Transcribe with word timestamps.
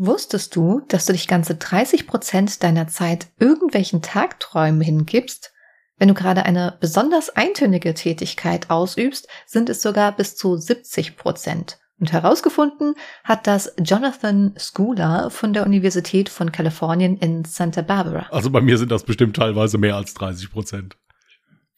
Wusstest 0.00 0.54
du, 0.54 0.80
dass 0.86 1.06
du 1.06 1.12
dich 1.12 1.26
ganze 1.26 1.56
30 1.56 2.06
Prozent 2.06 2.62
deiner 2.62 2.86
Zeit 2.86 3.26
irgendwelchen 3.40 4.00
Tagträumen 4.00 4.80
hingibst? 4.80 5.52
Wenn 5.96 6.06
du 6.06 6.14
gerade 6.14 6.44
eine 6.44 6.78
besonders 6.80 7.30
eintönige 7.30 7.94
Tätigkeit 7.94 8.70
ausübst, 8.70 9.26
sind 9.44 9.68
es 9.68 9.82
sogar 9.82 10.12
bis 10.12 10.36
zu 10.36 10.56
70 10.56 11.16
Prozent. 11.16 11.80
Und 11.98 12.12
herausgefunden 12.12 12.94
hat 13.24 13.48
das 13.48 13.74
Jonathan 13.82 14.54
Schooler 14.56 15.30
von 15.30 15.52
der 15.52 15.66
Universität 15.66 16.28
von 16.28 16.52
Kalifornien 16.52 17.16
in 17.16 17.44
Santa 17.44 17.82
Barbara. 17.82 18.28
Also 18.30 18.50
bei 18.50 18.60
mir 18.60 18.78
sind 18.78 18.92
das 18.92 19.02
bestimmt 19.02 19.34
teilweise 19.34 19.78
mehr 19.78 19.96
als 19.96 20.14
30 20.14 20.52
Prozent. 20.52 20.96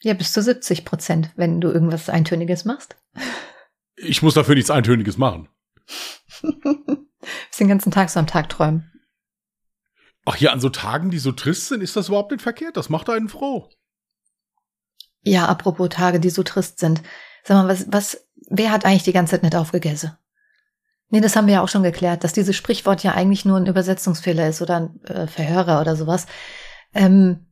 Ja, 0.03 0.13
bis 0.13 0.35
zu 0.35 0.43
70 0.43 0.85
Prozent, 0.85 1.31
wenn 1.37 1.63
du 1.63 1.71
irgendwas 1.71 2.11
Eintöniges 2.11 2.67
machst. 2.67 2.97
Ich 3.97 4.21
muss 4.21 4.35
dafür 4.35 4.57
nichts 4.57 4.71
Eintöniges 4.71 5.17
machen. 5.17 5.49
Den 7.59 7.69
ganzen 7.69 7.91
Tag 7.91 8.11
so 8.11 8.19
am 8.19 8.27
Tag 8.27 8.49
träumen. 8.49 8.91
Ach 10.25 10.37
ja, 10.37 10.53
an 10.53 10.61
so 10.61 10.69
Tagen, 10.69 11.11
die 11.11 11.19
so 11.19 11.33
trist 11.33 11.69
sind, 11.69 11.83
ist 11.83 11.97
das 11.97 12.09
überhaupt 12.09 12.31
nicht 12.31 12.43
verkehrt. 12.43 12.77
Das 12.77 12.89
macht 12.89 13.09
einen 13.09 13.29
froh. 13.29 13.69
Ja, 15.23 15.47
apropos 15.47 15.89
Tage, 15.91 16.21
die 16.21 16.31
so 16.31 16.43
trist 16.43 16.79
sind. 16.79 17.03
Sag 17.45 17.57
mal, 17.57 17.69
was, 17.69 17.87
was, 17.91 18.29
wer 18.49 18.71
hat 18.71 18.85
eigentlich 18.85 19.03
die 19.03 19.13
ganze 19.13 19.33
Zeit 19.33 19.43
nicht 19.43 19.57
aufgegessen? 19.57 20.17
Nee, 21.09 21.21
das 21.21 21.35
haben 21.35 21.47
wir 21.47 21.55
ja 21.55 21.63
auch 21.63 21.69
schon 21.69 21.83
geklärt, 21.83 22.23
dass 22.23 22.33
dieses 22.33 22.55
Sprichwort 22.55 23.03
ja 23.03 23.13
eigentlich 23.13 23.45
nur 23.45 23.57
ein 23.57 23.67
Übersetzungsfehler 23.67 24.49
ist 24.49 24.63
oder 24.63 24.77
ein 24.77 25.05
äh, 25.05 25.27
Verhörer 25.27 25.81
oder 25.81 25.97
sowas. 25.97 26.27
Ähm, 26.95 27.47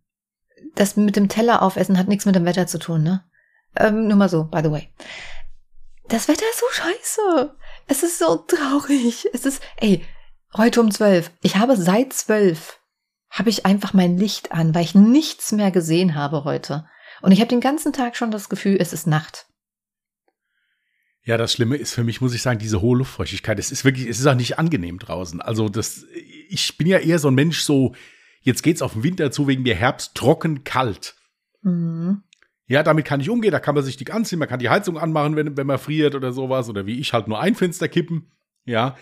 das 0.74 0.96
mit 0.96 1.16
dem 1.16 1.28
Teller 1.28 1.62
aufessen 1.62 1.98
hat 1.98 2.08
nichts 2.08 2.24
mit 2.24 2.36
dem 2.36 2.44
Wetter 2.44 2.66
zu 2.66 2.78
tun, 2.78 3.02
ne? 3.02 3.24
Ähm, 3.76 4.06
nur 4.06 4.16
mal 4.16 4.28
so, 4.28 4.44
by 4.44 4.60
the 4.62 4.70
way. 4.70 4.92
Das 6.08 6.28
Wetter 6.28 6.44
ist 6.50 6.60
so 6.60 6.66
scheiße. 6.70 7.56
Es 7.88 8.02
ist 8.02 8.18
so 8.18 8.36
traurig. 8.36 9.26
Es 9.32 9.46
ist, 9.46 9.62
ey, 9.78 10.04
heute 10.56 10.80
um 10.80 10.90
zwölf. 10.90 11.30
Ich 11.42 11.56
habe 11.56 11.76
seit 11.76 12.12
zwölf, 12.12 12.80
habe 13.30 13.50
ich 13.50 13.66
einfach 13.66 13.94
mein 13.94 14.18
Licht 14.18 14.52
an, 14.52 14.74
weil 14.74 14.84
ich 14.84 14.94
nichts 14.94 15.52
mehr 15.52 15.70
gesehen 15.70 16.14
habe 16.14 16.44
heute. 16.44 16.86
Und 17.22 17.32
ich 17.32 17.40
habe 17.40 17.48
den 17.48 17.60
ganzen 17.60 17.92
Tag 17.92 18.16
schon 18.16 18.30
das 18.30 18.48
Gefühl, 18.48 18.76
es 18.78 18.92
ist 18.92 19.06
Nacht. 19.06 19.46
Ja, 21.24 21.36
das 21.36 21.52
Schlimme 21.52 21.76
ist 21.76 21.92
für 21.92 22.04
mich, 22.04 22.20
muss 22.20 22.34
ich 22.34 22.42
sagen, 22.42 22.58
diese 22.58 22.80
hohe 22.80 22.98
Luftfeuchtigkeit. 22.98 23.58
Es 23.58 23.72
ist 23.72 23.84
wirklich, 23.84 24.06
es 24.06 24.18
ist 24.18 24.26
auch 24.26 24.34
nicht 24.34 24.58
angenehm 24.58 24.98
draußen. 24.98 25.40
Also 25.40 25.68
das, 25.68 26.04
ich 26.48 26.76
bin 26.78 26.86
ja 26.86 26.98
eher 26.98 27.18
so 27.18 27.28
ein 27.28 27.34
Mensch, 27.34 27.60
so, 27.60 27.94
jetzt 28.42 28.62
geht's 28.62 28.82
auf 28.82 28.92
den 28.92 29.02
Winter 29.02 29.30
zu, 29.30 29.46
wegen 29.46 29.62
mir 29.62 29.74
Herbst, 29.74 30.14
trocken, 30.14 30.64
kalt. 30.64 31.16
Mhm. 31.62 32.22
Ja, 32.68 32.82
damit 32.82 33.06
kann 33.06 33.20
ich 33.20 33.30
umgehen, 33.30 33.50
da 33.50 33.60
kann 33.60 33.74
man 33.74 33.82
sich 33.82 33.96
dick 33.96 34.12
anziehen, 34.12 34.38
man 34.38 34.48
kann 34.48 34.58
die 34.58 34.68
Heizung 34.68 34.98
anmachen, 34.98 35.36
wenn, 35.36 35.56
wenn 35.56 35.66
man 35.66 35.78
friert 35.78 36.14
oder 36.14 36.32
sowas, 36.32 36.68
oder 36.68 36.84
wie 36.84 37.00
ich 37.00 37.14
halt 37.14 37.26
nur 37.26 37.40
ein 37.40 37.54
Fenster 37.54 37.88
kippen. 37.88 38.30
Ja. 38.66 38.96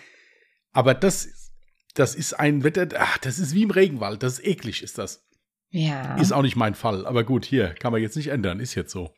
Aber 0.72 0.94
das, 0.94 1.50
das 1.94 2.14
ist 2.14 2.34
ein 2.34 2.62
Wetter, 2.62 2.88
ach, 2.96 3.18
das 3.18 3.40
ist 3.40 3.54
wie 3.54 3.64
im 3.64 3.72
Regenwald, 3.72 4.22
das 4.22 4.34
ist 4.34 4.46
eklig, 4.46 4.84
ist 4.84 4.98
das. 4.98 5.26
Ja. 5.70 6.16
Ist 6.16 6.32
auch 6.32 6.42
nicht 6.42 6.54
mein 6.54 6.76
Fall. 6.76 7.06
Aber 7.06 7.24
gut, 7.24 7.44
hier, 7.44 7.74
kann 7.74 7.90
man 7.90 8.00
jetzt 8.00 8.16
nicht 8.16 8.28
ändern, 8.28 8.60
ist 8.60 8.76
jetzt 8.76 8.92
so. 8.92 9.12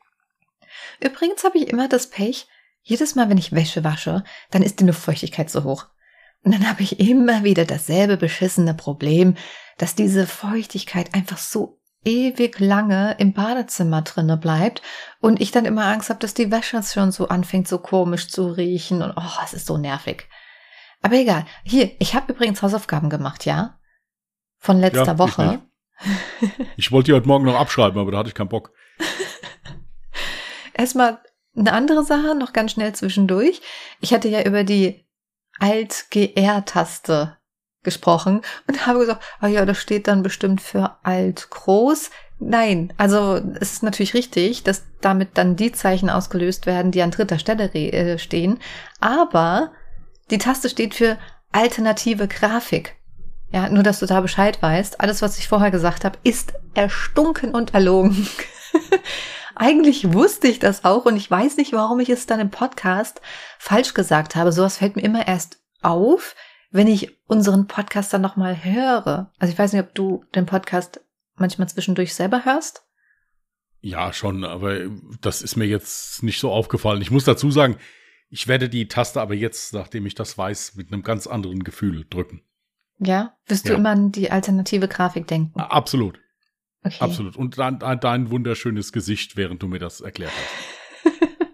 Übrigens 1.01 1.45
habe 1.45 1.59
ich 1.59 1.69
immer 1.69 1.87
das 1.87 2.09
Pech, 2.09 2.47
jedes 2.83 3.15
Mal, 3.15 3.29
wenn 3.29 3.37
ich 3.37 3.53
Wäsche 3.53 3.85
wasche, 3.85 4.25
dann 4.51 4.63
ist 4.63 4.81
die 4.81 4.85
Luftfeuchtigkeit 4.85 5.51
so 5.51 5.65
hoch. 5.65 5.87
Und 6.43 6.55
dann 6.55 6.69
habe 6.69 6.83
ich 6.83 7.01
immer 7.01 7.45
wieder 7.45 7.67
dasselbe 7.67 8.17
beschissene 8.17 8.73
Problem, 8.73 9.37
dass 9.77 9.95
diese 9.95 10.27
Feuchtigkeit 10.27 11.15
einfach 11.15 11.37
so 11.37 11.78
ewig 12.09 12.59
lange 12.59 13.15
im 13.19 13.35
Badezimmer 13.35 14.01
drinne 14.01 14.39
bleibt 14.39 14.81
und 15.21 15.41
ich 15.41 15.51
dann 15.51 15.67
immer 15.67 15.85
Angst 15.85 16.09
habe, 16.09 16.21
dass 16.21 16.33
die 16.33 16.51
Wäsche 16.51 16.83
schon 16.83 17.13
so 17.13 17.29
anfängt, 17.29 17.69
so 17.69 17.79
komisch 17.79 18.29
zu 18.29 18.49
riechen 18.49 19.03
und 19.03 19.13
oh, 19.15 19.43
es 19.45 19.53
ist 19.53 19.67
so 19.67 19.77
nervig. 19.77 20.27
Aber 21.03 21.17
egal. 21.17 21.45
Hier, 21.65 21.91
ich 22.01 22.15
habe 22.15 22.33
übrigens 22.33 22.63
Hausaufgaben 22.63 23.11
gemacht, 23.11 23.45
ja? 23.45 23.79
Von 24.59 24.81
letzter 24.81 25.05
ja, 25.05 25.19
Woche. 25.19 25.63
Ich, 26.41 26.51
ich 26.77 26.93
wollte 26.93 27.11
die 27.11 27.15
heute 27.15 27.29
Morgen 27.29 27.45
noch 27.45 27.61
abschreiben, 27.61 28.01
aber 28.01 28.11
da 28.11 28.19
hatte 28.19 28.31
ich 28.31 28.35
keinen 28.35 28.49
Bock. 28.49 28.73
Erstmal 30.73 31.21
eine 31.55 31.73
andere 31.73 32.05
Sache, 32.05 32.35
noch 32.35 32.53
ganz 32.53 32.73
schnell 32.73 32.95
zwischendurch. 32.95 33.61
Ich 34.01 34.15
hatte 34.15 34.29
ja 34.29 34.43
über 34.43 34.65
die 34.65 35.07
Alt-GR-Taste 35.59 37.38
gesprochen 37.83 38.43
und 38.67 38.87
habe 38.87 39.01
gesagt, 39.01 39.23
ah 39.41 39.47
ja, 39.47 39.65
das 39.65 39.79
steht 39.79 40.09
dann 40.09 40.23
bestimmt 40.23 40.61
für 40.61 40.97
alt 41.03 41.49
groß. 41.51 42.11
Nein, 42.41 42.93
also 42.97 43.41
es 43.61 43.73
ist 43.73 43.83
natürlich 43.83 44.15
richtig, 44.15 44.63
dass 44.63 44.85
damit 45.01 45.31
dann 45.35 45.57
die 45.57 45.73
Zeichen 45.73 46.11
ausgelöst 46.11 46.67
werden, 46.67 46.93
die 46.93 47.03
an 47.03 47.11
dritter 47.11 47.39
Stelle 47.39 47.73
äh, 47.73 48.19
stehen. 48.19 48.61
Aber 49.01 49.73
die 50.31 50.39
Taste 50.39 50.69
steht 50.69 50.95
für 50.95 51.19
alternative 51.53 52.29
Grafik. 52.29 52.97
Ja, 53.51 53.69
nur 53.71 53.83
dass 53.83 54.01
du 54.01 54.07
da 54.07 54.21
Bescheid 54.21 54.61
weißt. 54.61 55.01
Alles, 55.01 55.23
was 55.23 55.39
ich 55.39 55.49
vorher 55.49 55.71
gesagt 55.71 56.05
habe, 56.05 56.19
ist 56.23 56.53
erstunken 56.75 57.55
und 57.55 57.75
erlogen. 57.75 58.29
Eigentlich 59.55 60.13
wusste 60.13 60.47
ich 60.47 60.59
das 60.59 60.85
auch 60.85 61.07
und 61.07 61.17
ich 61.17 61.31
weiß 61.31 61.57
nicht, 61.57 61.73
warum 61.73 61.99
ich 61.99 62.11
es 62.11 62.27
dann 62.27 62.41
im 62.41 62.51
Podcast 62.51 63.21
falsch 63.59 63.95
gesagt 63.95 64.37
habe. 64.37 64.53
Sowas 64.53 64.77
fällt 64.77 64.97
mir 64.97 65.03
immer 65.03 65.27
erst 65.27 65.59
auf, 65.83 66.37
wenn 66.71 66.87
ich 66.87 67.19
unseren 67.27 67.67
Podcast 67.67 68.13
dann 68.13 68.21
nochmal 68.21 68.65
höre. 68.65 69.33
Also 69.39 69.53
ich 69.53 69.59
weiß 69.59 69.73
nicht, 69.73 69.83
ob 69.83 69.95
du 69.95 70.25
den 70.35 70.47
Podcast 70.47 71.01
manchmal 71.37 71.69
zwischendurch 71.69 72.15
selber 72.15 72.45
hörst. 72.45 72.85
Ja, 73.81 74.13
schon, 74.13 74.45
aber 74.45 74.81
das 75.21 75.41
ist 75.41 75.57
mir 75.57 75.67
jetzt 75.67 76.23
nicht 76.23 76.41
so 76.41 76.51
aufgefallen. 76.51 77.01
Ich 77.01 77.11
muss 77.11 77.25
dazu 77.25 77.51
sagen, 77.51 77.77
ich 78.29 78.49
werde 78.49 78.69
die 78.69 78.89
Taste 78.89 79.21
aber 79.21 79.35
jetzt, 79.35 79.73
nachdem 79.73 80.05
ich 80.05 80.15
das 80.15 80.37
weiß, 80.37 80.75
mit 80.75 80.93
einem 80.93 81.03
ganz 81.03 81.27
anderen 81.27 81.63
Gefühl 81.63 82.05
drücken. 82.11 82.43
Ja? 82.99 83.37
Wirst 83.47 83.67
ja. 83.67 83.73
du 83.73 83.79
immer 83.79 83.91
an 83.91 84.13
die 84.13 84.31
alternative 84.31 84.89
Grafik 84.89 85.27
denken? 85.29 85.59
Absolut. 85.61 86.21
Okay. 86.83 86.97
Absolut. 87.01 87.37
Und 87.37 87.59
dein, 87.59 87.79
dein 87.79 88.31
wunderschönes 88.31 88.93
Gesicht, 88.93 89.37
während 89.37 89.63
du 89.63 89.69
mir 89.69 89.79
das 89.79 90.01
erklärt 90.01 90.33
hast. 90.33 91.13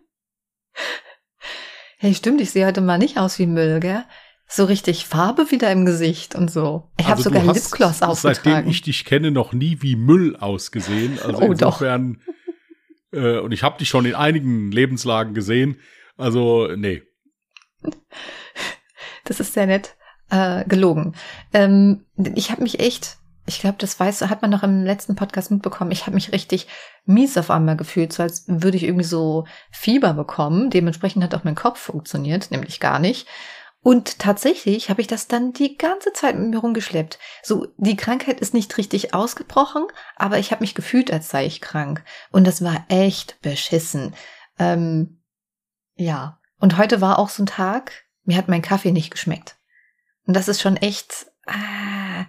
hey, 1.98 2.14
stimmt, 2.14 2.40
ich 2.40 2.50
sehe 2.50 2.66
heute 2.66 2.80
mal 2.80 2.98
nicht 2.98 3.18
aus 3.18 3.38
wie 3.38 3.46
Müll, 3.46 3.80
gell? 3.80 4.04
So 4.54 4.64
richtig 4.64 5.06
Farbe 5.06 5.50
wieder 5.50 5.70
im 5.72 5.84
Gesicht 5.84 6.34
und 6.34 6.50
so. 6.50 6.90
Ich 6.98 7.06
also 7.06 7.10
habe 7.10 7.22
sogar 7.22 7.54
Lipgloss 7.54 8.02
aufgetragen. 8.02 8.40
Seitdem 8.44 8.70
ich 8.70 8.82
dich 8.82 9.04
kenne, 9.04 9.30
noch 9.30 9.52
nie 9.52 9.78
wie 9.80 9.96
Müll 9.96 10.36
ausgesehen. 10.36 11.18
Also 11.24 11.40
oh, 11.42 11.52
insofern, 11.52 12.20
doch. 13.12 13.20
Äh, 13.20 13.38
und 13.38 13.52
ich 13.52 13.62
habe 13.62 13.78
dich 13.78 13.88
schon 13.88 14.06
in 14.06 14.14
einigen 14.14 14.70
Lebenslagen 14.70 15.34
gesehen. 15.34 15.78
Also, 16.16 16.68
nee. 16.76 17.02
Das 19.24 19.40
ist 19.40 19.54
sehr 19.54 19.66
nett 19.66 19.96
äh, 20.30 20.64
gelogen. 20.66 21.14
Ähm, 21.52 22.04
ich 22.34 22.50
habe 22.50 22.62
mich 22.62 22.78
echt, 22.78 23.16
ich 23.46 23.60
glaube, 23.60 23.76
das 23.78 23.98
weiß, 23.98 24.22
hat 24.22 24.42
man 24.42 24.50
noch 24.50 24.62
im 24.62 24.84
letzten 24.84 25.16
Podcast 25.16 25.50
mitbekommen. 25.50 25.90
Ich 25.90 26.02
habe 26.02 26.14
mich 26.14 26.32
richtig 26.32 26.68
mies 27.04 27.36
auf 27.36 27.50
einmal 27.50 27.76
gefühlt, 27.76 28.12
so 28.12 28.22
als 28.22 28.44
würde 28.46 28.76
ich 28.76 28.84
irgendwie 28.84 29.04
so 29.04 29.46
Fieber 29.70 30.14
bekommen. 30.14 30.70
Dementsprechend 30.70 31.24
hat 31.24 31.34
auch 31.34 31.44
mein 31.44 31.54
Kopf 31.54 31.80
funktioniert, 31.80 32.50
nämlich 32.50 32.80
gar 32.80 32.98
nicht. 32.98 33.26
Und 33.84 34.18
tatsächlich 34.18 34.88
habe 34.88 35.02
ich 35.02 35.06
das 35.08 35.28
dann 35.28 35.52
die 35.52 35.76
ganze 35.76 36.14
Zeit 36.14 36.36
mit 36.36 36.48
mir 36.48 36.56
rumgeschleppt. 36.56 37.18
So, 37.42 37.66
die 37.76 37.96
Krankheit 37.96 38.40
ist 38.40 38.54
nicht 38.54 38.78
richtig 38.78 39.12
ausgebrochen, 39.12 39.84
aber 40.16 40.38
ich 40.38 40.52
habe 40.52 40.62
mich 40.62 40.74
gefühlt, 40.74 41.12
als 41.12 41.28
sei 41.28 41.44
ich 41.44 41.60
krank. 41.60 42.02
Und 42.30 42.46
das 42.46 42.64
war 42.64 42.86
echt 42.88 43.38
beschissen. 43.42 44.14
Ähm, 44.58 45.20
ja. 45.96 46.40
Und 46.58 46.78
heute 46.78 47.02
war 47.02 47.18
auch 47.18 47.28
so 47.28 47.42
ein 47.42 47.46
Tag, 47.46 48.06
mir 48.24 48.38
hat 48.38 48.48
mein 48.48 48.62
Kaffee 48.62 48.90
nicht 48.90 49.10
geschmeckt. 49.10 49.56
Und 50.26 50.32
das 50.32 50.48
ist 50.48 50.62
schon 50.62 50.78
echt, 50.78 51.26
ah, 51.44 52.24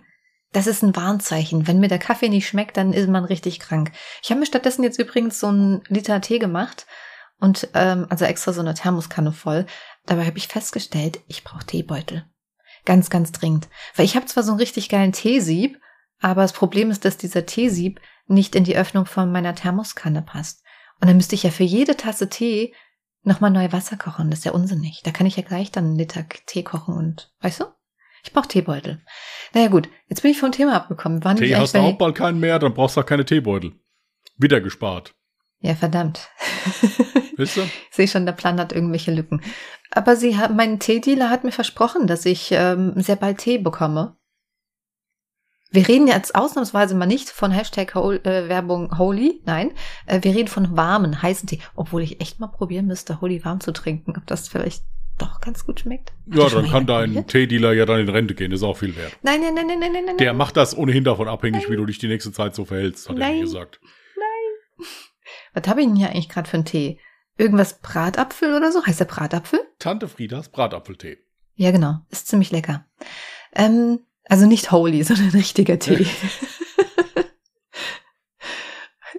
das 0.52 0.68
ist 0.68 0.84
ein 0.84 0.98
Warnzeichen. 0.98 1.68
Wenn 1.68 1.80
mir 1.80 1.88
der 1.88 2.00
Kaffee 2.00 2.28
nicht 2.28 2.50
schmeckt, 2.50 2.76
dann 2.76 2.92
ist 2.92 3.08
man 3.08 3.24
richtig 3.24 3.62
krank. 3.62 3.94
Ich 4.22 4.30
habe 4.30 4.42
mir 4.42 4.46
stattdessen 4.46 4.84
jetzt 4.84 5.00
übrigens 5.00 5.40
so 5.40 5.48
einen 5.48 5.84
Liter 5.88 6.20
Tee 6.20 6.40
gemacht 6.40 6.86
und 7.40 7.70
ähm, 7.76 8.08
also 8.10 8.26
extra 8.26 8.52
so 8.52 8.60
eine 8.60 8.74
Thermoskanne 8.74 9.32
voll. 9.32 9.66
Dabei 10.06 10.26
habe 10.26 10.38
ich 10.38 10.48
festgestellt, 10.48 11.20
ich 11.28 11.44
brauche 11.44 11.66
Teebeutel. 11.66 12.26
Ganz, 12.86 13.10
ganz 13.10 13.32
dringend. 13.32 13.68
Weil 13.96 14.06
ich 14.06 14.16
habe 14.16 14.26
zwar 14.28 14.44
so 14.44 14.52
einen 14.52 14.60
richtig 14.60 14.90
geilen 14.90 15.12
Teesieb, 15.12 15.80
aber 16.20 16.44
das 16.44 16.54
Problem 16.54 16.92
ist, 16.92 17.06
dass 17.06 17.18
dieser 17.18 17.46
Teesieb 17.46 18.00
nicht 18.28 18.56
in 18.56 18.64
die 18.64 18.78
Öffnung 18.78 19.06
von 19.06 19.32
meiner 19.32 19.56
Thermoskanne 19.56 20.22
passt. 20.22 20.64
Und 21.02 21.08
dann 21.08 21.18
müsste 21.18 21.36
ich 21.36 21.44
ja 21.44 21.52
für 21.52 21.64
jede 21.64 21.98
Tasse 21.98 22.30
Tee 22.30 22.74
nochmal 23.24 23.52
neu 23.52 23.72
Wasser 23.72 23.98
kochen. 23.98 24.30
Das 24.30 24.40
ist 24.40 24.46
ja 24.46 24.52
unsinnig. 24.52 25.02
Da 25.04 25.12
kann 25.12 25.28
ich 25.28 25.36
ja 25.36 25.44
gleich 25.44 25.72
dann 25.72 25.86
einen 25.86 25.98
Liter 25.98 26.26
Tee 26.46 26.64
kochen 26.64 26.96
und, 26.96 27.34
weißt 27.42 27.62
du? 27.62 27.66
Ich 28.24 28.34
brauche 28.34 28.48
Teebeutel. 28.48 29.04
Naja 29.54 29.68
gut, 29.68 29.90
jetzt 30.08 30.22
bin 30.22 30.32
ich 30.32 30.40
vom 30.40 30.52
Thema 30.52 30.76
abgekommen. 30.76 31.24
Wann 31.24 31.38
Tee 31.38 31.56
hast 31.56 31.76
du 31.76 31.80
auch 31.80 31.98
bald 31.98 32.16
keinen 32.16 32.40
mehr, 32.40 32.58
dann 32.60 32.74
brauchst 32.74 32.98
du 32.98 33.02
auch 33.02 33.06
keine 33.06 33.26
Teebeutel. 33.26 33.74
Wieder 34.38 34.62
gespart. 34.62 35.16
Ja, 35.60 35.76
verdammt. 35.76 36.30
Ihr? 37.38 37.46
Ich 37.46 37.96
sehe 37.96 38.08
schon, 38.08 38.26
der 38.26 38.34
Plan 38.34 38.60
hat 38.60 38.72
irgendwelche 38.72 39.12
Lücken. 39.12 39.42
Aber 39.92 40.16
sie 40.16 40.38
hat, 40.38 40.56
mein 40.56 40.80
Teedealer 40.80 41.30
hat 41.30 41.44
mir 41.44 41.52
versprochen, 41.52 42.08
dass 42.08 42.26
ich 42.26 42.50
ähm, 42.52 42.94
sehr 42.96 43.16
bald 43.16 43.40
Tee 43.40 43.58
bekomme. 43.58 44.16
Wir 45.72 45.88
reden 45.88 46.08
jetzt 46.08 46.36
ausnahmsweise 46.36 46.96
mal 46.96 47.06
nicht 47.06 47.30
von 47.30 47.52
Hashtag 47.52 47.96
Hol 47.96 48.22
äh, 48.24 48.48
Werbung 48.48 48.98
Holy, 48.98 49.42
nein. 49.46 49.72
Äh, 50.06 50.20
wir 50.24 50.34
reden 50.34 50.48
von 50.48 50.78
warmen, 50.78 51.22
heißen 51.22 51.48
Tee, 51.50 51.60
obwohl 51.76 52.04
ich 52.04 52.22
echt 52.22 52.40
mal 52.40 52.48
probieren 52.48 52.86
müsste, 52.86 53.20
Holy 53.20 53.44
warm 53.44 53.60
zu 53.60 53.74
trinken, 53.74 54.14
ob 54.16 54.26
das 54.28 54.48
vielleicht 54.48 54.84
doch 55.18 55.42
ganz 55.42 55.66
gut 55.66 55.82
schmeckt. 55.82 56.12
Hat 56.30 56.38
Ja, 56.38 56.50
dann 56.50 56.70
kann 56.70 56.86
dein? 56.86 57.28
Teedealer 57.28 57.74
ja 57.74 57.86
dann 57.86 58.00
in 58.00 58.10
Rente 58.10 58.36
gehen, 58.36 58.52
ist 58.52 58.64
auch 58.64 58.78
viel 58.78 58.96
wert. 58.96 59.18
Nein, 59.24 59.42
nein, 59.42 59.54
nein, 59.56 59.68
nein, 59.68 59.80
nein, 59.80 59.92
nein, 59.92 60.06
nein. 60.06 60.18
Der 60.18 60.34
macht 60.34 60.56
das 60.58 60.78
ohnehin 60.78 61.04
davon 61.04 61.28
abhängig, 61.28 61.70
wie 61.70 61.76
du 61.76 61.86
dich 61.86 61.98
die 61.98 62.08
nächste 62.08 62.32
Zeit 62.32 62.56
so 62.56 62.66
verhältst, 62.66 63.10
hat 63.10 63.16
er 63.16 63.20
Nein. 63.20 63.36
mir 63.36 63.42
gesagt. 63.44 63.80
Was 65.56 65.68
habe 65.68 65.82
ich 65.82 65.88
denn 65.88 65.96
hier 65.96 66.10
eigentlich 66.10 66.30
gerade 66.30 66.50
für 66.50 66.58
einen 66.58 66.66
Tee? 66.66 67.00
Irgendwas 67.38 67.80
Bratapfel 67.80 68.54
oder 68.54 68.72
so? 68.72 68.86
Heißt 68.86 69.00
der 69.00 69.06
Bratapfel? 69.06 69.60
Tante 69.80 70.08
Friedas 70.08 70.50
Bratapfeltee. 70.50 71.18
Ja, 71.56 71.72
genau. 71.72 72.00
Ist 72.10 72.28
ziemlich 72.28 72.52
lecker. 72.52 72.86
Ähm, 73.54 74.00
also 74.26 74.46
nicht 74.46 74.72
holy, 74.72 75.04
sondern 75.06 75.30
richtiger 75.30 75.80
Tee. 75.80 76.06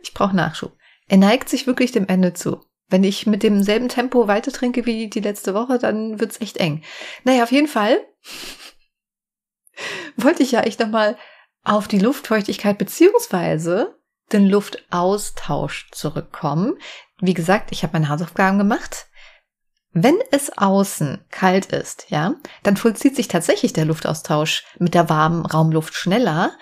ich 0.02 0.14
brauche 0.14 0.36
Nachschub. 0.36 0.76
Er 1.08 1.16
neigt 1.16 1.48
sich 1.48 1.66
wirklich 1.66 1.92
dem 1.92 2.06
Ende 2.06 2.34
zu. 2.34 2.60
Wenn 2.88 3.02
ich 3.02 3.26
mit 3.26 3.42
demselben 3.42 3.88
Tempo 3.88 4.28
weiter 4.28 4.52
trinke 4.52 4.86
wie 4.86 5.08
die 5.08 5.20
letzte 5.20 5.54
Woche, 5.54 5.78
dann 5.78 6.20
wird's 6.20 6.40
echt 6.40 6.58
eng. 6.58 6.84
Naja, 7.24 7.42
auf 7.42 7.50
jeden 7.50 7.68
Fall 7.68 7.98
wollte 10.16 10.42
ich 10.42 10.52
ja 10.52 10.60
echt 10.60 10.80
nochmal 10.80 11.16
auf 11.64 11.88
die 11.88 11.98
Luftfeuchtigkeit 11.98 12.78
beziehungsweise 12.78 13.95
den 14.32 14.48
Luftaustausch 14.48 15.90
zurückkommen. 15.92 16.74
Wie 17.20 17.34
gesagt, 17.34 17.72
ich 17.72 17.82
habe 17.82 17.94
meine 17.94 18.08
Hausaufgaben 18.08 18.58
gemacht. 18.58 19.06
Wenn 19.92 20.16
es 20.30 20.56
außen 20.58 21.24
kalt 21.30 21.66
ist, 21.66 22.06
ja, 22.10 22.34
dann 22.62 22.76
vollzieht 22.76 23.16
sich 23.16 23.28
tatsächlich 23.28 23.72
der 23.72 23.86
Luftaustausch 23.86 24.64
mit 24.78 24.92
der 24.92 25.08
warmen 25.08 25.46
Raumluft 25.46 25.94
schneller, 25.94 26.52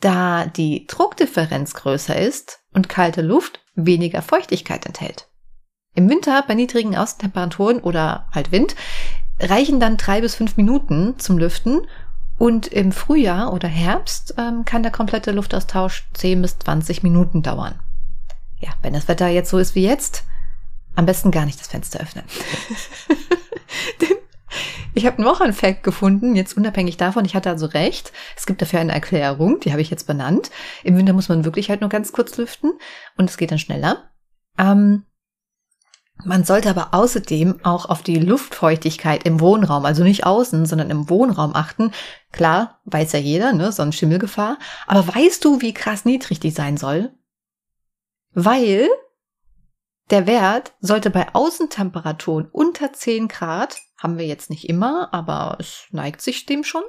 da 0.00 0.46
die 0.46 0.86
Druckdifferenz 0.86 1.74
größer 1.74 2.16
ist 2.20 2.60
und 2.74 2.90
kalte 2.90 3.22
Luft 3.22 3.60
weniger 3.74 4.20
Feuchtigkeit 4.20 4.84
enthält. 4.84 5.28
Im 5.94 6.10
Winter 6.10 6.44
bei 6.46 6.54
niedrigen 6.54 6.96
Außentemperaturen 6.96 7.80
oder 7.80 8.28
halt 8.32 8.52
Wind 8.52 8.74
reichen 9.40 9.80
dann 9.80 9.96
drei 9.96 10.20
bis 10.20 10.34
fünf 10.34 10.56
Minuten 10.56 11.18
zum 11.18 11.38
Lüften 11.38 11.86
und 12.42 12.66
im 12.66 12.90
Frühjahr 12.90 13.52
oder 13.52 13.68
Herbst 13.68 14.34
ähm, 14.36 14.64
kann 14.64 14.82
der 14.82 14.90
komplette 14.90 15.30
Luftaustausch 15.30 16.08
10 16.14 16.42
bis 16.42 16.58
20 16.58 17.04
Minuten 17.04 17.44
dauern. 17.44 17.78
Ja, 18.58 18.70
wenn 18.82 18.94
das 18.94 19.06
Wetter 19.06 19.28
jetzt 19.28 19.48
so 19.48 19.58
ist 19.58 19.76
wie 19.76 19.84
jetzt, 19.84 20.24
am 20.96 21.06
besten 21.06 21.30
gar 21.30 21.46
nicht 21.46 21.60
das 21.60 21.68
Fenster 21.68 22.00
öffnen. 22.00 22.24
Ich 24.94 25.06
habe 25.06 25.16
einen 25.16 25.26
Wochenfact 25.26 25.82
gefunden, 25.82 26.36
jetzt 26.36 26.54
unabhängig 26.54 26.98
davon, 26.98 27.24
ich 27.24 27.34
hatte 27.34 27.48
also 27.48 27.64
recht. 27.64 28.12
Es 28.36 28.44
gibt 28.44 28.60
dafür 28.60 28.80
eine 28.80 28.92
Erklärung, 28.92 29.58
die 29.60 29.72
habe 29.72 29.80
ich 29.80 29.88
jetzt 29.88 30.06
benannt. 30.06 30.50
Im 30.84 30.98
Winter 30.98 31.14
muss 31.14 31.30
man 31.30 31.46
wirklich 31.46 31.70
halt 31.70 31.80
nur 31.80 31.88
ganz 31.88 32.12
kurz 32.12 32.36
lüften 32.36 32.72
und 33.16 33.30
es 33.30 33.38
geht 33.38 33.50
dann 33.50 33.58
schneller. 33.58 34.10
Ähm, 34.58 35.06
man 36.24 36.44
sollte 36.44 36.70
aber 36.70 36.88
außerdem 36.92 37.64
auch 37.64 37.86
auf 37.86 38.02
die 38.02 38.16
Luftfeuchtigkeit 38.18 39.24
im 39.24 39.40
Wohnraum, 39.40 39.84
also 39.84 40.02
nicht 40.02 40.24
außen, 40.24 40.66
sondern 40.66 40.90
im 40.90 41.08
Wohnraum 41.08 41.54
achten. 41.54 41.92
Klar, 42.32 42.80
weiß 42.84 43.12
ja 43.12 43.18
jeder, 43.18 43.52
ne, 43.52 43.72
so 43.72 43.82
eine 43.82 43.92
Schimmelgefahr. 43.92 44.58
Aber 44.86 45.06
weißt 45.06 45.44
du, 45.44 45.60
wie 45.60 45.74
krass 45.74 46.04
niedrig 46.04 46.40
die 46.40 46.50
sein 46.50 46.76
soll? 46.76 47.12
Weil 48.32 48.88
der 50.10 50.26
Wert 50.26 50.72
sollte 50.80 51.10
bei 51.10 51.34
Außentemperaturen 51.34 52.48
unter 52.50 52.92
10 52.92 53.28
Grad, 53.28 53.78
haben 53.98 54.18
wir 54.18 54.26
jetzt 54.26 54.50
nicht 54.50 54.68
immer, 54.68 55.12
aber 55.14 55.56
es 55.58 55.86
neigt 55.90 56.20
sich 56.20 56.46
dem 56.46 56.64
schon, 56.64 56.82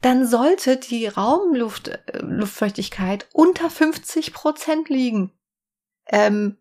dann 0.00 0.26
sollte 0.26 0.76
die 0.76 1.06
Raumluft, 1.06 1.88
äh, 1.88 2.22
unter 3.32 3.70
50 3.70 4.34
Prozent 4.34 4.90
liegen. 4.90 5.32
Ähm, 6.06 6.58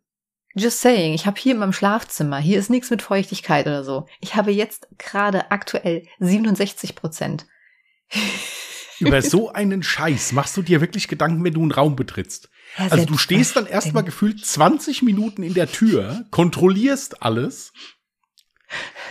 just 0.56 0.82
saying, 0.82 1.14
ich 1.14 1.26
habe 1.26 1.40
hier 1.40 1.54
in 1.54 1.60
meinem 1.60 1.74
Schlafzimmer, 1.74 2.38
hier 2.38 2.60
ist 2.60 2.70
nichts 2.70 2.90
mit 2.90 3.02
Feuchtigkeit 3.02 3.66
oder 3.66 3.84
so. 3.84 4.08
Ich 4.20 4.36
habe 4.36 4.52
jetzt 4.52 4.88
gerade 4.98 5.52
aktuell 5.52 6.08
67 6.20 6.96
Prozent. 6.96 7.46
Über 9.00 9.22
so 9.22 9.52
einen 9.52 9.84
Scheiß 9.84 10.32
machst 10.34 10.56
du 10.56 10.62
dir 10.62 10.80
wirklich 10.80 11.08
Gedanken, 11.08 11.44
wenn 11.44 11.54
du 11.54 11.62
einen 11.62 11.72
Raum 11.72 11.96
betrittst. 11.96 12.50
Ja, 12.78 12.88
Also 12.90 13.06
du 13.06 13.18
stehst 13.18 13.56
dann 13.56 13.66
erstmal 13.66 14.04
gefühlt 14.04 14.46
20 14.46 15.02
Minuten 15.02 15.44
in 15.44 15.54
der 15.54 15.70
Tür, 15.70 16.26
kontrollierst 16.32 17.22
alles, 17.22 17.74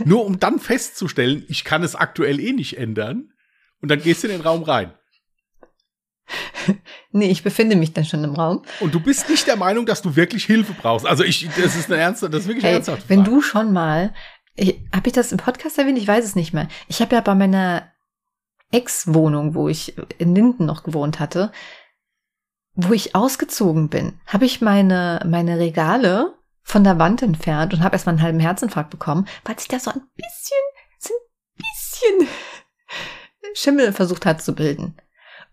nur 0.05 0.25
um 0.25 0.38
dann 0.38 0.59
festzustellen, 0.59 1.45
ich 1.49 1.65
kann 1.65 1.83
es 1.83 1.95
aktuell 1.95 2.41
eh 2.41 2.53
nicht 2.53 2.79
ändern. 2.79 3.33
Und 3.81 3.91
dann 3.91 4.00
gehst 4.00 4.23
du 4.23 4.29
in 4.29 4.33
den 4.33 4.43
Raum 4.43 4.62
rein. 4.62 4.95
Nee, 7.15 7.31
ich 7.31 7.43
befinde 7.43 7.77
mich 7.77 7.93
dann 7.93 8.07
schon 8.07 8.25
im 8.25 8.35
Raum. 8.35 8.63
Und 8.81 8.95
du 8.95 9.01
bist 9.01 9.29
nicht 9.29 9.47
der 9.47 9.57
Meinung, 9.57 9.85
dass 9.85 10.01
du 10.01 10.17
wirklich 10.17 10.47
Hilfe 10.47 10.73
brauchst. 10.73 11.07
Also 11.07 11.25
ich, 11.25 11.47
das 11.61 11.77
ist 11.77 11.93
eine 11.93 12.01
ernste, 12.01 12.31
das 12.31 12.43
ist 12.43 12.49
wirklich 12.49 12.65
Hey, 12.65 12.75
ernsthafte 12.75 13.07
wenn 13.09 13.23
du 13.23 13.43
schon 13.43 13.71
mal, 13.73 14.15
habe 14.95 15.07
ich 15.07 15.13
das 15.13 15.31
im 15.31 15.37
Podcast 15.37 15.79
erwähnt? 15.79 15.99
Ich 15.99 16.09
weiß 16.09 16.25
es 16.25 16.37
nicht 16.37 16.55
mehr. 16.55 16.69
Ich 16.89 17.03
habe 17.03 17.15
ja 17.15 17.21
bei 17.21 17.35
meiner 17.35 17.93
Ex-Wohnung, 18.71 19.55
wo 19.55 19.69
ich 19.69 19.95
in 20.19 20.35
Linden 20.35 20.65
noch 20.65 20.85
gewohnt 20.85 21.21
hatte, 21.21 21.53
wo 22.75 22.95
ich 22.95 23.15
ausgezogen 23.15 23.89
bin, 23.89 24.19
habe 24.27 24.47
ich 24.47 24.63
meine, 24.63 25.21
meine 25.27 25.59
Regale 25.59 26.35
von 26.63 26.85
der 26.85 26.99
Wand 26.99 27.23
entfernt 27.23 27.75
und 27.75 27.83
habe 27.83 27.95
erstmal 27.95 28.15
einen 28.15 28.23
halben 28.23 28.41
Herzinfarkt 28.41 28.89
bekommen, 28.89 29.29
weil 29.45 29.59
sich 29.59 29.69
da 29.69 29.79
so 29.79 29.91
ein 29.91 30.01
bisschen, 30.17 30.63
so 30.99 31.13
ein 31.13 31.59
bisschen 31.59 32.29
Schimmel 33.55 33.93
versucht 33.93 34.25
hat 34.25 34.41
zu 34.41 34.55
bilden. 34.55 34.97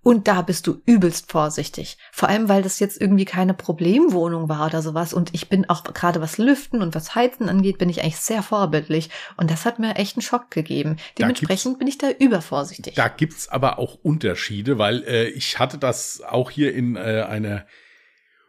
Und 0.01 0.29
da 0.29 0.41
bist 0.41 0.65
du 0.65 0.81
übelst 0.85 1.29
vorsichtig. 1.29 1.97
Vor 2.11 2.29
allem, 2.29 2.47
weil 2.47 2.61
das 2.61 2.79
jetzt 2.79 3.01
irgendwie 3.01 3.25
keine 3.25 3.53
Problemwohnung 3.53 4.47
war 4.47 4.67
oder 4.67 4.81
sowas. 4.81 5.13
Und 5.13 5.33
ich 5.33 5.49
bin 5.49 5.69
auch 5.69 5.83
gerade 5.83 6.21
was 6.21 6.37
Lüften 6.37 6.81
und 6.81 6.95
was 6.95 7.15
Heizen 7.15 7.49
angeht, 7.49 7.77
bin 7.77 7.89
ich 7.89 8.01
eigentlich 8.01 8.17
sehr 8.17 8.41
vorbildlich. 8.41 9.09
Und 9.35 9.51
das 9.51 9.65
hat 9.65 9.77
mir 9.77 9.95
echt 9.97 10.15
einen 10.15 10.21
Schock 10.21 10.51
gegeben. 10.51 10.95
Dementsprechend 11.17 11.79
bin 11.79 11.87
ich 11.87 11.97
da 11.97 12.09
übervorsichtig. 12.09 12.95
Da 12.95 13.09
gibt's 13.09 13.49
aber 13.49 13.77
auch 13.77 13.95
Unterschiede, 13.95 14.77
weil 14.77 15.03
äh, 15.03 15.27
ich 15.27 15.59
hatte 15.59 15.77
das 15.77 16.21
auch 16.21 16.49
hier 16.49 16.73
in 16.73 16.95
äh, 16.95 17.25
einer 17.27 17.65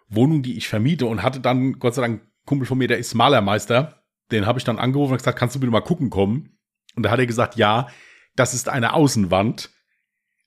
Wohnung, 0.09 0.43
die 0.43 0.57
ich 0.57 0.69
vermiete 0.69 1.07
und 1.07 1.23
hatte 1.23 1.41
dann, 1.41 1.79
Gott 1.79 1.95
sei 1.95 2.03
Dank, 2.03 2.23
Kumpel 2.47 2.67
von 2.67 2.79
mir, 2.79 2.89
der 2.89 2.99
ist 2.99 3.15
Malermeister. 3.15 4.03
Den 4.31 4.47
habe 4.47 4.59
ich 4.59 4.65
dann 4.65 4.79
angerufen 4.79 5.13
und 5.13 5.19
gesagt, 5.19 5.39
kannst 5.39 5.57
du 5.57 5.61
bitte 5.61 5.73
mal 5.73 5.81
gucken 5.81 6.11
kommen? 6.11 6.59
Und 6.95 7.05
da 7.05 7.11
hat 7.11 7.19
er 7.19 7.27
gesagt, 7.27 7.57
ja, 7.57 7.89
das 8.37 8.55
ist 8.55 8.69
eine 8.69 8.93
Außenwand, 8.93 9.71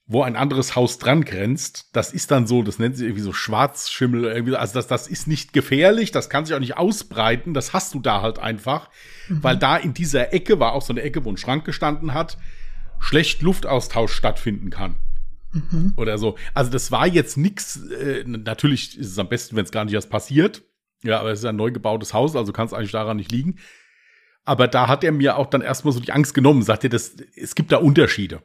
wo 0.05 0.21
ein 0.23 0.35
anderes 0.35 0.75
Haus 0.75 0.97
dran 0.97 1.23
grenzt. 1.23 1.89
Das 1.93 2.11
ist 2.11 2.29
dann 2.31 2.45
so, 2.45 2.61
das 2.61 2.77
nennt 2.77 2.97
sich 2.97 3.05
irgendwie 3.05 3.23
so 3.23 3.31
Schwarzschimmel. 3.33 4.25
Irgendwie, 4.25 4.55
also 4.55 4.73
das, 4.73 4.87
das 4.87 5.07
ist 5.07 5.27
nicht 5.27 5.53
gefährlich, 5.53 6.11
das 6.11 6.29
kann 6.29 6.45
sich 6.45 6.53
auch 6.55 6.59
nicht 6.59 6.77
ausbreiten. 6.77 7.53
Das 7.53 7.71
hast 7.73 7.93
du 7.93 7.99
da 7.99 8.21
halt 8.21 8.37
einfach, 8.39 8.89
weil 9.29 9.57
da 9.57 9.77
in 9.77 9.93
dieser 9.93 10.33
Ecke 10.33 10.59
war 10.59 10.73
auch 10.73 10.81
so 10.81 10.91
eine 10.91 11.01
Ecke, 11.01 11.23
wo 11.23 11.29
ein 11.31 11.37
Schrank 11.37 11.63
gestanden 11.63 12.13
hat, 12.13 12.37
schlecht 12.99 13.41
Luftaustausch 13.41 14.13
stattfinden 14.13 14.69
kann 14.69 14.95
Mhm. 15.53 15.93
oder 15.97 16.17
so. 16.17 16.35
Also 16.55 16.71
das 16.71 16.91
war 16.91 17.05
jetzt 17.07 17.37
nix. 17.37 17.77
Äh, 17.89 18.23
natürlich 18.25 18.97
ist 18.97 19.11
es 19.11 19.19
am 19.19 19.29
besten, 19.29 19.55
wenn 19.55 19.65
es 19.65 19.71
gar 19.71 19.85
nicht 19.85 19.93
erst 19.93 20.09
passiert. 20.09 20.63
Ja, 21.03 21.19
aber 21.19 21.31
es 21.31 21.39
ist 21.39 21.45
ein 21.45 21.55
neu 21.55 21.69
gebautes 21.71 22.13
Haus, 22.13 22.35
also 22.35 22.51
kann 22.53 22.65
es 22.65 22.73
eigentlich 22.73 22.91
daran 22.91 23.17
nicht 23.17 23.31
liegen. 23.31 23.59
Aber 24.45 24.67
da 24.67 24.87
hat 24.87 25.03
er 25.03 25.11
mir 25.11 25.37
auch 25.37 25.45
dann 25.47 25.61
erstmal 25.61 25.93
so 25.93 25.99
die 25.99 26.11
Angst 26.11 26.33
genommen, 26.33 26.63
sagt 26.63 26.83
er, 26.85 26.89
das, 26.89 27.15
es 27.35 27.55
gibt 27.55 27.71
da 27.71 27.77
Unterschiede. 27.77 28.41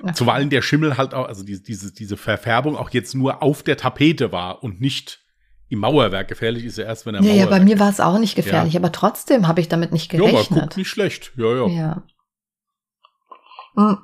Okay. 0.00 0.12
Zuweilen 0.12 0.50
der 0.50 0.62
Schimmel 0.62 0.96
halt 0.96 1.14
auch, 1.14 1.26
also 1.26 1.42
diese, 1.42 1.62
diese, 1.62 1.92
diese 1.92 2.16
Verfärbung 2.16 2.76
auch 2.76 2.90
jetzt 2.90 3.14
nur 3.14 3.42
auf 3.42 3.62
der 3.62 3.76
Tapete 3.76 4.32
war 4.32 4.62
und 4.62 4.80
nicht 4.80 5.20
im 5.68 5.80
Mauerwerk. 5.80 6.28
Gefährlich 6.28 6.64
ist 6.64 6.78
ja 6.78 6.84
erst, 6.84 7.06
wenn 7.06 7.14
er 7.14 7.22
Ja, 7.22 7.32
ja, 7.32 7.46
bei 7.46 7.60
mir 7.60 7.78
war 7.80 7.88
es 7.88 8.00
auch 8.00 8.18
nicht 8.18 8.36
gefährlich, 8.36 8.76
aber 8.76 8.92
trotzdem 8.92 9.48
habe 9.48 9.60
ich 9.60 9.68
damit 9.68 9.92
nicht 9.92 10.12
Ja, 10.12 10.20
aber 10.20 10.30
gerechnet. 10.30 10.60
guckt 10.60 10.76
nicht 10.76 10.88
schlecht. 10.88 11.32
Ja, 11.36 11.54
ja. 11.54 11.66
Ja. 11.68 12.02
Hm. 13.74 13.98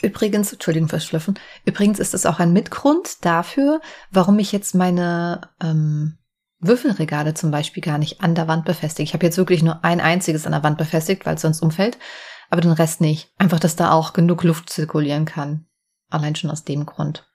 Übrigens, 0.00 0.52
Entschuldigung 0.52 0.88
fürs 0.88 1.04
Schlüpfen. 1.04 1.38
Übrigens 1.64 1.98
ist 1.98 2.14
es 2.14 2.24
auch 2.24 2.38
ein 2.38 2.52
Mitgrund 2.52 3.24
dafür, 3.24 3.80
warum 4.10 4.38
ich 4.38 4.52
jetzt 4.52 4.74
meine 4.74 5.40
ähm, 5.60 6.18
Würfelregale 6.60 7.34
zum 7.34 7.50
Beispiel 7.50 7.82
gar 7.82 7.98
nicht 7.98 8.20
an 8.20 8.34
der 8.36 8.46
Wand 8.46 8.64
befestige. 8.64 9.04
Ich 9.04 9.14
habe 9.14 9.26
jetzt 9.26 9.38
wirklich 9.38 9.62
nur 9.62 9.84
ein 9.84 10.00
einziges 10.00 10.46
an 10.46 10.52
der 10.52 10.62
Wand 10.62 10.78
befestigt, 10.78 11.26
weil 11.26 11.34
es 11.34 11.42
sonst 11.42 11.62
umfällt, 11.62 11.98
aber 12.50 12.60
den 12.60 12.72
Rest 12.72 13.00
nicht. 13.00 13.32
Einfach, 13.38 13.60
dass 13.60 13.76
da 13.76 13.92
auch 13.92 14.12
genug 14.12 14.42
Luft 14.42 14.70
zirkulieren 14.70 15.24
kann. 15.24 15.66
Allein 16.10 16.34
schon 16.34 16.50
aus 16.50 16.64
dem 16.64 16.86
Grund. 16.86 17.26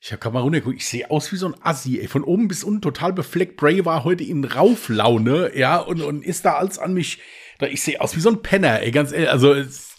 Ich 0.00 0.12
habe 0.12 0.20
gerade 0.20 0.34
mal 0.34 0.40
runtergeguckt. 0.40 0.76
Ich 0.76 0.86
sehe 0.86 1.10
aus 1.10 1.32
wie 1.32 1.36
so 1.36 1.46
ein 1.46 1.56
Assi, 1.60 1.98
ey. 1.98 2.06
Von 2.06 2.22
oben 2.22 2.46
bis 2.46 2.62
unten 2.62 2.82
total 2.82 3.12
befleckt. 3.12 3.56
Bray 3.56 3.84
war 3.84 4.04
heute 4.04 4.22
in 4.22 4.44
Rauflaune, 4.44 5.56
ja, 5.56 5.78
und, 5.78 6.00
und 6.02 6.22
ist 6.24 6.44
da 6.44 6.54
als 6.54 6.78
an 6.78 6.94
mich. 6.94 7.20
Ich 7.60 7.82
sehe 7.82 8.00
aus 8.00 8.14
wie 8.14 8.20
so 8.20 8.30
ein 8.30 8.42
Penner, 8.42 8.80
ey, 8.80 8.92
ganz 8.92 9.10
ehrlich. 9.10 9.30
Also, 9.30 9.52
es 9.52 9.96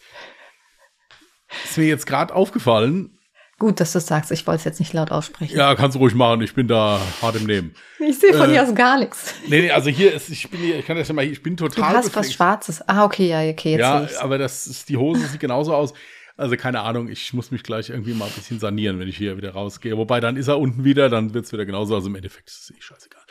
ist 1.66 1.78
mir 1.78 1.88
jetzt 1.88 2.08
gerade 2.08 2.34
aufgefallen. 2.34 3.19
Gut, 3.60 3.82
dass 3.82 3.92
du 3.92 4.00
sagst, 4.00 4.32
ich 4.32 4.48
wollte 4.48 4.60
es 4.60 4.64
jetzt 4.64 4.80
nicht 4.80 4.94
laut 4.94 5.12
aussprechen. 5.12 5.58
Ja, 5.58 5.76
kannst 5.76 5.96
du 5.96 6.00
ruhig 6.00 6.16
machen. 6.16 6.42
Ich 6.42 6.54
bin 6.54 6.70
da 6.70 7.00
hart 7.22 7.36
im 7.36 7.46
Nehmen. 7.46 7.76
Ich 8.00 8.18
sehe 8.18 8.34
von 8.34 8.50
Äh, 8.50 8.54
hier 8.54 8.64
aus 8.64 8.74
gar 8.74 8.98
nichts. 8.98 9.36
Nee, 9.48 9.64
nee, 9.64 9.72
also 9.72 9.90
hier 9.90 10.14
ist, 10.14 10.30
ich 10.30 10.50
bin 10.50 10.62
hier, 10.62 10.80
ich 10.80 10.86
kann 10.86 10.96
das 10.96 11.10
ja 11.10 11.14
mal, 11.14 11.26
ich 11.26 11.44
bin 11.44 11.58
Du 11.58 11.68
total 11.68 11.96
hast 11.98 12.16
was 12.16 12.32
Schwarzes. 12.32 12.82
Ah, 12.88 13.04
okay, 13.04 13.28
ja, 13.28 13.42
okay, 13.52 13.72
jetzt 13.72 13.82
Ja, 13.82 14.08
aber 14.22 14.38
das 14.38 14.66
ist, 14.66 14.88
die 14.88 14.96
Hose 14.96 15.28
sieht 15.28 15.42
genauso 15.42 15.76
aus. 15.76 15.94
Also 16.38 16.56
keine 16.56 16.80
Ahnung, 16.80 17.10
ich 17.10 17.34
muss 17.34 17.52
mich 17.52 17.64
gleich 17.64 17.90
irgendwie 17.90 18.14
mal 18.14 18.26
ein 18.26 18.32
bisschen 18.32 18.60
sanieren, 18.62 18.98
wenn 18.98 19.10
ich 19.10 19.18
hier 19.18 19.36
wieder 19.36 19.52
rausgehe. 19.52 19.98
Wobei 19.98 20.22
dann 20.22 20.38
ist 20.38 20.48
er 20.48 20.58
unten 20.58 20.86
wieder, 20.86 21.10
dann 21.10 21.34
wird's 21.34 21.52
wieder 21.52 21.66
genauso. 21.66 21.96
Also 21.96 22.08
im 22.08 22.16
Endeffekt 22.16 22.48
ist 22.48 22.62
es 22.62 22.72
eh 22.72 22.80
scheißegal. 22.82 23.24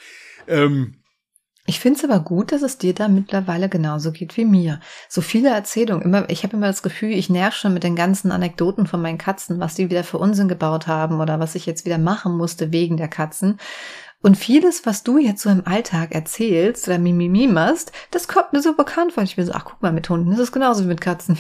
Ähm, 0.47 0.97
Ich 1.69 1.81
finde 1.81 1.99
es 1.99 2.05
aber 2.05 2.21
gut, 2.21 2.51
dass 2.53 2.63
es 2.63 2.79
dir 2.79 2.95
da 2.95 3.09
mittlerweile 3.09 3.69
genauso 3.69 4.11
geht 4.11 4.39
wie 4.39 4.47
mir. 4.47 4.81
So 5.07 5.21
viele 5.21 5.51
Erzählungen, 5.51 6.03
immer, 6.03 6.31
ich 6.31 6.43
habe 6.43 6.57
immer 6.57 6.69
das 6.69 6.83
Gefühl, 6.83 7.11
ich 7.11 7.29
nerv 7.29 7.55
schon 7.55 7.75
mit 7.75 7.85
den 7.85 7.95
ganzen 7.95 8.33
Anekdoten 8.33 8.87
von 8.87 9.03
meinen 9.03 9.19
Katzen, 9.19 9.61
was 9.61 9.75
die 9.75 9.91
wieder 9.91 10.03
für 10.03 10.17
Unsinn 10.17 10.49
gebaut 10.49 10.87
haben 10.87 11.21
oder 11.21 11.41
was 11.41 11.55
ich 11.55 11.67
jetzt 11.67 11.85
wieder 11.85 11.99
machen 11.99 12.39
musste 12.39 12.73
wegen 12.73 12.97
der 12.97 13.09
Katzen. 13.09 13.59
Und 14.23 14.39
vieles, 14.39 14.87
was 14.87 15.03
du 15.03 15.19
jetzt 15.19 15.43
so 15.43 15.51
im 15.51 15.67
Alltag 15.67 16.15
erzählst 16.15 16.89
oder 16.89 16.99
Mimimi 16.99 17.47
machst, 17.47 17.93
das 18.13 18.29
kommt 18.29 18.55
mir 18.55 18.63
so 18.63 18.75
bekannt 18.75 19.13
vor. 19.13 19.23
Ich 19.23 19.37
bin 19.37 19.45
so, 19.45 19.53
ach 19.53 19.67
guck 19.67 19.83
mal, 19.83 19.93
mit 19.93 20.09
Hunden 20.09 20.33
ist 20.33 20.39
es 20.39 20.53
genauso 20.53 20.85
wie 20.85 20.89
mit 20.89 21.03
Katzen. 21.03 21.37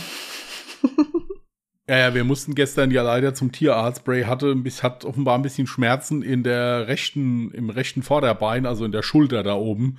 Ja, 1.89 1.97
ja, 1.97 2.15
wir 2.15 2.25
mussten 2.25 2.55
gestern 2.55 2.91
ja 2.91 3.01
leider 3.01 3.33
zum 3.33 3.51
Tierarzt. 3.51 4.05
Bray 4.05 4.25
hatte 4.25 4.55
hat 4.83 5.07
offenbar 5.07 5.39
ein 5.39 5.43
bisschen 5.43 5.67
Schmerzen 5.67 6.21
in 6.21 6.43
der 6.43 6.87
rechten, 6.87 7.51
im 7.53 7.71
rechten 7.71 8.03
Vorderbein, 8.03 8.67
also 8.67 8.85
in 8.85 8.93
der 8.93 9.03
Schulter 9.03 9.43
da 9.43 9.55
oben. 9.55 9.99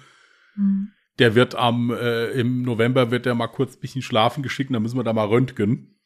Mhm. 0.55 0.91
Der 1.19 1.35
wird 1.35 1.55
am, 1.55 1.91
äh, 1.91 2.27
im 2.31 2.61
November 2.61 3.11
wird 3.11 3.25
er 3.25 3.35
mal 3.35 3.47
kurz 3.47 3.75
ein 3.75 3.81
bisschen 3.81 4.01
schlafen 4.01 4.41
geschickt, 4.41 4.73
dann 4.73 4.81
müssen 4.81 4.97
wir 4.97 5.03
da 5.03 5.13
mal 5.13 5.27
röntgen. 5.27 5.99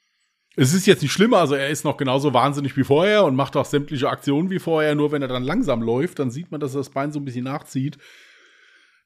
Es 0.56 0.74
ist 0.74 0.86
jetzt 0.86 1.02
nicht 1.02 1.12
schlimmer, 1.12 1.38
also 1.38 1.56
er 1.56 1.70
ist 1.70 1.84
noch 1.84 1.98
genauso 1.98 2.34
wahnsinnig 2.34 2.78
wie 2.78 2.84
vorher 2.84 3.24
und 3.24 3.36
macht 3.36 3.56
auch 3.56 3.66
sämtliche 3.66 4.10
Aktionen 4.10 4.50
wie 4.50 4.60
vorher, 4.60 4.94
nur 4.94 5.12
wenn 5.12 5.22
er 5.22 5.28
dann 5.28 5.44
langsam 5.44 5.82
läuft, 5.82 6.20
dann 6.20 6.30
sieht 6.32 6.52
man, 6.52 6.60
dass 6.60 6.76
er 6.76 6.80
das 6.80 6.92
Bein 6.92 7.12
so 7.12 7.20
ein 7.20 7.26
bisschen 7.26 7.46
nachzieht. 7.46 7.98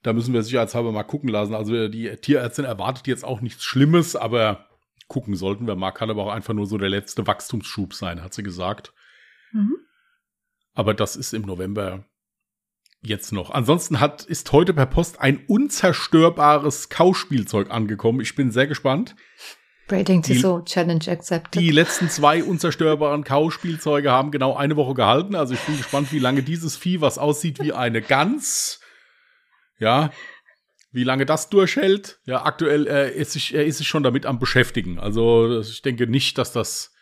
Da 0.03 0.13
müssen 0.13 0.34
wir 0.34 0.44
sicherheitshalber 0.44 0.91
mal 0.91 1.03
gucken 1.03 1.29
lassen. 1.29 1.53
Also 1.53 1.88
die 1.88 2.15
Tierärztin 2.17 2.65
erwartet 2.65 3.08
jetzt 3.08 3.25
auch 3.25 3.41
nichts 3.41 3.63
Schlimmes, 3.63 4.15
aber 4.15 4.67
gucken 5.08 5.36
sollten 5.36 5.67
wir 5.67 5.75
mal. 5.75 5.91
Kann 5.91 6.10
aber 6.10 6.24
auch 6.24 6.32
einfach 6.32 6.53
nur 6.53 6.67
so 6.67 6.77
der 6.77 6.89
letzte 6.89 7.27
Wachstumsschub 7.27 7.94
sein, 7.94 8.24
hat 8.24 8.34
sie 8.34 8.44
gesagt. 8.44 8.94
Mhm. 9.51 9.75
Aber 10.74 10.94
das 10.94 11.15
ist 11.15 11.34
im 11.34 11.41
November 11.41 12.06
jetzt 13.07 13.31
noch. 13.31 13.49
Ansonsten 13.51 13.99
hat, 13.99 14.23
ist 14.23 14.51
heute 14.51 14.73
per 14.73 14.85
Post 14.85 15.19
ein 15.21 15.43
unzerstörbares 15.47 16.89
Kauspielzeug 16.89 17.71
angekommen. 17.71 18.21
Ich 18.21 18.35
bin 18.35 18.51
sehr 18.51 18.67
gespannt. 18.67 19.15
Rating 19.89 20.21
die, 20.21 20.37
so 20.37 20.61
Challenge 20.61 21.05
accepted. 21.07 21.61
Die 21.61 21.71
letzten 21.71 22.09
zwei 22.09 22.43
unzerstörbaren 22.43 23.23
Kauspielzeuge 23.23 24.11
haben 24.11 24.31
genau 24.31 24.55
eine 24.55 24.75
Woche 24.75 24.93
gehalten. 24.93 25.35
Also 25.35 25.53
ich 25.53 25.61
bin 25.61 25.77
gespannt, 25.77 26.11
wie 26.11 26.19
lange 26.19 26.43
dieses 26.43 26.75
Vieh, 26.75 27.01
was 27.01 27.17
aussieht 27.17 27.61
wie 27.61 27.73
eine 27.73 28.01
Gans, 28.01 28.81
ja, 29.79 30.11
wie 30.91 31.03
lange 31.03 31.25
das 31.25 31.49
durchhält. 31.49 32.19
Ja, 32.25 32.43
aktuell 32.43 32.87
äh, 32.87 33.15
ist 33.15 33.31
sich, 33.31 33.53
er 33.53 33.65
ist 33.65 33.77
sich 33.77 33.87
schon 33.87 34.03
damit 34.03 34.25
am 34.25 34.39
beschäftigen. 34.39 34.99
Also 34.99 35.61
ich 35.61 35.81
denke 35.81 36.07
nicht, 36.07 36.37
dass 36.37 36.51
das, 36.51 36.93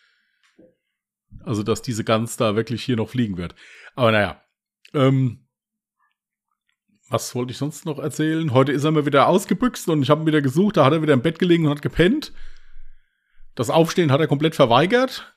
also 1.44 1.64
dass 1.64 1.82
diese 1.82 2.04
Gans 2.04 2.38
da 2.38 2.56
wirklich 2.56 2.84
hier 2.84 2.98
noch 2.98 3.10
fliegen 3.10 3.38
wird. 3.38 3.56
Aber 3.96 4.12
naja, 4.12 4.42
ähm, 4.94 5.45
was 7.10 7.36
wollte 7.36 7.52
ich 7.52 7.58
sonst 7.58 7.86
noch 7.86 8.00
erzählen? 8.00 8.52
Heute 8.52 8.72
ist 8.72 8.84
er 8.84 8.92
mal 8.92 9.06
wieder 9.06 9.28
ausgebüxt 9.28 9.88
und 9.90 10.02
ich 10.02 10.10
habe 10.10 10.22
ihn 10.22 10.28
wieder 10.28 10.42
gesucht. 10.42 10.78
Da 10.78 10.86
hat 10.86 10.94
er 10.94 11.02
wieder 11.02 11.14
im 11.14 11.22
Bett 11.22 11.40
gelegen 11.40 11.66
und 11.66 11.72
hat 11.72 11.82
gepennt. 11.82 12.34
Das 13.54 13.70
Aufstehen 13.70 14.12
hat 14.12 14.20
er 14.20 14.28
komplett 14.28 14.56
verweigert. 14.56 15.34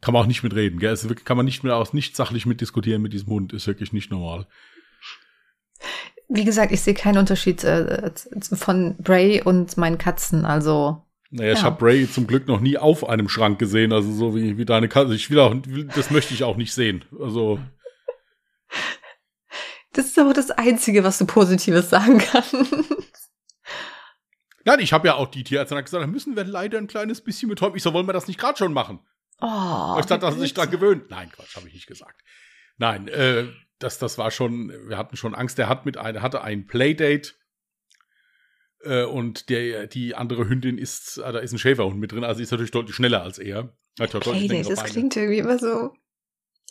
Kann 0.00 0.14
man 0.14 0.22
auch 0.22 0.26
nicht 0.26 0.42
mitreden, 0.42 0.80
gell? 0.80 0.92
Es 0.92 1.06
kann 1.24 1.36
man 1.36 1.46
nicht 1.46 1.62
mehr 1.62 1.76
aus, 1.76 1.92
nicht 1.92 2.16
sachlich 2.16 2.46
mitdiskutieren 2.46 3.02
mit 3.02 3.12
diesem 3.12 3.28
Hund. 3.28 3.52
Ist 3.52 3.66
wirklich 3.66 3.92
nicht 3.92 4.10
normal. 4.10 4.46
Wie 6.28 6.44
gesagt, 6.44 6.72
ich 6.72 6.80
sehe 6.80 6.94
keinen 6.94 7.18
Unterschied 7.18 7.64
äh, 7.64 8.10
von 8.40 8.96
Bray 8.98 9.42
und 9.42 9.76
meinen 9.76 9.98
Katzen. 9.98 10.44
Also 10.44 11.02
naja, 11.30 11.52
ja. 11.52 11.56
ich 11.56 11.62
habe 11.62 11.78
Bray 11.78 12.10
zum 12.10 12.26
Glück 12.26 12.48
noch 12.48 12.60
nie 12.60 12.76
auf 12.76 13.08
einem 13.08 13.28
Schrank 13.28 13.58
gesehen, 13.58 13.92
also 13.92 14.10
so 14.12 14.34
wie, 14.34 14.58
wie 14.58 14.64
deine 14.64 14.88
Katze. 14.88 15.14
Ich 15.14 15.30
will 15.30 15.38
auch, 15.38 15.54
das 15.94 16.10
möchte 16.10 16.34
ich 16.34 16.44
auch 16.44 16.56
nicht 16.56 16.72
sehen. 16.72 17.04
Also 17.20 17.60
das 19.92 20.06
ist 20.06 20.18
aber 20.18 20.32
das 20.32 20.50
Einzige, 20.50 21.04
was 21.04 21.18
du 21.18 21.26
Positives 21.26 21.90
sagen 21.90 22.18
kannst. 22.18 22.54
Nein, 24.64 24.80
ich 24.80 24.92
habe 24.92 25.08
ja 25.08 25.14
auch 25.14 25.28
die 25.28 25.42
Tierärztin 25.42 25.78
gesagt, 25.78 26.02
da 26.02 26.06
müssen 26.06 26.36
wir 26.36 26.44
leider 26.44 26.78
ein 26.78 26.86
kleines 26.86 27.22
bisschen 27.22 27.48
betäuben. 27.48 27.76
Ich 27.76 27.82
so, 27.82 27.92
wollen 27.92 28.06
wir 28.06 28.12
das 28.12 28.28
nicht 28.28 28.38
gerade 28.38 28.58
schon 28.58 28.72
machen? 28.72 29.00
Oh, 29.40 29.96
ich 29.98 30.06
dachte, 30.06 30.18
dass 30.18 30.34
er 30.34 30.40
sich 30.40 30.54
dran 30.54 30.70
gewöhnt. 30.70 31.10
Nein, 31.10 31.30
Quatsch, 31.32 31.56
habe 31.56 31.66
ich 31.68 31.74
nicht 31.74 31.86
gesagt. 31.86 32.20
Nein, 32.76 33.08
äh, 33.08 33.46
das, 33.78 33.98
das 33.98 34.18
war 34.18 34.30
schon, 34.30 34.68
wir 34.86 34.98
hatten 34.98 35.16
schon 35.16 35.34
Angst. 35.34 35.58
Er 35.58 35.68
hat 35.68 35.86
mit 35.86 35.96
ein, 35.96 36.20
hatte 36.20 36.42
ein 36.42 36.66
Playdate 36.66 37.32
äh, 38.82 39.04
und 39.04 39.48
der, 39.48 39.86
die 39.86 40.14
andere 40.14 40.48
Hündin 40.48 40.78
ist, 40.78 41.18
äh, 41.18 41.32
da 41.32 41.38
ist 41.38 41.52
ein 41.52 41.58
Schäferhund 41.58 41.98
mit 41.98 42.12
drin, 42.12 42.24
also 42.24 42.42
ist 42.42 42.50
natürlich 42.50 42.70
deutlich 42.70 42.94
schneller 42.94 43.22
als 43.22 43.38
er. 43.38 43.74
Playdate, 43.96 44.68
das 44.68 44.84
klingt 44.84 45.16
irgendwie 45.16 45.38
immer 45.38 45.58
so. 45.58 45.94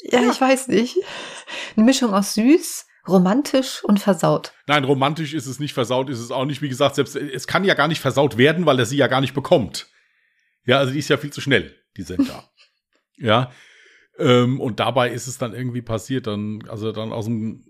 Ja, 0.02 0.22
ja, 0.22 0.32
ich 0.32 0.40
weiß 0.40 0.70
nicht. 0.70 0.98
Eine 1.76 1.86
Mischung 1.86 2.14
aus 2.14 2.36
süß, 2.36 2.86
romantisch 3.10 3.84
und 3.84 4.00
versaut. 4.00 4.54
Nein, 4.68 4.84
romantisch 4.84 5.34
ist 5.34 5.48
es 5.48 5.60
nicht, 5.60 5.74
versaut 5.74 6.10
ist 6.10 6.20
es 6.20 6.32
auch 6.32 6.46
nicht. 6.46 6.62
Wie 6.62 6.70
gesagt, 6.70 6.96
selbst 6.96 7.16
es 7.16 7.48
kann 7.48 7.63
ja 7.63 7.74
gar 7.74 7.88
nicht 7.88 8.00
versaut 8.00 8.38
werden, 8.38 8.66
weil 8.66 8.80
er 8.80 8.86
sie 8.86 8.98
ja 8.98 9.08
gar 9.08 9.22
nicht 9.22 9.34
bekommt. 9.34 9.88
Ja, 10.66 10.78
also 10.78 10.94
die 10.94 11.00
ist 11.00 11.10
ja 11.10 11.18
viel 11.18 11.34
zu 11.34 11.42
schnell, 11.42 11.75
die 11.98 12.04
Senta. 12.04 12.50
ja. 13.18 13.51
Ähm, 14.18 14.60
und 14.60 14.80
dabei 14.80 15.12
ist 15.12 15.28
es 15.28 15.38
dann 15.38 15.54
irgendwie 15.54 15.82
passiert, 15.82 16.28
dann, 16.28 16.63
also 16.68 16.92
dann 16.92 17.12
aus 17.12 17.25
dem, 17.25 17.63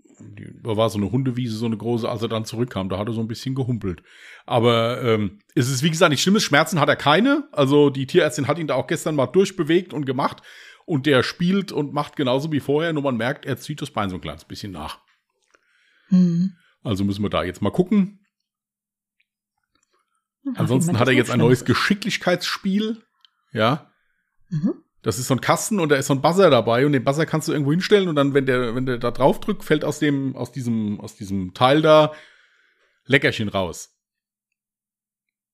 da 0.62 0.76
war 0.76 0.90
so 0.90 0.98
eine 0.98 1.10
Hundewiese, 1.10 1.56
so 1.56 1.66
eine 1.66 1.76
große, 1.76 2.08
als 2.08 2.22
er 2.22 2.28
dann 2.28 2.44
zurückkam, 2.44 2.88
da 2.88 2.98
hat 2.98 3.08
er 3.08 3.14
so 3.14 3.20
ein 3.20 3.28
bisschen 3.28 3.54
gehumpelt. 3.54 4.02
Aber 4.46 5.02
ähm, 5.02 5.38
es 5.54 5.70
ist, 5.70 5.82
wie 5.82 5.90
gesagt, 5.90 6.10
nicht 6.10 6.22
schlimmes. 6.22 6.42
Schmerzen 6.42 6.80
hat 6.80 6.88
er 6.88 6.96
keine. 6.96 7.48
Also 7.52 7.90
die 7.90 8.06
Tierärztin 8.06 8.48
hat 8.48 8.58
ihn 8.58 8.66
da 8.66 8.74
auch 8.74 8.86
gestern 8.86 9.14
mal 9.14 9.26
durchbewegt 9.26 9.94
und 9.94 10.06
gemacht. 10.06 10.42
Und 10.86 11.06
der 11.06 11.22
spielt 11.22 11.72
und 11.72 11.92
macht 11.92 12.16
genauso 12.16 12.50
wie 12.50 12.60
vorher, 12.60 12.92
nur 12.92 13.04
man 13.04 13.16
merkt, 13.16 13.46
er 13.46 13.58
zieht 13.58 13.80
das 13.80 13.92
Bein 13.92 14.10
so 14.10 14.16
ein 14.16 14.20
kleines 14.20 14.44
bisschen 14.44 14.72
nach. 14.72 14.98
Mhm. 16.10 16.56
Also 16.82 17.04
müssen 17.04 17.22
wir 17.22 17.30
da 17.30 17.42
jetzt 17.42 17.62
mal 17.62 17.70
gucken. 17.70 18.20
Ach, 20.54 20.60
Ansonsten 20.60 20.98
hat 20.98 21.08
er 21.08 21.14
jetzt 21.14 21.30
ein 21.30 21.38
neues 21.38 21.64
Geschicklichkeitsspiel. 21.64 23.02
Ja. 23.52 23.90
Mhm. 24.48 24.74
Das 25.02 25.18
ist 25.18 25.28
so 25.28 25.34
ein 25.34 25.40
Kasten 25.40 25.80
und 25.80 25.88
da 25.88 25.96
ist 25.96 26.08
so 26.08 26.14
ein 26.14 26.20
Buzzer 26.20 26.50
dabei 26.50 26.84
und 26.84 26.92
den 26.92 27.04
Buzzer 27.04 27.24
kannst 27.24 27.48
du 27.48 27.52
irgendwo 27.52 27.70
hinstellen 27.70 28.08
und 28.08 28.16
dann, 28.16 28.34
wenn 28.34 28.44
der, 28.44 28.74
wenn 28.74 28.84
der 28.84 28.98
da 28.98 29.10
drauf 29.10 29.40
drückt, 29.40 29.64
fällt 29.64 29.84
aus 29.84 29.98
dem, 29.98 30.36
aus 30.36 30.52
diesem, 30.52 31.00
aus 31.00 31.16
diesem 31.16 31.54
Teil 31.54 31.80
da 31.80 32.12
Leckerchen 33.06 33.48
raus. 33.48 33.96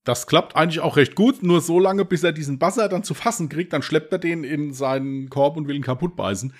Das 0.02 0.26
klappt 0.26 0.56
eigentlich 0.56 0.80
auch 0.80 0.96
recht 0.96 1.14
gut, 1.14 1.42
nur 1.42 1.60
so 1.60 1.78
lange, 1.78 2.04
bis 2.04 2.22
er 2.22 2.32
diesen 2.32 2.58
Buzzer 2.58 2.88
dann 2.88 3.04
zu 3.04 3.14
fassen 3.14 3.48
kriegt, 3.48 3.72
dann 3.72 3.82
schleppt 3.82 4.12
er 4.12 4.18
den 4.18 4.44
in 4.44 4.72
seinen 4.72 5.30
Korb 5.30 5.56
und 5.56 5.68
will 5.68 5.76
ihn 5.76 5.82
kaputt 5.82 6.16
beißen. 6.16 6.52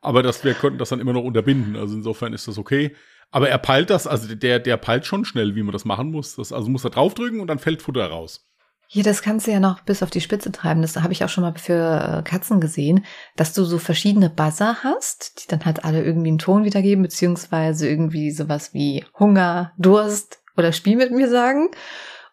Aber 0.00 0.22
das, 0.22 0.44
wir 0.44 0.54
könnten 0.54 0.78
das 0.78 0.90
dann 0.90 1.00
immer 1.00 1.12
noch 1.12 1.24
unterbinden. 1.24 1.76
Also 1.76 1.96
insofern 1.96 2.32
ist 2.32 2.46
das 2.46 2.58
okay. 2.58 2.94
Aber 3.30 3.48
er 3.48 3.58
peilt 3.58 3.90
das, 3.90 4.06
also 4.06 4.34
der, 4.34 4.58
der 4.58 4.76
peilt 4.76 5.04
schon 5.06 5.24
schnell, 5.24 5.54
wie 5.54 5.62
man 5.62 5.72
das 5.72 5.84
machen 5.84 6.10
muss. 6.10 6.36
Das, 6.36 6.52
also 6.52 6.70
muss 6.70 6.84
er 6.84 6.90
draufdrücken 6.90 7.40
und 7.40 7.46
dann 7.48 7.58
fällt 7.58 7.82
Futter 7.82 8.06
raus. 8.06 8.44
Hier, 8.90 9.02
das 9.02 9.20
kannst 9.20 9.46
du 9.46 9.50
ja 9.50 9.60
noch 9.60 9.82
bis 9.82 10.02
auf 10.02 10.08
die 10.08 10.22
Spitze 10.22 10.50
treiben. 10.50 10.80
Das 10.80 10.96
habe 10.96 11.12
ich 11.12 11.22
auch 11.22 11.28
schon 11.28 11.44
mal 11.44 11.52
für 11.58 12.20
äh, 12.20 12.22
Katzen 12.22 12.58
gesehen, 12.58 13.04
dass 13.36 13.52
du 13.52 13.64
so 13.64 13.76
verschiedene 13.76 14.30
Buzzer 14.30 14.78
hast, 14.82 15.42
die 15.42 15.48
dann 15.48 15.66
halt 15.66 15.84
alle 15.84 16.02
irgendwie 16.02 16.28
einen 16.28 16.38
Ton 16.38 16.64
wiedergeben, 16.64 17.02
beziehungsweise 17.02 17.86
irgendwie 17.86 18.30
sowas 18.30 18.72
wie 18.72 19.04
Hunger, 19.18 19.72
Durst 19.76 20.38
oder 20.56 20.72
Spiel 20.72 20.96
mit 20.96 21.12
mir 21.12 21.28
sagen. 21.28 21.68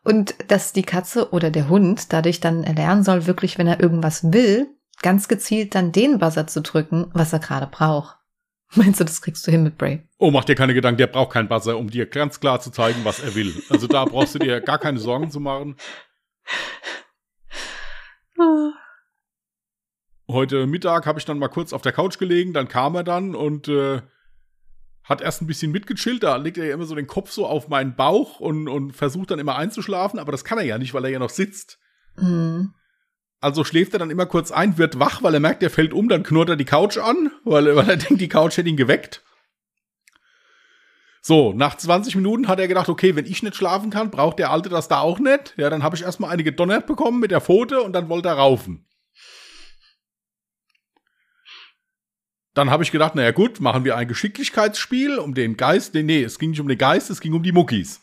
Und 0.06 0.36
dass 0.50 0.72
die 0.72 0.84
Katze 0.84 1.34
oder 1.34 1.52
der 1.52 1.68
Hund 1.68 2.14
dadurch 2.14 2.40
dann 2.40 2.64
erlernen 2.64 3.04
soll, 3.04 3.28
wirklich, 3.28 3.58
wenn 3.58 3.68
er 3.68 3.82
irgendwas 3.82 4.32
will, 4.32 4.68
ganz 5.02 5.28
gezielt 5.28 5.76
dann 5.76 5.92
den 5.92 6.20
Buzzer 6.20 6.48
zu 6.48 6.62
drücken, 6.62 7.08
was 7.12 7.34
er 7.34 7.40
gerade 7.40 7.68
braucht. 7.68 8.16
Meinst 8.76 9.00
du, 9.00 9.04
das 9.04 9.22
kriegst 9.22 9.46
du 9.46 9.52
hin 9.52 9.64
mit 9.64 9.78
Bray? 9.78 10.04
Oh, 10.18 10.32
mach 10.32 10.46
dir 10.46 10.56
keine 10.56 10.74
Gedanken, 10.74 10.98
der 10.98 11.08
braucht 11.08 11.34
keinen 11.34 11.48
Buzzer, 11.48 11.78
um 11.78 11.90
dir 11.90 12.06
ganz 12.08 12.40
klar 12.40 12.60
zu 12.60 12.72
zeigen, 12.72 13.06
was 13.06 13.20
er 13.20 13.36
will. 13.36 13.54
Also 13.70 13.88
da 13.88 14.06
brauchst 14.06 14.36
du 14.36 14.40
dir 14.40 14.62
gar 14.62 14.80
keine 14.80 15.00
Sorgen 15.00 15.32
zu 15.32 15.40
machen. 15.40 15.76
Heute 20.28 20.66
Mittag 20.66 21.06
habe 21.06 21.20
ich 21.20 21.26
dann 21.26 21.38
mal 21.38 21.48
kurz 21.50 21.72
auf 21.72 21.84
der 21.84 21.92
Couch 21.92 22.18
gelegen, 22.18 22.52
dann 22.52 22.68
kam 22.68 22.96
er 22.96 23.04
dann 23.04 23.36
und 23.36 23.68
äh, 23.68 24.02
hat 25.04 25.22
erst 25.22 25.42
ein 25.42 25.48
bisschen 25.48 25.72
mitgechillt, 25.72 26.24
da 26.24 26.36
legt 26.38 26.58
er 26.58 26.66
ja 26.66 26.74
immer 26.74 26.86
so 26.86 26.96
den 26.96 27.08
Kopf 27.08 27.32
so 27.32 27.46
auf 27.46 27.68
meinen 27.68 27.96
Bauch 27.96 28.40
und, 28.40 28.68
und 28.68 28.94
versucht 28.94 29.32
dann 29.32 29.40
immer 29.40 29.56
einzuschlafen, 29.56 30.20
aber 30.20 30.32
das 30.32 30.44
kann 30.44 30.58
er 30.58 30.64
ja 30.64 30.80
nicht, 30.80 30.94
weil 30.94 31.06
er 31.06 31.12
ja 31.12 31.20
noch 31.20 31.30
sitzt. 31.30 31.80
Mhm. 32.18 32.74
Also 33.46 33.64
schläft 33.64 33.94
er 33.94 34.00
dann 34.00 34.10
immer 34.10 34.26
kurz 34.26 34.52
ein, 34.52 34.80
wird 34.80 34.98
wach, 34.98 35.22
weil 35.22 35.36
er 35.36 35.40
merkt, 35.40 35.62
er 35.62 35.70
fällt 35.70 35.94
um, 35.94 36.10
dann 36.10 36.24
knurrt 36.24 36.50
er 36.50 36.56
die 36.56 36.66
Couch 36.66 36.98
an, 36.98 37.30
weil, 37.44 37.76
weil 37.76 37.88
er 37.88 37.98
denkt, 37.98 38.20
die 38.20 38.28
Couch 38.28 38.58
hätte 38.58 38.70
ihn 38.70 38.76
geweckt. 38.76 39.24
So, 41.22 41.54
nach 41.54 41.78
20 41.78 42.16
Minuten 42.16 42.48
hat 42.48 42.60
er 42.60 42.68
gedacht, 42.68 42.90
okay, 42.90 43.16
wenn 43.16 43.28
ich 43.28 43.44
nicht 43.44 43.56
schlafen 43.56 43.92
kann, 43.92 44.10
braucht 44.10 44.40
der 44.40 44.50
Alte 44.50 44.70
das 44.70 44.88
da 44.88 45.02
auch 45.02 45.20
nicht. 45.20 45.54
Ja, 45.58 45.70
dann 45.70 45.84
habe 45.84 45.96
ich 45.96 46.02
erstmal 46.02 46.32
eine 46.32 46.44
gedonnert 46.44 46.88
bekommen 46.88 47.20
mit 47.20 47.30
der 47.30 47.40
Pfote 47.40 47.82
und 47.82 47.94
dann 47.94 48.10
wollte 48.10 48.30
er 48.30 48.38
raufen. 48.38 48.88
Dann 52.56 52.72
habe 52.72 52.82
ich 52.82 52.92
gedacht, 52.92 53.14
naja 53.14 53.30
gut, 53.30 53.60
machen 53.60 53.86
wir 53.86 53.96
ein 53.96 54.08
Geschicklichkeitsspiel 54.08 55.20
um 55.20 55.36
den 55.36 55.56
Geist. 55.56 55.94
Nee, 55.94 56.02
nee, 56.02 56.24
es 56.24 56.40
ging 56.40 56.50
nicht 56.50 56.62
um 56.62 56.68
den 56.68 56.80
Geist, 56.80 57.12
es 57.12 57.22
ging 57.22 57.34
um 57.34 57.44
die 57.44 57.52
Muckis. 57.52 58.02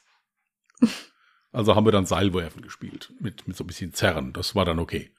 Also 1.50 1.74
haben 1.74 1.84
wir 1.84 1.92
dann 1.92 2.06
Seilwerfen 2.06 2.62
gespielt. 2.62 3.12
Mit, 3.18 3.48
mit 3.48 3.56
so 3.56 3.64
ein 3.64 3.66
bisschen 3.66 3.92
Zerren. 3.92 4.32
Das 4.32 4.54
war 4.54 4.64
dann 4.64 4.78
okay. 4.78 5.10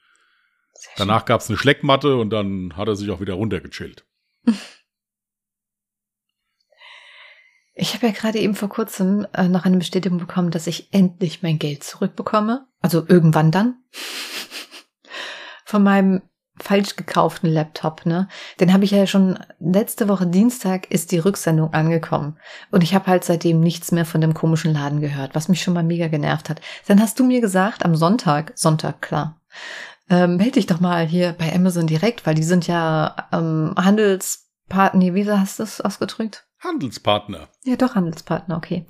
Danach 0.96 1.24
gab 1.24 1.40
es 1.40 1.48
eine 1.48 1.58
Schleckmatte 1.58 2.16
und 2.16 2.30
dann 2.30 2.76
hat 2.76 2.88
er 2.88 2.96
sich 2.96 3.10
auch 3.10 3.20
wieder 3.20 3.34
runtergechillt. 3.34 4.04
Ich 7.76 7.92
habe 7.94 8.06
ja 8.06 8.12
gerade 8.12 8.38
eben 8.38 8.54
vor 8.54 8.68
kurzem 8.68 9.26
äh, 9.32 9.48
noch 9.48 9.64
eine 9.64 9.78
Bestätigung 9.78 10.18
bekommen, 10.18 10.52
dass 10.52 10.68
ich 10.68 10.92
endlich 10.92 11.42
mein 11.42 11.58
Geld 11.58 11.82
zurückbekomme. 11.82 12.68
Also 12.80 13.04
irgendwann 13.08 13.50
dann. 13.50 13.82
Von 15.64 15.82
meinem 15.82 16.22
falsch 16.60 16.94
gekauften 16.94 17.50
Laptop, 17.50 18.06
ne? 18.06 18.28
Den 18.60 18.72
habe 18.72 18.84
ich 18.84 18.92
ja 18.92 19.06
schon 19.08 19.38
letzte 19.58 20.08
Woche 20.08 20.26
Dienstag 20.26 20.88
ist 20.90 21.10
die 21.10 21.18
Rücksendung 21.18 21.72
angekommen 21.72 22.38
und 22.70 22.84
ich 22.84 22.94
habe 22.94 23.08
halt 23.08 23.24
seitdem 23.24 23.58
nichts 23.58 23.90
mehr 23.90 24.04
von 24.04 24.20
dem 24.20 24.34
komischen 24.34 24.72
Laden 24.72 25.00
gehört, 25.00 25.34
was 25.34 25.48
mich 25.48 25.62
schon 25.62 25.74
mal 25.74 25.82
mega 25.82 26.06
genervt 26.06 26.48
hat. 26.48 26.60
Dann 26.86 27.00
hast 27.00 27.18
du 27.18 27.24
mir 27.24 27.40
gesagt 27.40 27.84
am 27.84 27.96
Sonntag, 27.96 28.52
Sonntag 28.54 29.02
klar, 29.02 29.40
ähm, 30.10 30.36
melde 30.36 30.52
dich 30.52 30.66
doch 30.66 30.80
mal 30.80 31.06
hier 31.06 31.32
bei 31.32 31.52
Amazon 31.54 31.86
direkt, 31.86 32.26
weil 32.26 32.34
die 32.34 32.42
sind 32.42 32.66
ja 32.66 33.16
ähm, 33.32 33.74
Handelspartner, 33.76 34.98
nee, 34.98 35.14
wie 35.14 35.30
hast 35.30 35.58
du 35.58 35.62
das 35.62 35.80
ausgedrückt? 35.80 36.46
Handelspartner. 36.60 37.48
Ja, 37.64 37.76
doch 37.76 37.94
Handelspartner, 37.94 38.56
okay. 38.56 38.86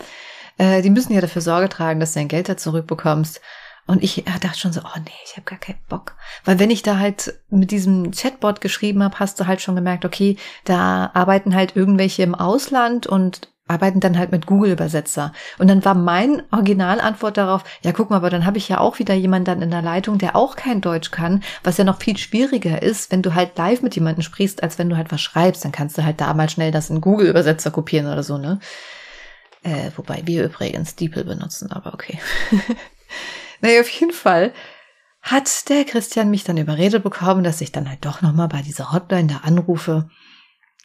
Äh, 0.59 0.83
die 0.83 0.91
müssen 0.91 1.13
ja 1.13 1.21
dafür 1.21 1.43
Sorge 1.43 1.69
tragen, 1.69 2.01
dass 2.01 2.13
du 2.13 2.21
dein 2.21 2.29
Geld 2.29 2.49
da 2.49 2.57
zurückbekommst. 2.57 3.41
Und 3.87 4.03
ich 4.03 4.27
äh, 4.27 4.39
dachte 4.41 4.59
schon 4.59 4.73
so, 4.73 4.81
oh 4.81 4.99
nee, 4.99 5.11
ich 5.25 5.37
habe 5.37 5.45
gar 5.45 5.59
keinen 5.59 5.79
Bock. 5.89 6.17
Weil 6.45 6.59
wenn 6.59 6.71
ich 6.71 6.83
da 6.83 6.99
halt 6.99 7.39
mit 7.51 7.71
diesem 7.71 8.13
Chatbot 8.13 8.61
geschrieben 8.61 9.03
habe, 9.03 9.19
hast 9.19 9.39
du 9.39 9.47
halt 9.47 9.61
schon 9.61 9.77
gemerkt, 9.77 10.05
okay, 10.05 10.37
da 10.65 11.11
arbeiten 11.13 11.55
halt 11.55 11.77
irgendwelche 11.77 12.23
im 12.23 12.35
Ausland 12.35 13.07
und 13.07 13.54
arbeiten 13.67 14.01
dann 14.01 14.19
halt 14.19 14.31
mit 14.31 14.47
Google-Übersetzer. 14.47 15.33
Und 15.59 15.69
dann 15.69 15.85
war 15.85 15.95
mein 15.95 16.43
Originalantwort 16.53 17.37
darauf, 17.37 17.65
ja 17.83 17.93
guck 17.93 18.11
mal, 18.11 18.17
aber 18.17 18.29
dann 18.29 18.45
habe 18.45 18.59
ich 18.59 18.69
ja 18.69 18.79
auch 18.79 18.99
wieder 18.99 19.15
jemanden 19.15 19.47
dann 19.47 19.63
in 19.63 19.71
der 19.71 19.81
Leitung, 19.81 20.19
der 20.19 20.37
auch 20.37 20.55
kein 20.55 20.83
Deutsch 20.83 21.11
kann, 21.11 21.43
was 21.63 21.79
ja 21.79 21.85
noch 21.85 22.01
viel 22.01 22.17
schwieriger 22.19 22.83
ist, 22.83 23.11
wenn 23.11 23.23
du 23.23 23.35
halt 23.35 23.57
live 23.57 23.81
mit 23.81 23.95
jemandem 23.95 24.23
sprichst, 24.23 24.63
als 24.63 24.79
wenn 24.79 24.91
du 24.91 24.97
halt 24.97 25.11
was 25.11 25.23
schreibst. 25.23 25.65
Dann 25.65 25.73
kannst 25.73 25.97
du 25.97 26.05
halt 26.05 26.21
da 26.21 26.35
mal 26.35 26.51
schnell 26.51 26.73
das 26.73 26.91
in 26.91 27.01
Google-Übersetzer 27.01 27.71
kopieren 27.71 28.07
oder 28.07 28.23
so, 28.23 28.37
ne? 28.37 28.59
Äh, 29.63 29.91
wobei 29.97 30.23
wir 30.27 30.45
übrigens 30.45 30.95
DeepL 30.95 31.25
benutzen, 31.25 31.73
aber 31.73 31.95
okay. 31.95 32.19
naja, 33.63 33.81
auf 33.81 33.89
jeden 33.89 34.13
Fall 34.13 34.53
hat 35.23 35.71
der 35.71 35.87
Christian 35.87 36.29
mich 36.29 36.45
dann 36.45 36.59
überredet 36.59 37.03
bekommen, 37.03 37.45
dass 37.45 37.63
ich 37.63 37.73
dann 37.73 37.89
halt 37.89 38.05
doch 38.05 38.21
nochmal 38.21 38.49
bei 38.49 38.61
dieser 38.61 38.93
Hotline 38.93 39.29
da 39.29 39.37
anrufe 39.39 40.11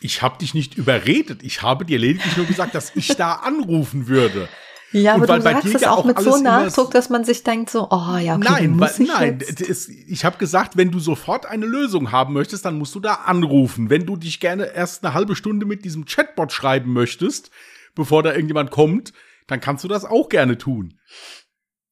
ich 0.01 0.21
habe 0.21 0.37
dich 0.37 0.53
nicht 0.53 0.75
überredet. 0.75 1.43
Ich 1.43 1.61
habe 1.61 1.85
dir 1.85 1.99
lediglich 1.99 2.37
nur 2.37 2.45
gesagt, 2.45 2.75
dass 2.75 2.95
ich 2.95 3.15
da 3.15 3.33
anrufen 3.33 4.07
würde. 4.07 4.47
Ja, 4.91 5.15
aber 5.15 5.27
du 5.27 5.41
sagst 5.41 5.75
es 5.75 5.83
auch 5.83 6.03
mit 6.03 6.19
so 6.19 6.37
Nachdruck, 6.37 6.91
dass 6.91 7.09
man 7.09 7.23
sich 7.23 7.43
denkt 7.43 7.69
so, 7.69 7.89
oh 7.91 8.17
ja, 8.17 8.35
okay, 8.35 8.47
nein, 8.49 8.71
muss 8.71 8.99
weil, 8.99 9.05
nein, 9.05 9.39
es, 9.39 9.87
ich 9.87 10.25
habe 10.25 10.37
gesagt, 10.37 10.77
wenn 10.77 10.89
du 10.89 10.99
sofort 10.99 11.45
eine 11.45 11.67
Lösung 11.67 12.11
haben 12.11 12.33
möchtest, 12.33 12.65
dann 12.65 12.77
musst 12.77 12.95
du 12.95 12.99
da 12.99 13.13
anrufen. 13.13 13.91
Wenn 13.91 14.07
du 14.07 14.15
dich 14.15 14.39
gerne 14.39 14.65
erst 14.65 15.03
eine 15.03 15.13
halbe 15.13 15.35
Stunde 15.35 15.67
mit 15.67 15.85
diesem 15.85 16.05
Chatbot 16.05 16.51
schreiben 16.51 16.91
möchtest, 16.91 17.51
bevor 17.93 18.23
da 18.23 18.31
irgendjemand 18.31 18.71
kommt, 18.71 19.13
dann 19.45 19.59
kannst 19.59 19.83
du 19.83 19.87
das 19.87 20.05
auch 20.05 20.27
gerne 20.27 20.57
tun. 20.57 20.99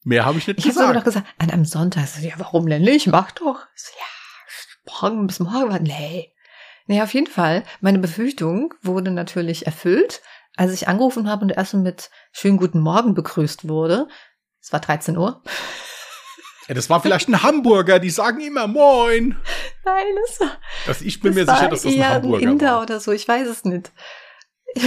Mehr 0.03 0.25
habe 0.25 0.39
ich 0.39 0.47
nicht 0.47 0.59
ich 0.59 0.65
gesagt. 0.65 0.77
Ich 0.77 0.81
habe 0.81 0.89
aber 0.89 0.99
doch 0.99 1.05
gesagt, 1.05 1.27
an 1.37 1.51
einem 1.51 1.65
Sonntag, 1.65 2.07
ja, 2.21 2.33
warum 2.37 2.67
denn 2.67 2.81
nicht? 2.81 3.07
Mach 3.07 3.31
doch. 3.31 3.59
Ja, 3.59 4.91
morgen 5.01 5.27
bis 5.27 5.39
morgen, 5.39 5.83
nee. 5.83 6.31
Naja, 6.87 7.03
auf 7.03 7.13
jeden 7.13 7.27
Fall. 7.27 7.63
Meine 7.81 7.99
Befürchtung 7.99 8.73
wurde 8.81 9.11
natürlich 9.11 9.65
erfüllt, 9.65 10.21
als 10.55 10.73
ich 10.73 10.87
angerufen 10.87 11.29
habe 11.29 11.43
und 11.43 11.51
erst 11.51 11.73
mit 11.75 12.09
schönen 12.31 12.57
guten 12.57 12.79
Morgen 12.79 13.13
begrüßt 13.13 13.67
wurde. 13.67 14.07
Es 14.61 14.73
war 14.73 14.79
13 14.79 15.17
Uhr. 15.17 15.43
Ja, 16.67 16.73
das 16.73 16.89
war 16.89 17.01
vielleicht 17.01 17.29
ein 17.29 17.43
Hamburger, 17.43 17.99
die 17.99 18.09
sagen 18.09 18.41
immer 18.41 18.67
Moin. 18.67 19.37
Nein, 19.85 20.05
das 20.25 20.39
war. 20.39 20.57
Das, 20.85 21.01
ich 21.01 21.19
bin 21.21 21.33
mir 21.33 21.45
sicher, 21.45 21.69
dass 21.69 21.83
das 21.83 21.93
ein 21.93 22.09
Hamburger 22.09 22.45
ein 22.45 22.53
Inder 22.53 22.71
war. 22.73 22.81
oder 22.81 22.99
so, 22.99 23.11
ich 23.11 23.27
weiß 23.27 23.47
es 23.47 23.63
nicht. 23.63 23.91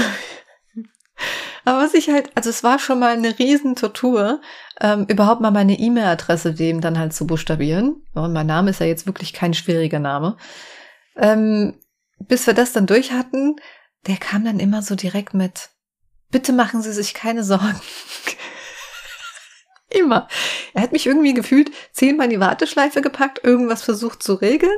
Aber 1.64 1.78
was 1.78 1.94
ich 1.94 2.08
halt, 2.08 2.30
also 2.34 2.48
es 2.48 2.64
war 2.64 2.78
schon 2.78 2.98
mal 2.98 3.12
eine 3.12 3.38
Riesentortur, 3.38 4.40
ähm, 4.80 5.04
überhaupt 5.08 5.42
mal 5.42 5.50
meine 5.50 5.78
E-Mail-Adresse 5.78 6.54
dem 6.54 6.80
dann 6.80 6.98
halt 6.98 7.12
zu 7.12 7.26
buchstabieren. 7.26 8.02
Und 8.14 8.32
mein 8.32 8.46
Name 8.46 8.70
ist 8.70 8.80
ja 8.80 8.86
jetzt 8.86 9.06
wirklich 9.06 9.34
kein 9.34 9.52
schwieriger 9.52 9.98
Name. 9.98 10.36
Ähm, 11.16 11.74
bis 12.20 12.46
wir 12.46 12.54
das 12.54 12.72
dann 12.72 12.86
durch 12.86 13.12
hatten, 13.12 13.56
der 14.06 14.16
kam 14.16 14.44
dann 14.44 14.60
immer 14.60 14.82
so 14.82 14.94
direkt 14.94 15.34
mit, 15.34 15.70
bitte 16.30 16.52
machen 16.52 16.82
Sie 16.82 16.92
sich 16.92 17.14
keine 17.14 17.44
Sorgen. 17.44 17.80
immer. 19.90 20.28
Er 20.72 20.82
hat 20.82 20.92
mich 20.92 21.06
irgendwie 21.06 21.34
gefühlt 21.34 21.70
zehnmal 21.92 22.26
in 22.26 22.30
die 22.30 22.40
Warteschleife 22.40 23.02
gepackt, 23.02 23.42
irgendwas 23.44 23.82
versucht 23.82 24.22
zu 24.22 24.34
regeln. 24.34 24.76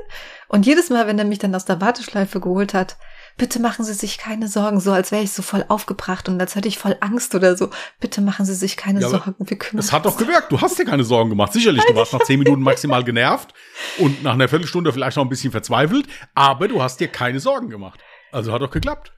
Und 0.49 0.67
jedes 0.67 0.91
Mal, 0.91 1.07
wenn 1.07 1.19
er 1.19 1.25
mich 1.25 1.39
dann 1.39 1.55
aus 1.55 1.65
der 1.65 1.81
Warteschleife 1.81 2.41
geholt 2.41 2.75
hat, 2.75 2.97
bitte 3.37 3.61
machen 3.61 3.85
Sie 3.85 3.95
sich 3.95 4.19
keine 4.19 4.49
Sorgen, 4.49 4.81
so 4.81 4.93
als 4.93 5.13
wäre 5.13 5.23
ich 5.23 5.33
so 5.33 5.43
voll 5.43 5.65
aufgebracht 5.69 6.29
und 6.29 6.41
als 6.41 6.55
hätte 6.55 6.69
ich 6.69 6.79
voll 6.79 6.97
Angst 7.01 7.35
oder 7.35 7.57
so. 7.57 7.71
Bitte 8.01 8.21
machen 8.21 8.47
Sie 8.47 8.55
sich 8.55 8.77
keine 8.77 9.01
ja, 9.01 9.09
Sorgen. 9.09 9.35
Wir 9.39 9.59
kümmern 9.59 9.83
Das 9.83 9.93
hat 9.93 10.07
doch 10.07 10.17
gewirkt. 10.17 10.53
Du 10.53 10.61
hast 10.61 10.79
dir 10.79 10.85
keine 10.85 11.05
Sorgen 11.05 11.31
gemacht. 11.31 11.53
Sicherlich, 11.53 11.85
du 11.85 11.95
warst 11.95 12.13
nach 12.13 12.23
zehn 12.23 12.39
Minuten 12.39 12.63
maximal 12.63 13.05
genervt 13.05 13.53
und 13.99 14.23
nach 14.23 14.35
einer 14.35 14.49
Viertelstunde 14.49 14.93
vielleicht 14.93 15.17
noch 15.17 15.25
ein 15.25 15.31
bisschen 15.31 15.53
verzweifelt, 15.53 16.07
aber 16.35 16.69
du 16.69 16.83
hast 16.83 17.01
dir 17.01 17.09
keine 17.09 17.41
Sorgen 17.41 17.69
gemacht. 17.69 18.01
Also 18.31 18.53
hat 18.53 18.63
doch 18.63 18.71
geklappt. 18.71 19.13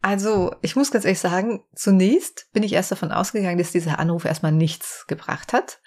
Also, 0.00 0.54
ich 0.62 0.76
muss 0.76 0.92
ganz 0.92 1.04
ehrlich 1.04 1.18
sagen, 1.18 1.64
zunächst 1.74 2.48
bin 2.52 2.62
ich 2.62 2.72
erst 2.72 2.92
davon 2.92 3.10
ausgegangen, 3.10 3.58
dass 3.58 3.72
dieser 3.72 3.98
Anruf 3.98 4.24
erstmal 4.24 4.52
nichts 4.52 5.06
gebracht 5.08 5.52
hat. 5.52 5.80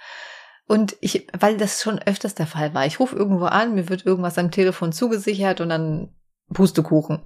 Und 0.68 0.96
ich, 1.02 1.28
weil 1.38 1.58
das 1.58 1.82
schon 1.82 2.00
öfters 2.00 2.36
der 2.36 2.48
Fall 2.48 2.74
war. 2.74 2.86
Ich 2.86 3.00
rufe 3.00 3.16
irgendwo 3.16 3.46
an, 3.46 3.76
mir 3.76 3.90
wird 3.90 4.06
irgendwas 4.06 4.38
am 4.38 4.52
Telefon 4.52 4.92
zugesichert 4.92 5.62
und 5.62 5.70
dann 5.70 6.16
Pustekuchen. 6.54 7.22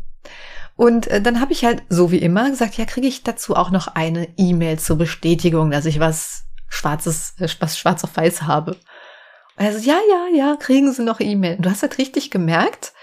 Und 0.75 1.07
äh, 1.07 1.21
dann 1.21 1.39
habe 1.39 1.53
ich 1.53 1.63
halt, 1.63 1.83
so 1.89 2.11
wie 2.11 2.17
immer, 2.17 2.49
gesagt, 2.49 2.77
ja, 2.77 2.85
kriege 2.85 3.07
ich 3.07 3.23
dazu 3.23 3.55
auch 3.55 3.71
noch 3.71 3.87
eine 3.87 4.27
E-Mail 4.37 4.77
zur 4.79 4.97
Bestätigung, 4.97 5.71
dass 5.71 5.85
ich 5.85 5.99
was 5.99 6.45
Schwarzes, 6.67 7.35
äh, 7.39 7.47
was 7.59 7.77
schwarz 7.77 8.03
auf 8.03 8.17
weiß 8.17 8.43
habe. 8.43 8.71
Und 8.71 9.65
er 9.65 9.73
so, 9.73 9.79
ja, 9.79 9.99
ja, 10.09 10.27
ja, 10.35 10.55
kriegen 10.57 10.91
Sie 10.91 11.03
noch 11.03 11.19
E-Mail. 11.19 11.57
Du 11.59 11.69
hast 11.69 11.81
halt 11.81 11.97
richtig 11.97 12.29
gemerkt, 12.29 12.93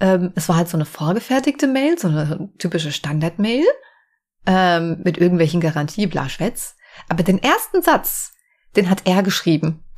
ähm, 0.00 0.32
es 0.34 0.48
war 0.48 0.56
halt 0.56 0.68
so 0.68 0.76
eine 0.76 0.86
vorgefertigte 0.86 1.66
Mail, 1.66 1.98
so 1.98 2.08
eine 2.08 2.48
typische 2.58 2.92
Standard-Mail 2.92 3.64
ähm, 4.46 5.00
mit 5.04 5.18
irgendwelchen 5.18 5.60
Garantie, 5.60 6.06
Blaschwätz. 6.06 6.76
Aber 7.08 7.22
den 7.22 7.42
ersten 7.42 7.82
Satz, 7.82 8.32
den 8.76 8.88
hat 8.88 9.02
er 9.04 9.22
geschrieben. 9.22 9.84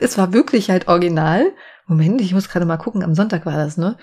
Es 0.00 0.16
war 0.16 0.32
wirklich 0.32 0.70
halt 0.70 0.88
original. 0.88 1.52
Moment, 1.86 2.20
ich 2.20 2.32
muss 2.32 2.48
gerade 2.48 2.66
mal 2.66 2.76
gucken, 2.76 3.02
am 3.02 3.14
Sonntag 3.14 3.46
war 3.46 3.56
das, 3.56 3.76
ne? 3.76 3.96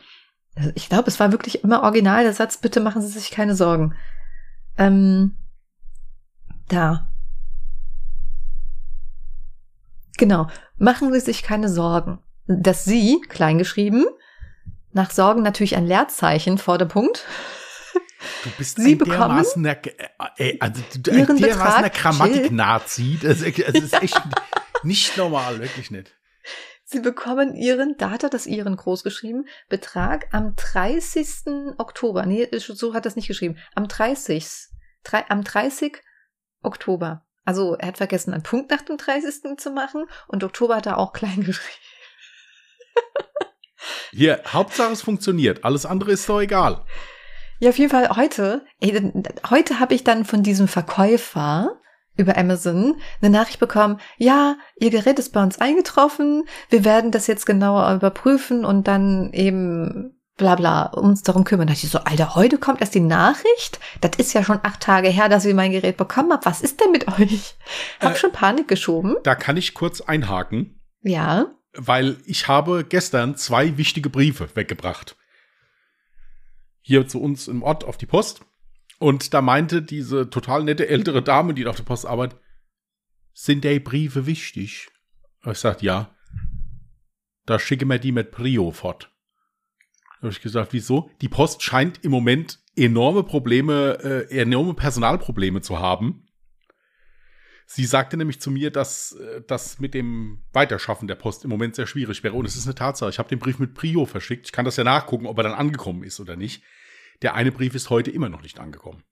Also 0.56 0.72
ich 0.76 0.90
glaube, 0.90 1.08
es 1.08 1.20
war 1.20 1.32
wirklich 1.32 1.64
immer 1.64 1.84
original 1.84 2.24
der 2.24 2.34
Satz, 2.34 2.58
bitte 2.58 2.80
machen 2.80 3.02
Sie 3.02 3.08
sich 3.08 3.32
keine 3.32 3.56
Sorgen. 3.56 3.96
Ähm, 4.78 5.36
da. 6.68 7.08
Genau, 10.18 10.48
machen 10.78 11.12
Sie 11.14 11.20
sich 11.20 11.44
keine 11.44 11.70
Sorgen. 11.70 12.20
Dass 12.48 12.86
Sie, 12.86 13.22
kleingeschrieben, 13.30 14.06
nach 14.92 15.12
Sorgen 15.12 15.42
natürlich 15.42 15.76
ein 15.76 15.88
Leerzeichen 15.88 16.58
vor 16.58 16.78
der 16.78 16.86
Punkt. 16.86 17.26
Du 18.44 18.50
bist 18.58 18.78
Sie 18.78 18.94
ein 18.94 18.98
bekommen 18.98 19.64
der, 19.64 19.82
äh, 20.38 20.58
also, 20.60 20.82
du, 21.00 21.12
ein 21.12 21.38
dermaßen 21.38 21.82
der 21.82 21.90
Grammatik-Nazi. 21.90 23.20
Das, 23.22 23.40
das, 23.40 23.48
ist 23.48 24.02
echt 24.02 24.22
nicht 24.84 25.18
normal, 25.18 25.60
wirklich 25.60 25.92
nicht. 25.92 26.14
Sie 26.92 27.00
bekommen 27.00 27.56
Ihren, 27.56 27.96
da 27.98 28.10
hat 28.10 28.24
er 28.24 28.30
das 28.30 28.46
Ihren 28.46 28.76
groß 28.76 29.04
geschrieben, 29.04 29.46
Betrag 29.70 30.28
am 30.34 30.58
30. 30.58 31.78
Oktober. 31.78 32.26
Nee, 32.26 32.50
so 32.58 32.94
hat 32.94 33.06
er 33.06 33.10
es 33.10 33.16
nicht 33.16 33.30
geschrieben. 33.30 33.58
Am 33.76 33.88
30. 33.88 34.46
Drei, 35.02 35.24
am 35.30 35.42
30. 35.42 36.02
Oktober. 36.62 37.26
Also 37.46 37.76
er 37.76 37.88
hat 37.88 37.98
vergessen, 37.98 38.34
einen 38.34 38.44
Punkt 38.44 38.72
nach 38.72 38.82
dem 38.82 38.98
30. 38.98 39.58
zu 39.58 39.72
machen 39.72 40.04
und 40.28 40.44
Oktober 40.44 40.76
hat 40.76 40.86
er 40.86 40.98
auch 40.98 41.14
klein 41.14 41.46
geschrieben. 41.46 41.80
Hier, 44.12 44.42
Hauptsache 44.48 44.92
es 44.92 45.02
funktioniert. 45.02 45.64
Alles 45.64 45.86
andere 45.86 46.12
ist 46.12 46.28
doch 46.28 46.42
egal. 46.42 46.84
Ja, 47.60 47.70
auf 47.70 47.78
jeden 47.78 47.92
Fall 47.92 48.18
heute, 48.18 48.66
ey, 48.82 49.14
heute 49.50 49.80
habe 49.80 49.94
ich 49.94 50.04
dann 50.04 50.26
von 50.26 50.44
diesem 50.44 50.68
Verkäufer 50.68 51.81
über 52.18 52.38
Amazon 52.38 52.96
eine 53.22 53.32
Nachricht 53.32 53.60
bekommen, 53.60 54.00
ja, 54.18 54.58
Ihr 54.78 54.90
Gerät 54.90 55.20
ist 55.20 55.34
bei 55.34 55.42
uns 55.42 55.60
eingetroffen, 55.60 56.44
wir 56.70 56.84
werden 56.84 57.12
das 57.12 57.28
jetzt 57.28 57.46
genauer 57.46 57.94
überprüfen 57.94 58.66
und 58.66 58.88
dann 58.88 59.32
eben 59.34 60.18
bla 60.42 60.56
bla 60.56 60.86
uns 60.88 61.22
darum 61.22 61.44
kümmern. 61.44 61.68
Da 61.68 61.74
dachte 61.74 61.86
ich 61.86 61.92
so, 61.92 62.00
Alter, 62.00 62.36
heute 62.36 62.58
kommt 62.58 62.82
erst 62.82 62.96
die 62.96 63.00
Nachricht? 63.00 63.80
Das 64.02 64.12
ist 64.18 64.34
ja 64.34 64.44
schon 64.44 64.60
acht 64.64 64.80
Tage 64.80 65.10
her, 65.10 65.30
dass 65.30 65.46
ich 65.46 65.54
mein 65.54 65.72
Gerät 65.72 65.98
bekommen 65.98 66.32
habe. 66.32 66.46
Was 66.46 66.62
ist 66.62 66.82
denn 66.82 66.92
mit 66.92 67.08
euch? 67.08 67.56
Hab 68.00 68.14
äh, 68.14 68.18
schon 68.18 68.32
Panik 68.32 68.68
geschoben. 68.68 69.16
Da 69.24 69.36
kann 69.36 69.56
ich 69.56 69.76
kurz 69.76 70.02
einhaken. 70.02 70.82
Ja. 71.02 71.54
Weil 71.74 72.18
ich 72.26 72.48
habe 72.48 72.84
gestern 72.84 73.36
zwei 73.36 73.78
wichtige 73.78 74.10
Briefe 74.10 74.50
weggebracht. 74.56 75.16
Hier 76.82 77.08
zu 77.08 77.22
uns 77.22 77.48
im 77.48 77.62
Ort 77.62 77.84
auf 77.84 77.98
die 77.98 78.08
Post. 78.08 78.42
Und 79.02 79.34
da 79.34 79.42
meinte 79.42 79.82
diese 79.82 80.30
total 80.30 80.64
nette 80.64 80.88
ältere 80.88 81.24
Dame, 81.24 81.56
die 81.56 81.66
auf 81.66 81.76
der 81.76 81.82
Post 81.82 82.06
arbeitet, 82.06 82.40
sind 83.34 83.64
die 83.64 83.80
Briefe 83.80 84.28
wichtig? 84.28 84.90
Ich 85.44 85.58
sagte, 85.58 85.88
ja. 85.88 86.16
Da 87.48 87.58
schicke 87.58 87.88
mir 87.88 87.98
die 87.98 88.12
mit 88.12 88.30
Prio 88.30 88.70
fort. 88.70 89.12
Da 90.20 90.26
habe 90.26 90.34
ich 90.34 90.42
gesagt, 90.42 90.72
wieso? 90.74 91.10
Die 91.20 91.30
Post 91.30 91.64
scheint 91.64 92.06
im 92.06 92.12
Moment 92.12 92.60
enorme 92.76 93.24
Probleme, 93.24 94.28
äh, 94.30 94.40
enorme 94.40 94.76
Personalprobleme 94.76 95.62
zu 95.62 95.80
haben. 95.80 96.28
Sie 97.66 97.86
sagte 97.86 98.18
nämlich 98.18 98.40
zu 98.40 98.52
mir, 98.52 98.70
dass 98.70 99.14
äh, 99.14 99.42
das 99.48 99.80
mit 99.80 99.96
dem 99.96 100.44
Weiterschaffen 100.54 101.08
der 101.08 101.16
Post 101.16 101.44
im 101.44 101.50
Moment 101.50 101.74
sehr 101.74 101.88
schwierig 101.88 102.24
wäre. 102.24 102.36
Und 102.36 102.46
es 102.46 102.56
ist 102.56 102.68
eine 102.68 102.76
Tatsache. 102.76 103.10
Ich 103.10 103.18
habe 103.18 103.30
den 103.30 103.40
Brief 103.40 103.58
mit 103.58 103.74
Prio 103.74 104.06
verschickt. 104.06 104.46
Ich 104.46 104.52
kann 104.52 104.66
das 104.66 104.78
ja 104.78 104.84
nachgucken, 104.84 105.26
ob 105.26 105.40
er 105.40 105.44
dann 105.44 105.54
angekommen 105.54 106.04
ist 106.04 106.20
oder 106.20 106.36
nicht. 106.36 106.62
Der 107.22 107.36
eine 107.36 107.52
Brief 107.52 107.76
ist 107.76 107.90
heute 107.90 108.12
immer 108.12 108.30
noch 108.30 108.42
nicht 108.42 108.60
angekommen. 108.60 109.04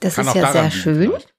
Das 0.00 0.14
Kann 0.14 0.26
ist 0.26 0.34
ja 0.34 0.52
sehr 0.52 0.70
schön. 0.70 1.08
vielleicht. 1.08 1.34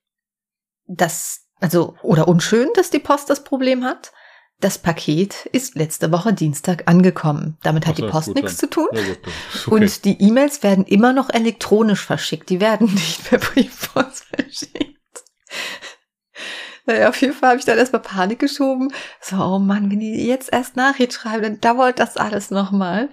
Das, 0.87 1.47
also, 1.59 1.95
oder 2.03 2.27
unschön, 2.27 2.69
dass 2.75 2.89
die 2.89 2.99
Post 2.99 3.29
das 3.29 3.43
Problem 3.43 3.83
hat. 3.83 4.11
Das 4.59 4.77
Paket 4.77 5.47
ist 5.47 5.73
letzte 5.75 6.11
Woche 6.11 6.33
Dienstag 6.33 6.87
angekommen. 6.87 7.57
Damit 7.63 7.87
hat 7.87 7.97
so, 7.97 8.05
die 8.05 8.11
Post 8.11 8.35
nichts 8.35 8.57
zu 8.57 8.69
tun. 8.69 8.87
Ja, 8.91 9.01
gut, 9.01 9.19
okay. 9.65 9.71
Und 9.73 10.05
die 10.05 10.21
E-Mails 10.21 10.61
werden 10.61 10.85
immer 10.85 11.13
noch 11.13 11.31
elektronisch 11.31 12.05
verschickt. 12.05 12.49
Die 12.49 12.61
werden 12.61 12.85
nicht 12.93 13.27
per 13.27 13.39
Briefpost 13.39 14.25
verschickt. 14.25 14.99
Naja, 16.85 17.09
auf 17.09 17.19
jeden 17.21 17.33
Fall 17.33 17.49
habe 17.49 17.59
ich 17.59 17.65
dann 17.65 17.77
erstmal 17.77 18.01
Panik 18.03 18.39
geschoben. 18.39 18.93
So, 19.19 19.37
oh 19.37 19.59
Mann, 19.59 19.89
wenn 19.89 19.99
die 19.99 20.27
jetzt 20.27 20.51
erst 20.53 20.75
Nachricht 20.75 21.13
schreiben, 21.13 21.41
dann 21.41 21.59
dauert 21.59 21.99
das 21.99 22.17
alles 22.17 22.51
nochmal. 22.51 23.09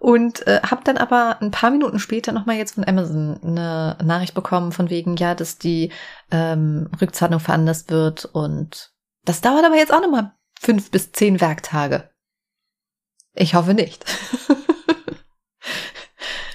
Und 0.00 0.46
äh, 0.46 0.62
habe 0.62 0.82
dann 0.82 0.96
aber 0.96 1.36
ein 1.42 1.50
paar 1.50 1.70
Minuten 1.70 1.98
später 1.98 2.32
nochmal 2.32 2.56
jetzt 2.56 2.76
von 2.76 2.88
Amazon 2.88 3.38
eine 3.42 3.98
Nachricht 4.02 4.32
bekommen, 4.32 4.72
von 4.72 4.88
wegen, 4.88 5.16
ja, 5.16 5.34
dass 5.34 5.58
die 5.58 5.92
ähm, 6.30 6.88
Rückzahlung 6.98 7.38
veranlasst 7.38 7.90
wird. 7.90 8.24
Und 8.24 8.94
das 9.26 9.42
dauert 9.42 9.62
aber 9.62 9.76
jetzt 9.76 9.92
auch 9.92 10.00
nochmal 10.00 10.32
fünf 10.58 10.90
bis 10.90 11.12
zehn 11.12 11.38
Werktage. 11.42 12.08
Ich 13.34 13.54
hoffe 13.54 13.74
nicht. 13.74 14.06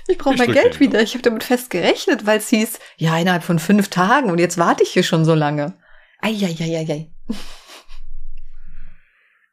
ich 0.08 0.18
brauche 0.18 0.38
mein 0.38 0.52
Geld 0.52 0.80
wieder. 0.80 1.04
Ich 1.04 1.14
habe 1.14 1.22
damit 1.22 1.44
fest 1.44 1.70
gerechnet, 1.70 2.26
weil 2.26 2.40
es 2.40 2.50
hieß, 2.50 2.80
ja, 2.98 3.16
innerhalb 3.16 3.44
von 3.44 3.60
fünf 3.60 3.90
Tagen 3.90 4.32
und 4.32 4.40
jetzt 4.40 4.58
warte 4.58 4.82
ich 4.82 4.90
hier 4.90 5.04
schon 5.04 5.24
so 5.24 5.36
lange. 5.36 5.78
Eieieiei. 6.20 7.12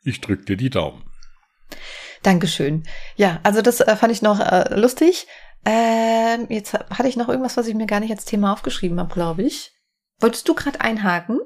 Ich 0.02 0.22
drück 0.22 0.46
dir 0.46 0.56
die 0.56 0.70
Daumen. 0.70 1.04
Dankeschön. 2.22 2.84
Ja, 3.16 3.40
also 3.42 3.62
das 3.62 3.80
äh, 3.80 3.96
fand 3.96 4.12
ich 4.12 4.22
noch 4.22 4.38
äh, 4.40 4.74
lustig. 4.78 5.26
Ähm, 5.64 6.46
jetzt 6.48 6.74
ha- 6.74 6.84
hatte 6.90 7.08
ich 7.08 7.16
noch 7.16 7.28
irgendwas, 7.28 7.56
was 7.56 7.66
ich 7.66 7.74
mir 7.74 7.86
gar 7.86 8.00
nicht 8.00 8.10
als 8.12 8.24
Thema 8.24 8.52
aufgeschrieben 8.52 8.98
habe, 9.00 9.12
glaube 9.12 9.42
ich. 9.42 9.72
Wolltest 10.20 10.48
du 10.48 10.54
gerade 10.54 10.80
einhaken? 10.80 11.40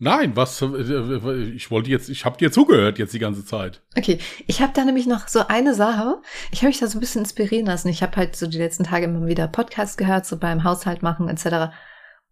Nein, 0.00 0.36
was? 0.36 0.62
äh, 0.62 1.42
Ich 1.54 1.70
wollte 1.72 1.90
jetzt, 1.90 2.08
ich 2.08 2.24
habe 2.24 2.36
dir 2.36 2.52
zugehört 2.52 2.98
jetzt 2.98 3.12
die 3.14 3.18
ganze 3.18 3.44
Zeit. 3.44 3.82
Okay, 3.96 4.18
ich 4.46 4.60
habe 4.62 4.72
da 4.72 4.84
nämlich 4.84 5.06
noch 5.06 5.26
so 5.26 5.46
eine 5.48 5.74
Sache. 5.74 6.22
Ich 6.52 6.60
habe 6.60 6.68
mich 6.68 6.78
da 6.78 6.86
so 6.86 6.98
ein 6.98 7.00
bisschen 7.00 7.22
inspirieren 7.22 7.66
lassen. 7.66 7.88
Ich 7.88 8.02
habe 8.02 8.16
halt 8.16 8.36
so 8.36 8.46
die 8.46 8.58
letzten 8.58 8.84
Tage 8.84 9.06
immer 9.06 9.26
wieder 9.26 9.48
Podcasts 9.48 9.96
gehört, 9.96 10.24
so 10.24 10.36
beim 10.38 10.62
Haushalt 10.62 11.02
machen 11.02 11.28
etc. 11.28 11.72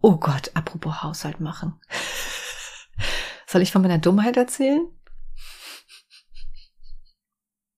Oh 0.00 0.16
Gott, 0.16 0.50
apropos 0.54 1.02
Haushalt 1.02 1.40
machen. 1.40 1.80
Soll 3.48 3.62
ich 3.62 3.72
von 3.72 3.82
meiner 3.82 3.98
Dummheit 3.98 4.36
erzählen? 4.36 4.86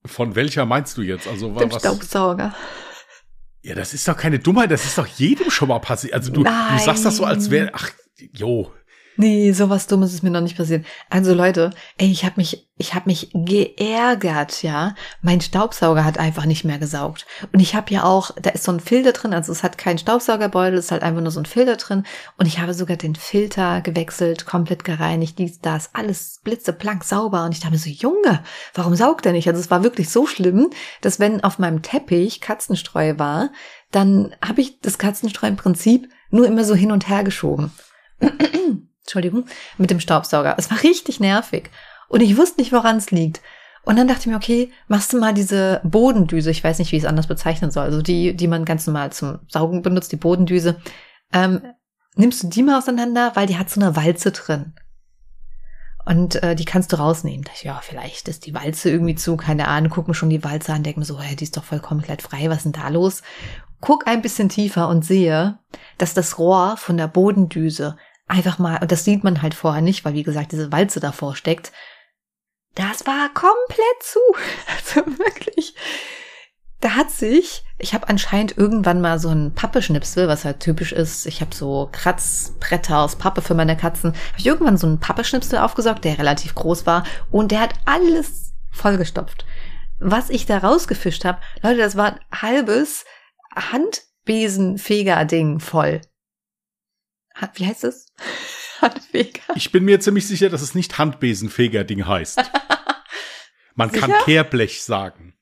Von 0.09 0.35
welcher 0.35 0.67
meinst 0.67 0.97
du 0.97 1.03
jetzt? 1.03 1.29
Also 1.29 1.53
Dem 1.59 1.71
was? 1.71 1.81
Staubsauger. 1.83 2.55
Ja, 3.63 3.75
das 3.75 3.93
ist 3.93 4.07
doch 4.09 4.17
keine 4.17 4.39
Dummheit, 4.39 4.71
das 4.71 4.85
ist 4.85 4.99
doch 4.99 5.07
jedem 5.07 5.51
schon 5.51 5.69
mal 5.69 5.79
passiert. 5.79 6.15
Also 6.15 6.33
du, 6.33 6.45
du 6.45 6.79
sagst 6.79 7.05
das 7.05 7.17
so, 7.17 7.25
als 7.25 7.51
wäre, 7.51 7.71
ach, 7.75 7.91
jo. 8.33 8.73
Nee, 9.21 9.51
sowas 9.51 9.89
Dummes 9.89 10.15
ist 10.15 10.23
mir 10.23 10.31
noch 10.31 10.41
nicht 10.41 10.57
passiert. 10.57 10.87
Also 11.11 11.35
Leute, 11.35 11.71
ey, 11.97 12.09
ich 12.09 12.25
habe 12.25 12.35
mich, 12.37 12.69
ich 12.77 12.95
habe 12.95 13.09
mich 13.09 13.31
geärgert, 13.35 14.63
ja. 14.63 14.95
Mein 15.23 15.41
Staubsauger 15.41 16.05
hat 16.05 16.19
einfach 16.19 16.45
nicht 16.45 16.65
mehr 16.65 16.79
gesaugt. 16.79 17.27
Und 17.53 17.59
ich 17.59 17.75
habe 17.75 17.93
ja 17.93 18.05
auch, 18.05 18.31
da 18.41 18.51
ist 18.51 18.63
so 18.63 18.71
ein 18.71 18.79
Filter 18.79 19.11
drin, 19.11 19.35
also 19.35 19.51
es 19.51 19.65
hat 19.65 19.77
keinen 19.77 19.99
Staubsaugerbeutel, 19.99 20.79
es 20.79 20.85
ist 20.85 20.93
halt 20.93 21.03
einfach 21.03 21.21
nur 21.21 21.33
so 21.33 21.41
ein 21.41 21.47
Filter 21.47 21.75
drin. 21.75 22.05
Und 22.37 22.47
ich 22.47 22.61
habe 22.61 22.73
sogar 22.75 22.97
den 22.97 23.17
Filter 23.17 23.81
gewechselt, 23.81 24.47
komplett 24.47 24.85
gereinigt, 24.85 25.37
dies, 25.41 25.59
das, 25.59 25.91
alles 25.95 26.39
blitzeblank 26.45 27.03
sauber. 27.03 27.45
Und 27.45 27.51
ich 27.51 27.59
dachte 27.59 27.73
mir 27.73 27.79
so, 27.79 27.91
Junge, 27.91 28.45
warum 28.75 28.95
saugt 28.95 29.27
er 29.27 29.33
nicht? 29.33 29.49
Also 29.49 29.59
es 29.59 29.73
war 29.73 29.83
wirklich 29.83 30.11
so 30.11 30.29
schlimm, 30.29 30.71
dass 31.01 31.19
wenn 31.19 31.43
auf 31.43 31.59
meinem 31.59 31.83
Teppich 31.83 32.41
Katzenstreu 32.41 33.19
war, 33.19 33.51
dann 33.91 34.37
habe 34.47 34.61
ich 34.61 34.79
das 34.79 34.97
Katzenstreu 34.97 35.49
im 35.49 35.57
Prinzip 35.57 36.09
nur 36.31 36.47
immer 36.47 36.63
so 36.63 36.77
hin 36.77 36.93
und 36.93 37.09
her 37.09 37.25
geschoben. 37.25 37.73
Entschuldigung, 39.09 39.47
mit 39.79 39.91
dem 39.91 40.01
Staubsauger. 40.01 40.55
Es 40.59 40.71
war 40.71 40.83
richtig 40.83 41.19
nervig. 41.19 41.71
Und 42.09 42.21
ich 42.21 42.37
wusste 42.37 42.61
nicht, 42.61 42.73
woran 42.73 42.99
es 42.99 43.11
liegt. 43.11 43.41
Und 43.85 43.97
dann 43.97 44.07
dachte 44.07 44.21
ich 44.21 44.27
mir, 44.27 44.37
okay, 44.37 44.71
machst 44.87 45.13
du 45.13 45.19
mal 45.19 45.33
diese 45.33 45.81
Bodendüse, 45.83 46.51
ich 46.51 46.63
weiß 46.63 46.79
nicht, 46.79 46.93
wie 46.93 46.97
ich 46.97 47.05
es 47.05 47.09
anders 47.09 47.27
bezeichnen 47.27 47.71
soll, 47.71 47.85
also 47.85 48.03
die, 48.03 48.37
die 48.37 48.49
man 48.49 48.67
ganz 48.67 48.87
normal 48.87 49.13
zum 49.13 49.39
Saugen 49.49 49.81
benutzt, 49.81 50.13
die 50.13 50.17
Bodendüse. 50.17 50.77
Ähm, 51.33 51.63
nimmst 52.15 52.43
du 52.43 52.49
die 52.49 52.63
mal 52.63 52.79
auseinander, 52.79 53.33
weil 53.35 53.47
die 53.47 53.57
hat 53.57 53.71
so 53.71 53.81
eine 53.81 53.97
Walze 53.97 54.33
drin. 54.33 54.75
Und 56.05 56.43
äh, 56.43 56.55
die 56.55 56.67
kannst 56.67 56.93
du 56.93 56.97
rausnehmen. 56.97 57.45
Da 57.45 57.53
ich, 57.55 57.65
ja, 57.65 57.81
vielleicht 57.83 58.29
ist 58.29 58.45
die 58.45 58.55
Walze 58.55 58.91
irgendwie 58.91 59.15
zu, 59.15 59.37
keine 59.39 59.69
Ahnung, 59.69 59.91
guck 59.91 60.09
mir 60.09 60.15
schon 60.15 60.31
die 60.31 60.45
Walze 60.45 60.73
an, 60.73 60.83
denk 60.83 60.99
mir 60.99 61.05
so, 61.05 61.19
hey, 61.21 61.37
die 61.37 61.45
ist 61.45 61.57
doch 61.57 61.65
voll 61.65 61.81
komplett 61.81 62.21
frei, 62.21 62.51
was 62.51 62.59
ist 62.59 62.65
denn 62.65 62.73
da 62.73 62.89
los? 62.89 63.23
Guck 63.81 64.07
ein 64.07 64.23
bisschen 64.23 64.49
tiefer 64.49 64.89
und 64.89 65.05
sehe, 65.05 65.59
dass 65.97 66.13
das 66.13 66.39
Rohr 66.39 66.77
von 66.77 66.97
der 66.97 67.09
Bodendüse 67.09 67.97
einfach 68.29 68.59
mal, 68.59 68.79
und 68.81 68.93
das 68.93 69.05
sieht 69.05 69.25
man 69.25 69.43
halt 69.43 69.55
vorher 69.55 69.83
nicht, 69.83 70.05
weil 70.05 70.15
wie 70.15 70.23
gesagt, 70.23 70.53
diese 70.53 70.71
Walze 70.71 71.01
davor 71.01 71.35
steckt, 71.35 71.73
das 72.75 73.07
war 73.07 73.29
komplett 73.35 74.03
zu. 74.03 74.21
Also 74.69 75.05
wirklich. 75.19 75.75
Da 76.81 76.91
hat 76.91 77.11
sich, 77.11 77.65
ich 77.79 77.93
habe 77.93 78.09
anscheinend 78.09 78.57
irgendwann 78.57 79.01
mal 79.01 79.19
so 79.19 79.31
ein 79.31 79.53
Pappeschnipsel, 79.53 80.29
was 80.29 80.45
halt 80.45 80.61
typisch 80.61 80.93
ist. 80.93 81.27
Ich 81.27 81.41
habe 81.41 81.53
so 81.53 81.89
Kratzbretter 81.91 83.01
aus 83.01 83.17
Pappe 83.17 83.43
für 83.43 83.55
meine 83.55 83.77
Katzen. 83.77 84.13
Habe 84.13 84.39
ich 84.39 84.47
irgendwann 84.47 84.77
so 84.77 84.87
einen 84.87 85.01
Pappeschnipsel 85.01 85.59
aufgesaugt, 85.59 86.05
der 86.05 86.19
relativ 86.19 86.55
groß 86.55 86.87
war 86.87 87.03
und 87.33 87.51
der 87.51 87.63
hat 87.63 87.75
alles 87.85 88.55
vollgestopft. 88.71 89.45
Was 89.99 90.31
ich 90.31 90.47
da 90.47 90.59
rausgefischt 90.59 91.25
habe, 91.25 91.41
Leute, 91.63 91.79
das 91.79 91.97
war 91.97 92.13
ein 92.13 92.21
halbes 92.31 93.05
Handbesenfeger-Ding 93.57 95.59
voll. 95.59 96.01
Wie 97.55 97.67
heißt 97.67 97.85
es? 97.85 98.07
Handfeger. 98.81 99.43
Ich 99.55 99.73
bin 99.73 99.85
mir 99.85 100.01
ziemlich 100.01 100.27
sicher, 100.27 100.49
dass 100.49 100.63
es 100.63 100.75
nicht 100.75 100.99
Handbesenfeger-Ding 100.99 102.07
heißt. 102.07 102.39
Man 103.75 103.93
kann 103.93 104.11
Sicher? 104.11 104.25
Kehrblech 104.25 104.83
sagen. 104.83 105.35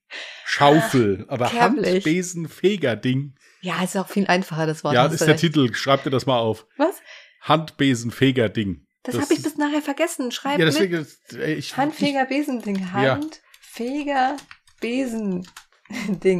Schaufel, 0.44 1.24
aber 1.28 1.48
Kehrblech. 1.48 2.04
Handbesenfeger-Ding. 2.04 3.34
Ja, 3.60 3.82
ist 3.82 3.96
auch 3.96 4.08
viel 4.08 4.26
einfacher, 4.26 4.66
das 4.66 4.84
Wort. 4.84 4.94
Ja, 4.94 5.04
das 5.04 5.14
ist 5.14 5.20
der 5.20 5.28
recht. 5.28 5.40
Titel. 5.40 5.74
Schreib 5.74 6.04
dir 6.04 6.10
das 6.10 6.26
mal 6.26 6.38
auf. 6.38 6.66
Was? 6.76 6.96
Handbesenfeger-Ding. 7.42 8.86
Das, 9.02 9.14
habe 9.20 9.34
ich 9.34 9.42
bis 9.42 9.56
nachher 9.56 9.82
vergessen. 9.82 10.32
Schreib 10.32 10.58
Ja, 10.58 10.64
mit. 10.66 10.74
deswegen, 10.74 11.06
äh, 11.34 11.54
ich, 11.54 11.76
Handfeger 11.76 12.24
Besending. 12.26 12.78
Ja. 12.78 13.14
Handfeger 13.16 14.36
Besending. 14.80 15.44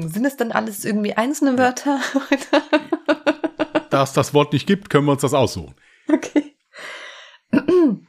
Sind 0.09 0.25
es 0.25 0.37
dann 0.37 0.53
alles 0.53 0.85
irgendwie 0.85 1.15
einzelne 1.15 1.57
Wörter? 1.59 2.01
da 3.91 4.03
es 4.03 4.13
das 4.13 4.35
Wort 4.35 4.53
nicht 4.53 4.67
gibt, 4.67 4.91
können 4.91 5.07
wir 5.07 5.13
uns 5.13 5.23
das 5.23 5.35
aussuchen. 5.35 5.75
okay. 6.13 6.57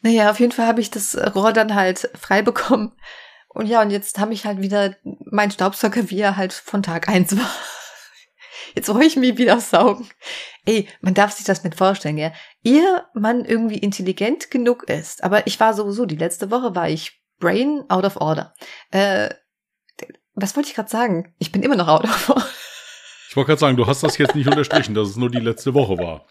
naja, 0.00 0.30
auf 0.30 0.40
jeden 0.40 0.52
Fall 0.52 0.66
habe 0.66 0.80
ich 0.80 0.90
das 0.90 1.16
Rohr 1.34 1.52
dann 1.52 1.74
halt 1.74 2.10
frei 2.18 2.42
bekommen. 2.42 2.92
Und 3.48 3.66
ja, 3.66 3.80
und 3.80 3.90
jetzt 3.90 4.18
habe 4.18 4.34
ich 4.34 4.44
halt 4.44 4.60
wieder 4.60 4.96
meinen 5.24 5.50
Staubsauger, 5.50 6.10
wie 6.10 6.20
er 6.20 6.36
halt 6.36 6.52
von 6.52 6.82
Tag 6.82 7.08
eins 7.08 7.36
war. 7.36 7.50
Jetzt 8.74 8.88
wollte 8.90 9.06
ich 9.06 9.16
mich 9.16 9.38
wieder 9.38 9.58
saugen. 9.60 10.06
Ey, 10.66 10.86
man 11.00 11.14
darf 11.14 11.32
sich 11.32 11.46
das 11.46 11.64
nicht 11.64 11.78
vorstellen, 11.78 12.16
gell? 12.16 12.32
Ehe 12.62 13.06
man 13.14 13.46
irgendwie 13.46 13.78
intelligent 13.78 14.50
genug 14.50 14.82
ist, 14.90 15.24
aber 15.24 15.46
ich 15.46 15.58
war 15.58 15.72
sowieso, 15.72 16.04
die 16.04 16.16
letzte 16.16 16.50
Woche 16.50 16.74
war 16.74 16.90
ich 16.90 17.22
brain 17.38 17.84
out 17.88 18.04
of 18.04 18.16
order. 18.16 18.52
Äh, 18.90 19.30
was 20.34 20.54
wollte 20.54 20.68
ich 20.68 20.74
gerade 20.74 20.90
sagen? 20.90 21.34
Ich 21.38 21.50
bin 21.50 21.62
immer 21.62 21.76
noch 21.76 21.88
out 21.88 22.04
of 22.04 22.28
order. 22.28 22.46
Ich 23.36 23.38
wollte 23.38 23.48
gerade 23.48 23.60
sagen, 23.60 23.76
du 23.76 23.86
hast 23.86 24.02
das 24.02 24.16
jetzt 24.16 24.34
nicht 24.34 24.48
unterstrichen, 24.48 24.94
dass 24.94 25.10
es 25.10 25.16
nur 25.16 25.28
die 25.30 25.40
letzte 25.40 25.74
Woche 25.74 25.98
war. 25.98 26.24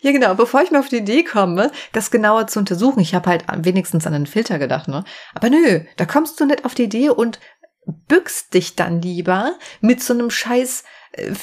Ja, 0.00 0.10
genau. 0.10 0.34
Bevor 0.34 0.62
ich 0.62 0.70
mir 0.70 0.78
auf 0.78 0.88
die 0.88 0.96
Idee 0.96 1.22
komme, 1.22 1.70
das 1.92 2.10
genauer 2.10 2.46
zu 2.46 2.60
untersuchen, 2.60 3.00
ich 3.00 3.14
habe 3.14 3.28
halt 3.28 3.44
wenigstens 3.58 4.06
an 4.06 4.14
den 4.14 4.24
Filter 4.24 4.58
gedacht, 4.58 4.88
ne? 4.88 5.04
Aber 5.34 5.50
nö, 5.50 5.80
da 5.98 6.06
kommst 6.06 6.40
du 6.40 6.46
nicht 6.46 6.64
auf 6.64 6.74
die 6.74 6.84
Idee 6.84 7.10
und 7.10 7.40
bückst 7.84 8.54
dich 8.54 8.74
dann 8.74 9.02
lieber 9.02 9.58
mit 9.82 10.02
so 10.02 10.14
einem 10.14 10.30
scheiß 10.30 10.84
äh, 11.12 11.34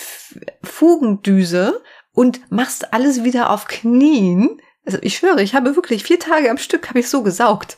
Fugendüse 0.64 1.84
und 2.12 2.52
machst 2.52 2.92
alles 2.92 3.24
wieder 3.24 3.52
auf 3.52 3.68
Knien. 3.68 4.60
Also 4.84 4.98
ich 5.04 5.16
schwöre, 5.16 5.44
ich 5.44 5.54
habe 5.54 5.76
wirklich 5.76 6.04
vier 6.04 6.18
Tage 6.18 6.50
am 6.50 6.58
Stück 6.58 6.90
habe 6.90 7.02
ich 7.02 7.08
so 7.08 7.22
gesaugt. 7.22 7.78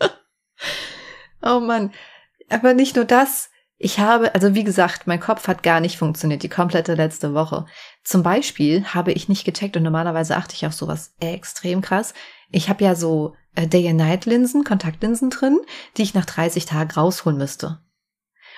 oh 1.42 1.60
Mann. 1.60 1.92
Aber 2.48 2.72
nicht 2.72 2.96
nur 2.96 3.04
das. 3.04 3.50
Ich 3.78 3.98
habe, 3.98 4.34
also 4.34 4.54
wie 4.54 4.64
gesagt, 4.64 5.06
mein 5.06 5.20
Kopf 5.20 5.48
hat 5.48 5.62
gar 5.62 5.80
nicht 5.80 5.98
funktioniert, 5.98 6.42
die 6.42 6.48
komplette 6.48 6.94
letzte 6.94 7.34
Woche. 7.34 7.66
Zum 8.04 8.22
Beispiel 8.22 8.84
habe 8.86 9.12
ich 9.12 9.28
nicht 9.28 9.44
gecheckt 9.44 9.76
und 9.76 9.82
normalerweise 9.82 10.36
achte 10.36 10.54
ich 10.54 10.66
auf 10.66 10.72
sowas 10.72 11.14
extrem 11.20 11.82
krass. 11.82 12.14
Ich 12.50 12.70
habe 12.70 12.84
ja 12.84 12.94
so 12.94 13.34
äh, 13.54 13.66
Day-and-Night-Linsen, 13.66 14.64
Kontaktlinsen 14.64 15.28
drin, 15.28 15.58
die 15.96 16.02
ich 16.02 16.14
nach 16.14 16.24
30 16.24 16.64
Tagen 16.64 16.90
rausholen 16.90 17.38
müsste. 17.38 17.80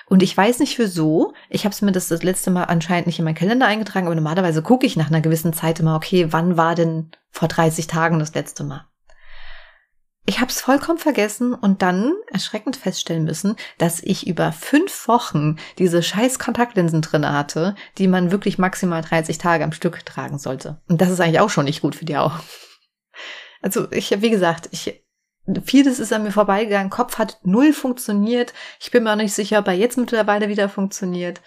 Und 0.07 0.23
ich 0.23 0.35
weiß 0.35 0.59
nicht 0.59 0.79
wieso. 0.79 1.33
Ich 1.49 1.65
habe 1.65 1.73
es 1.73 1.81
mir 1.81 1.91
das, 1.91 2.07
das 2.07 2.23
letzte 2.23 2.49
Mal 2.49 2.63
anscheinend 2.63 3.07
nicht 3.07 3.19
in 3.19 3.25
meinen 3.25 3.35
Kalender 3.35 3.67
eingetragen, 3.67 4.07
aber 4.07 4.15
normalerweise 4.15 4.63
gucke 4.63 4.85
ich 4.85 4.95
nach 4.95 5.07
einer 5.07 5.21
gewissen 5.21 5.53
Zeit 5.53 5.79
immer, 5.79 5.95
okay, 5.95 6.31
wann 6.31 6.57
war 6.57 6.75
denn 6.75 7.11
vor 7.29 7.47
30 7.47 7.87
Tagen 7.87 8.19
das 8.19 8.33
letzte 8.33 8.63
Mal? 8.63 8.88
Ich 10.29 10.39
habe 10.39 10.51
es 10.51 10.61
vollkommen 10.61 10.99
vergessen 10.99 11.55
und 11.55 11.81
dann 11.81 12.13
erschreckend 12.31 12.77
feststellen 12.77 13.23
müssen, 13.23 13.55
dass 13.79 13.99
ich 13.99 14.27
über 14.27 14.51
fünf 14.51 15.07
Wochen 15.07 15.55
diese 15.79 16.03
scheiß 16.03 16.37
Kontaktlinsen 16.37 17.01
drin 17.01 17.27
hatte, 17.27 17.73
die 17.97 18.07
man 18.07 18.29
wirklich 18.29 18.59
maximal 18.59 19.01
30 19.01 19.39
Tage 19.39 19.63
am 19.63 19.71
Stück 19.71 20.05
tragen 20.05 20.37
sollte. 20.37 20.79
Und 20.87 21.01
das 21.01 21.09
ist 21.09 21.19
eigentlich 21.19 21.39
auch 21.39 21.49
schon 21.49 21.65
nicht 21.65 21.81
gut 21.81 21.95
für 21.95 22.05
die 22.05 22.15
Augen. 22.15 22.39
Also 23.63 23.91
ich, 23.91 24.21
wie 24.21 24.29
gesagt, 24.29 24.69
ich 24.69 25.03
vieles 25.65 25.97
ist 25.97 26.13
an 26.13 26.21
mir 26.21 26.31
vorbeigegangen. 26.31 26.91
Kopf 26.91 27.17
hat 27.17 27.39
null 27.41 27.73
funktioniert. 27.73 28.53
Ich 28.79 28.91
bin 28.91 29.05
mir 29.05 29.13
auch 29.13 29.15
nicht 29.15 29.33
sicher, 29.33 29.57
ob 29.57 29.67
er 29.67 29.73
jetzt 29.73 29.97
mittlerweile 29.97 30.47
wieder 30.47 30.69
funktioniert. 30.69 31.41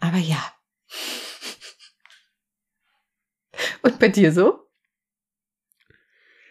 Aber 0.00 0.16
ja. 0.16 0.52
Und 3.82 4.00
bei 4.00 4.08
dir 4.08 4.32
so? 4.32 4.68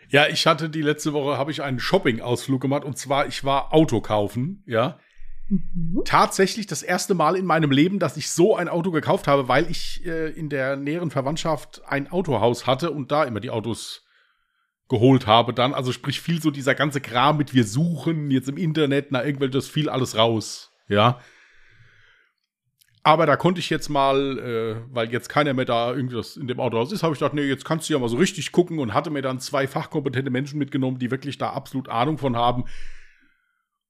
Ja, 0.09 0.27
ich 0.27 0.45
hatte 0.47 0.69
die 0.69 0.81
letzte 0.81 1.13
Woche, 1.13 1.37
habe 1.37 1.51
ich 1.51 1.61
einen 1.61 1.79
Shopping-Ausflug 1.79 2.61
gemacht 2.61 2.83
und 2.83 2.97
zwar, 2.97 3.27
ich 3.27 3.43
war 3.43 3.73
Auto 3.73 4.01
kaufen, 4.01 4.63
ja. 4.65 4.99
Mhm. 5.49 6.01
Tatsächlich 6.05 6.67
das 6.67 6.83
erste 6.83 7.13
Mal 7.13 7.35
in 7.35 7.45
meinem 7.45 7.71
Leben, 7.71 7.99
dass 7.99 8.17
ich 8.17 8.29
so 8.29 8.55
ein 8.55 8.69
Auto 8.69 8.91
gekauft 8.91 9.27
habe, 9.27 9.47
weil 9.47 9.69
ich 9.69 10.05
äh, 10.05 10.29
in 10.29 10.49
der 10.49 10.75
näheren 10.75 11.11
Verwandtschaft 11.11 11.81
ein 11.87 12.11
Autohaus 12.11 12.67
hatte 12.67 12.91
und 12.91 13.11
da 13.11 13.23
immer 13.23 13.39
die 13.39 13.49
Autos 13.49 14.05
geholt 14.89 15.27
habe 15.27 15.53
dann. 15.53 15.73
Also 15.73 15.91
sprich 15.91 16.19
viel 16.19 16.41
so 16.41 16.51
dieser 16.51 16.75
ganze 16.75 17.01
Kram 17.01 17.37
mit 17.37 17.53
wir 17.53 17.63
suchen 17.63 18.31
jetzt 18.31 18.49
im 18.49 18.57
Internet, 18.57 19.07
na 19.11 19.23
irgendwelches 19.23 19.67
fiel 19.67 19.89
alles 19.89 20.17
raus. 20.17 20.71
Ja. 20.87 21.19
Aber 23.01 23.25
da 23.25 23.37
konnte 23.37 23.59
ich 23.59 23.69
jetzt 23.69 23.89
mal, 23.89 24.37
äh, 24.39 24.93
weil 24.93 25.11
jetzt 25.11 25.29
keiner 25.29 25.53
mehr 25.53 25.65
da 25.65 25.93
irgendwas 25.93 26.35
in 26.35 26.47
dem 26.47 26.59
Autohaus 26.59 26.91
ist, 26.91 27.01
habe 27.01 27.13
ich 27.13 27.19
gedacht, 27.19 27.33
nee, 27.33 27.43
jetzt 27.43 27.63
kannst 27.63 27.89
du 27.89 27.93
ja 27.93 27.99
mal 27.99 28.09
so 28.09 28.17
richtig 28.17 28.51
gucken 28.51 28.79
und 28.79 28.93
hatte 28.93 29.09
mir 29.09 29.21
dann 29.21 29.39
zwei 29.39 29.67
fachkompetente 29.67 30.29
Menschen 30.29 30.59
mitgenommen, 30.59 30.99
die 30.99 31.11
wirklich 31.11 31.37
da 31.37 31.51
absolut 31.51 31.87
Ahnung 31.87 32.17
von 32.17 32.35
haben. 32.35 32.65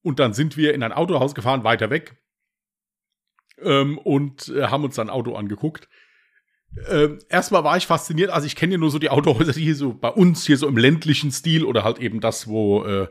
Und 0.02 0.20
dann 0.20 0.34
sind 0.34 0.58
wir 0.58 0.74
in 0.74 0.84
ein 0.84 0.94
Autohaus 0.94 1.34
gefahren, 1.34 1.64
weiter 1.64 1.90
weg. 1.90 2.18
Ähm, 3.62 3.98
und 3.98 4.50
äh, 4.50 4.68
haben 4.68 4.84
uns 4.84 4.96
dann 4.96 5.08
ein 5.08 5.14
Auto 5.14 5.36
angeguckt. 5.36 5.90
Ähm, 6.88 7.20
erstmal 7.30 7.64
war 7.64 7.78
ich 7.78 7.88
fasziniert, 7.88 8.30
also 8.30 8.46
ich 8.46 8.56
kenne 8.56 8.74
ja 8.74 8.78
nur 8.78 8.92
so 8.92 9.00
die 9.00 9.10
Autohäuser, 9.10 9.54
die 9.54 9.64
hier 9.64 9.76
so 9.76 9.94
bei 9.94 10.10
uns 10.10 10.46
hier 10.46 10.58
so 10.58 10.68
im 10.68 10.78
ländlichen 10.78 11.32
Stil 11.32 11.66
oder 11.66 11.84
halt 11.84 11.98
eben 11.98 12.20
das, 12.20 12.48
wo 12.48 12.86
äh, 12.86 13.08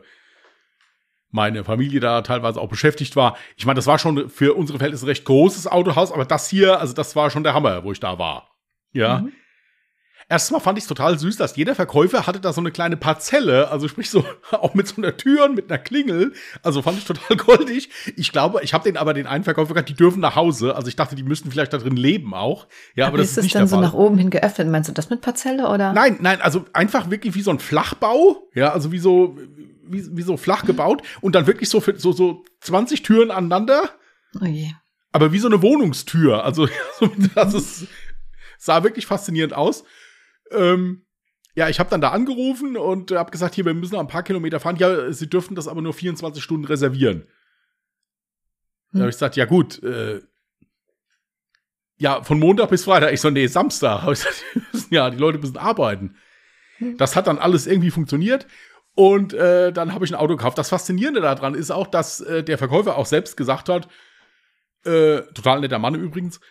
meine 1.31 1.63
Familie 1.63 1.99
da 1.99 2.21
teilweise 2.21 2.59
auch 2.59 2.69
beschäftigt 2.69 3.15
war. 3.15 3.37
Ich 3.55 3.65
meine, 3.65 3.77
das 3.77 3.87
war 3.87 3.99
schon 3.99 4.29
für 4.29 4.55
unsere 4.55 4.79
Verhältnisse 4.79 5.05
ein 5.05 5.09
recht 5.09 5.25
großes 5.25 5.67
Autohaus, 5.67 6.11
aber 6.11 6.25
das 6.25 6.49
hier, 6.49 6.79
also 6.79 6.93
das 6.93 7.15
war 7.15 7.29
schon 7.29 7.43
der 7.43 7.53
Hammer, 7.53 7.83
wo 7.83 7.91
ich 7.91 7.99
da 7.99 8.17
war. 8.17 8.49
Ja. 8.91 9.19
Mhm. 9.19 9.33
Erstmal 10.31 10.61
fand 10.61 10.77
ich 10.77 10.83
es 10.83 10.87
total 10.87 11.17
süß, 11.17 11.37
dass 11.37 11.55
jeder 11.55 11.73
Verkäufer 11.73 12.27
hatte 12.27 12.39
da 12.39 12.53
so 12.53 12.61
eine 12.61 12.69
kleine 12.69 12.97
Parzelle, 12.97 13.71
also 13.71 13.87
sprich 13.87 14.11
so 14.11 14.23
auch 14.51 14.75
mit 14.75 14.87
so 14.87 15.01
einer 15.01 15.17
Tür 15.17 15.45
und 15.45 15.55
mit 15.55 15.71
einer 15.71 15.79
Klingel. 15.79 16.33
Also 16.61 16.83
fand 16.83 16.99
ich 16.99 17.05
total 17.05 17.35
goldig. 17.37 17.89
Ich 18.15 18.31
glaube, 18.31 18.61
ich 18.61 18.75
habe 18.75 18.83
den 18.83 18.95
aber 18.95 19.15
den 19.15 19.25
einen 19.25 19.43
Verkäufer 19.43 19.73
gesagt, 19.73 19.89
die 19.89 19.95
dürfen 19.95 20.19
nach 20.19 20.35
Hause. 20.35 20.75
Also 20.75 20.87
ich 20.87 20.95
dachte, 20.95 21.15
die 21.15 21.23
müssten 21.23 21.49
vielleicht 21.49 21.73
da 21.73 21.79
drin 21.79 21.95
leben 21.95 22.35
auch. 22.35 22.67
Ja, 22.95 23.05
aber, 23.05 23.13
aber 23.13 23.17
das 23.17 23.31
ist, 23.31 23.37
ist 23.37 23.43
nicht 23.45 23.55
dann 23.55 23.67
so 23.67 23.81
nach 23.81 23.95
oben 23.95 24.19
hin 24.19 24.29
geöffnet. 24.29 24.67
Meinst 24.67 24.87
du 24.87 24.93
das 24.93 25.09
mit 25.09 25.21
Parzelle 25.21 25.67
oder? 25.67 25.93
Nein, 25.93 26.19
nein, 26.21 26.41
also 26.41 26.63
einfach 26.73 27.09
wirklich 27.09 27.33
wie 27.33 27.41
so 27.41 27.49
ein 27.49 27.57
Flachbau. 27.57 28.47
Ja, 28.53 28.71
also 28.71 28.91
wie 28.91 28.99
so 28.99 29.35
wie, 29.91 30.17
wie 30.17 30.21
so 30.21 30.37
flach 30.37 30.65
gebaut 30.65 31.01
und 31.21 31.35
dann 31.35 31.47
wirklich 31.47 31.69
so 31.69 31.79
so 31.79 32.11
so 32.11 32.45
20 32.61 33.03
Türen 33.03 33.31
aneinander. 33.31 33.89
Oh 34.39 34.45
je. 34.45 34.71
Aber 35.11 35.31
wie 35.31 35.39
so 35.39 35.47
eine 35.47 35.61
Wohnungstür. 35.61 36.43
Also 36.43 36.67
das 37.35 37.53
ist, 37.53 37.87
sah 38.57 38.83
wirklich 38.83 39.05
faszinierend 39.05 39.53
aus. 39.53 39.83
Ähm, 40.51 41.05
ja, 41.55 41.67
ich 41.67 41.79
habe 41.79 41.89
dann 41.89 42.01
da 42.01 42.11
angerufen 42.11 42.77
und 42.77 43.11
habe 43.11 43.31
gesagt, 43.31 43.55
hier, 43.55 43.65
wir 43.65 43.73
müssen 43.73 43.95
noch 43.95 44.01
ein 44.01 44.07
paar 44.07 44.23
Kilometer 44.23 44.59
fahren. 44.59 44.77
Ja, 44.77 45.11
sie 45.11 45.29
dürften 45.29 45.55
das 45.55 45.67
aber 45.67 45.81
nur 45.81 45.93
24 45.93 46.43
Stunden 46.43 46.65
reservieren. 46.65 47.21
Hm. 47.21 47.27
Da 48.93 48.99
habe 48.99 49.09
ich 49.09 49.15
gesagt, 49.15 49.35
ja 49.35 49.45
gut, 49.45 49.81
äh, 49.83 50.21
ja, 51.97 52.23
von 52.23 52.39
Montag 52.39 52.69
bis 52.69 52.85
Freitag. 52.85 53.11
Ich 53.11 53.21
so, 53.21 53.29
nee, 53.29 53.47
Samstag. 53.47 54.03
Ich 54.07 54.23
gesagt, 54.23 54.45
ja, 54.89 55.09
die 55.09 55.17
Leute 55.17 55.39
müssen 55.39 55.57
arbeiten. 55.57 56.15
Hm. 56.77 56.97
Das 56.97 57.15
hat 57.15 57.27
dann 57.27 57.39
alles 57.39 57.67
irgendwie 57.67 57.91
funktioniert. 57.91 58.47
Und 58.99 59.33
äh, 59.33 59.71
dann 59.71 59.93
habe 59.93 60.03
ich 60.03 60.11
ein 60.11 60.19
Auto 60.19 60.35
gekauft. 60.35 60.57
Das 60.57 60.67
Faszinierende 60.67 61.21
daran 61.21 61.55
ist 61.55 61.71
auch, 61.71 61.87
dass 61.87 62.19
äh, 62.19 62.43
der 62.43 62.57
Verkäufer 62.57 62.97
auch 62.97 63.05
selbst 63.05 63.37
gesagt 63.37 63.69
hat, 63.69 63.87
äh, 64.83 65.21
total 65.33 65.61
netter 65.61 65.79
Mann 65.79 65.95
übrigens, 65.95 66.41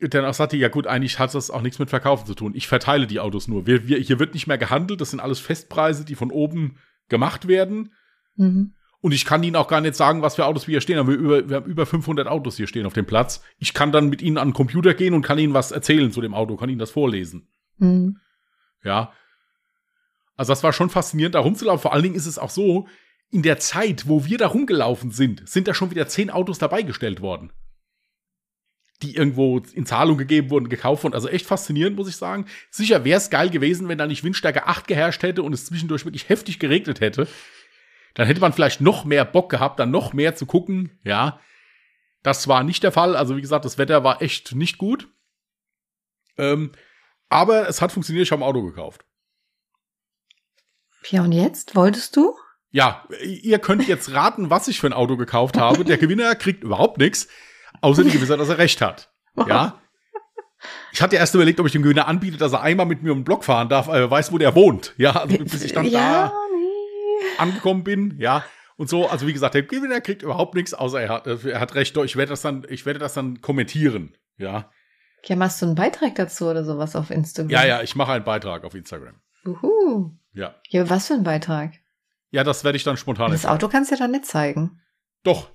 dann 0.00 0.24
auch 0.24 0.32
sagte, 0.32 0.56
ja 0.56 0.68
gut, 0.68 0.86
eigentlich 0.86 1.18
hat 1.18 1.34
das 1.34 1.50
auch 1.50 1.60
nichts 1.60 1.78
mit 1.78 1.90
Verkaufen 1.90 2.24
zu 2.24 2.34
tun. 2.34 2.54
Ich 2.54 2.66
verteile 2.66 3.06
die 3.06 3.20
Autos 3.20 3.46
nur. 3.46 3.66
Wir, 3.66 3.86
wir, 3.88 3.98
hier 3.98 4.18
wird 4.18 4.32
nicht 4.32 4.46
mehr 4.46 4.56
gehandelt, 4.56 5.02
das 5.02 5.10
sind 5.10 5.20
alles 5.20 5.38
Festpreise, 5.38 6.06
die 6.06 6.14
von 6.14 6.30
oben 6.30 6.78
gemacht 7.10 7.46
werden. 7.46 7.92
Mhm. 8.36 8.72
Und 9.02 9.12
ich 9.12 9.26
kann 9.26 9.42
Ihnen 9.42 9.56
auch 9.56 9.68
gar 9.68 9.82
nicht 9.82 9.96
sagen, 9.96 10.22
was 10.22 10.36
für 10.36 10.46
Autos 10.46 10.66
wir 10.66 10.72
hier 10.72 10.80
stehen. 10.80 10.98
Aber 10.98 11.10
wir, 11.10 11.18
über, 11.18 11.48
wir 11.50 11.56
haben 11.56 11.70
über 11.70 11.84
500 11.84 12.26
Autos 12.26 12.56
hier 12.56 12.68
stehen 12.68 12.86
auf 12.86 12.94
dem 12.94 13.04
Platz. 13.04 13.42
Ich 13.58 13.74
kann 13.74 13.92
dann 13.92 14.08
mit 14.08 14.22
Ihnen 14.22 14.38
an 14.38 14.48
den 14.48 14.54
Computer 14.54 14.94
gehen 14.94 15.12
und 15.12 15.20
kann 15.20 15.38
Ihnen 15.38 15.52
was 15.52 15.72
erzählen 15.72 16.10
zu 16.10 16.22
dem 16.22 16.32
Auto, 16.32 16.56
kann 16.56 16.70
Ihnen 16.70 16.78
das 16.78 16.90
vorlesen. 16.90 17.48
Mhm. 17.76 18.16
Ja. 18.82 19.12
Also 20.36 20.52
das 20.52 20.62
war 20.62 20.72
schon 20.72 20.90
faszinierend, 20.90 21.34
da 21.34 21.40
rumzulaufen. 21.40 21.82
Vor 21.82 21.92
allen 21.92 22.02
Dingen 22.02 22.14
ist 22.14 22.26
es 22.26 22.38
auch 22.38 22.50
so, 22.50 22.88
in 23.30 23.42
der 23.42 23.58
Zeit, 23.58 24.08
wo 24.08 24.24
wir 24.24 24.38
da 24.38 24.48
rumgelaufen 24.48 25.10
sind, 25.10 25.48
sind 25.48 25.66
da 25.66 25.74
schon 25.74 25.90
wieder 25.90 26.06
zehn 26.08 26.30
Autos 26.30 26.58
dabei 26.58 26.82
gestellt 26.82 27.20
worden 27.20 27.52
die 29.02 29.14
irgendwo 29.14 29.58
in 29.58 29.86
Zahlung 29.86 30.16
gegeben 30.16 30.50
wurden, 30.50 30.68
gekauft 30.68 31.04
wurden. 31.04 31.14
Also 31.14 31.28
echt 31.28 31.46
faszinierend, 31.46 31.96
muss 31.96 32.08
ich 32.08 32.16
sagen. 32.16 32.46
Sicher 32.70 33.04
wäre 33.04 33.18
es 33.18 33.30
geil 33.30 33.50
gewesen, 33.50 33.88
wenn 33.88 33.98
da 33.98 34.06
nicht 34.06 34.24
Windstärke 34.24 34.66
8 34.66 34.86
geherrscht 34.86 35.22
hätte 35.22 35.42
und 35.42 35.52
es 35.52 35.66
zwischendurch 35.66 36.04
wirklich 36.04 36.28
heftig 36.28 36.58
geregnet 36.58 37.00
hätte. 37.00 37.28
Dann 38.14 38.26
hätte 38.26 38.40
man 38.40 38.52
vielleicht 38.52 38.80
noch 38.80 39.04
mehr 39.04 39.24
Bock 39.24 39.50
gehabt, 39.50 39.78
dann 39.78 39.90
noch 39.90 40.12
mehr 40.12 40.34
zu 40.34 40.46
gucken. 40.46 40.98
Ja, 41.04 41.40
das 42.22 42.48
war 42.48 42.64
nicht 42.64 42.82
der 42.82 42.92
Fall. 42.92 43.16
Also 43.16 43.36
wie 43.36 43.42
gesagt, 43.42 43.64
das 43.64 43.78
Wetter 43.78 44.02
war 44.02 44.22
echt 44.22 44.54
nicht 44.54 44.78
gut. 44.78 45.08
Ähm, 46.38 46.72
aber 47.28 47.68
es 47.68 47.82
hat 47.82 47.92
funktioniert, 47.92 48.24
ich 48.24 48.32
habe 48.32 48.42
ein 48.42 48.48
Auto 48.48 48.62
gekauft. 48.62 49.04
Ja, 51.10 51.22
und 51.22 51.32
jetzt? 51.32 51.76
Wolltest 51.76 52.16
du? 52.16 52.34
Ja, 52.70 53.06
ihr 53.22 53.58
könnt 53.58 53.86
jetzt 53.88 54.12
raten, 54.12 54.50
was 54.50 54.68
ich 54.68 54.80
für 54.80 54.86
ein 54.86 54.92
Auto 54.92 55.16
gekauft 55.16 55.56
habe. 55.56 55.84
Der 55.84 55.96
Gewinner 55.98 56.34
kriegt 56.34 56.64
überhaupt 56.64 56.98
nichts. 56.98 57.28
Außer 57.80 58.04
die 58.04 58.10
Gewissheit, 58.10 58.40
dass 58.40 58.48
er 58.48 58.58
recht 58.58 58.80
hat. 58.80 59.10
Ja. 59.46 59.80
Ich 60.92 61.02
hatte 61.02 61.16
erst 61.16 61.34
überlegt, 61.34 61.60
ob 61.60 61.66
ich 61.66 61.72
dem 61.72 61.82
Gewinner 61.82 62.08
anbiete, 62.08 62.38
dass 62.38 62.52
er 62.52 62.62
einmal 62.62 62.86
mit 62.86 63.02
mir 63.02 63.12
um 63.12 63.18
den 63.18 63.24
Block 63.24 63.44
fahren 63.44 63.68
darf, 63.68 63.88
äh, 63.88 64.10
weiß, 64.10 64.32
wo 64.32 64.38
der 64.38 64.54
wohnt. 64.54 64.94
Ja, 64.96 65.12
also 65.12 65.36
bis 65.38 65.62
ich 65.62 65.72
dann 65.72 65.84
ja, 65.84 66.28
da 66.28 66.32
nee. 66.54 67.26
angekommen 67.38 67.84
bin, 67.84 68.16
ja. 68.18 68.44
Und 68.76 68.88
so, 68.88 69.06
also 69.06 69.26
wie 69.26 69.32
gesagt, 69.32 69.54
der 69.54 69.62
Gewinner 69.62 70.00
kriegt 70.00 70.22
überhaupt 70.22 70.54
nichts, 70.54 70.74
außer 70.74 71.00
er 71.00 71.08
hat, 71.10 71.26
er 71.26 71.60
hat 71.60 71.74
recht. 71.74 71.96
Ich 71.96 72.16
werde 72.16 72.30
das 72.30 72.42
dann, 72.42 72.66
ich 72.68 72.84
werde 72.86 72.98
das 72.98 73.14
dann 73.14 73.40
kommentieren, 73.40 74.16
ja. 74.38 74.70
Ja, 75.24 75.36
machst 75.36 75.60
du 75.60 75.66
einen 75.66 75.74
Beitrag 75.74 76.14
dazu 76.14 76.46
oder 76.46 76.64
sowas 76.64 76.94
auf 76.94 77.10
Instagram? 77.10 77.50
Ja, 77.50 77.64
ja, 77.64 77.82
ich 77.82 77.96
mache 77.96 78.12
einen 78.12 78.24
Beitrag 78.24 78.64
auf 78.64 78.74
Instagram. 78.74 79.20
Uhu. 79.44 80.12
Ja. 80.36 80.54
Ja, 80.68 80.88
was 80.88 81.08
für 81.08 81.14
ein 81.14 81.24
Beitrag? 81.24 81.72
Ja, 82.30 82.44
das 82.44 82.62
werde 82.62 82.76
ich 82.76 82.84
dann 82.84 82.96
spontan. 82.96 83.32
Das 83.32 83.46
Auto 83.46 83.68
kannst 83.68 83.90
du 83.90 83.94
ja 83.94 83.98
dann 83.98 84.10
nicht 84.10 84.26
zeigen. 84.26 84.82
Doch, 85.22 85.50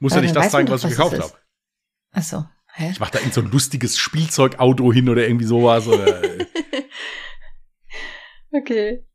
muss 0.00 0.14
ja 0.14 0.22
nicht 0.22 0.34
das 0.34 0.50
zeigen, 0.50 0.70
was 0.70 0.82
ich 0.82 0.90
gekauft 0.90 1.20
habe. 1.20 1.32
Ach 2.12 2.22
so. 2.22 2.44
Hä? 2.72 2.90
Ich 2.90 3.00
mach 3.00 3.10
da 3.10 3.18
in 3.18 3.32
so 3.32 3.42
ein 3.42 3.50
lustiges 3.50 3.98
Spielzeugauto 3.98 4.92
hin 4.92 5.08
oder 5.08 5.24
irgendwie 5.24 5.44
sowas. 5.44 5.86
Oder 5.86 6.22
okay. 8.52 9.06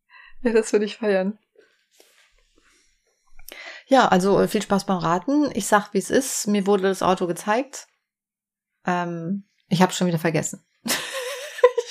Ja, 0.43 0.53
das 0.53 0.71
würde 0.71 0.85
ich 0.85 0.97
feiern. 0.97 1.39
Ja, 3.87 4.07
also 4.07 4.39
äh, 4.39 4.47
viel 4.47 4.61
Spaß 4.61 4.85
beim 4.85 4.97
Raten. 4.97 5.49
Ich 5.53 5.67
sag, 5.67 5.93
wie 5.93 5.97
es 5.97 6.11
ist. 6.11 6.47
Mir 6.47 6.67
wurde 6.67 6.83
das 6.83 7.01
Auto 7.01 7.27
gezeigt. 7.27 7.87
Ähm, 8.85 9.45
ich 9.67 9.81
habe 9.81 9.93
schon 9.93 10.07
wieder 10.07 10.19
vergessen. 10.19 10.63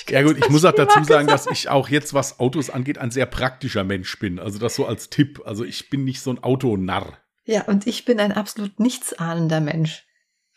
Ja 0.09 0.21
gut, 0.23 0.37
ich 0.37 0.49
muss 0.49 0.65
auch 0.65 0.73
dazu 0.73 1.03
sagen, 1.03 1.27
dass 1.27 1.47
ich 1.47 1.69
auch 1.69 1.89
jetzt, 1.89 2.13
was 2.13 2.39
Autos 2.39 2.69
angeht, 2.69 2.97
ein 2.97 3.11
sehr 3.11 3.25
praktischer 3.25 3.83
Mensch 3.83 4.17
bin. 4.19 4.39
Also 4.39 4.59
das 4.59 4.75
so 4.75 4.85
als 4.85 5.09
Tipp. 5.09 5.41
Also 5.45 5.63
ich 5.63 5.89
bin 5.89 6.03
nicht 6.03 6.21
so 6.21 6.31
ein 6.31 6.43
Autonarr. 6.43 7.17
Ja, 7.45 7.63
und 7.65 7.87
ich 7.87 8.05
bin 8.05 8.19
ein 8.19 8.31
absolut 8.31 8.79
nichtsahnender 8.79 9.61
Mensch. 9.61 10.03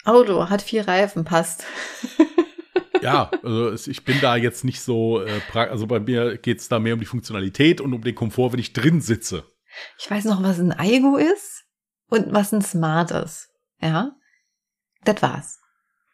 Auto 0.04 0.48
hat 0.48 0.62
vier 0.62 0.88
Reifen, 0.88 1.24
passt. 1.24 1.64
ja, 3.02 3.30
also 3.42 3.90
ich 3.90 4.04
bin 4.04 4.20
da 4.20 4.36
jetzt 4.36 4.64
nicht 4.64 4.80
so, 4.80 5.22
äh, 5.22 5.40
also 5.52 5.86
bei 5.86 6.00
mir 6.00 6.38
geht 6.38 6.60
es 6.60 6.68
da 6.68 6.78
mehr 6.78 6.94
um 6.94 7.00
die 7.00 7.06
Funktionalität 7.06 7.80
und 7.80 7.92
um 7.92 8.02
den 8.02 8.14
Komfort, 8.14 8.52
wenn 8.52 8.60
ich 8.60 8.72
drin 8.72 9.00
sitze. 9.00 9.44
Ich 9.98 10.10
weiß 10.10 10.24
noch, 10.24 10.42
was 10.42 10.58
ein 10.58 10.72
Aigo 10.72 11.16
ist 11.16 11.64
und 12.08 12.32
was 12.32 12.52
ein 12.52 12.62
Smart 12.62 13.10
ist. 13.10 13.48
Ja, 13.80 14.12
das 15.04 15.22
war's. 15.22 15.58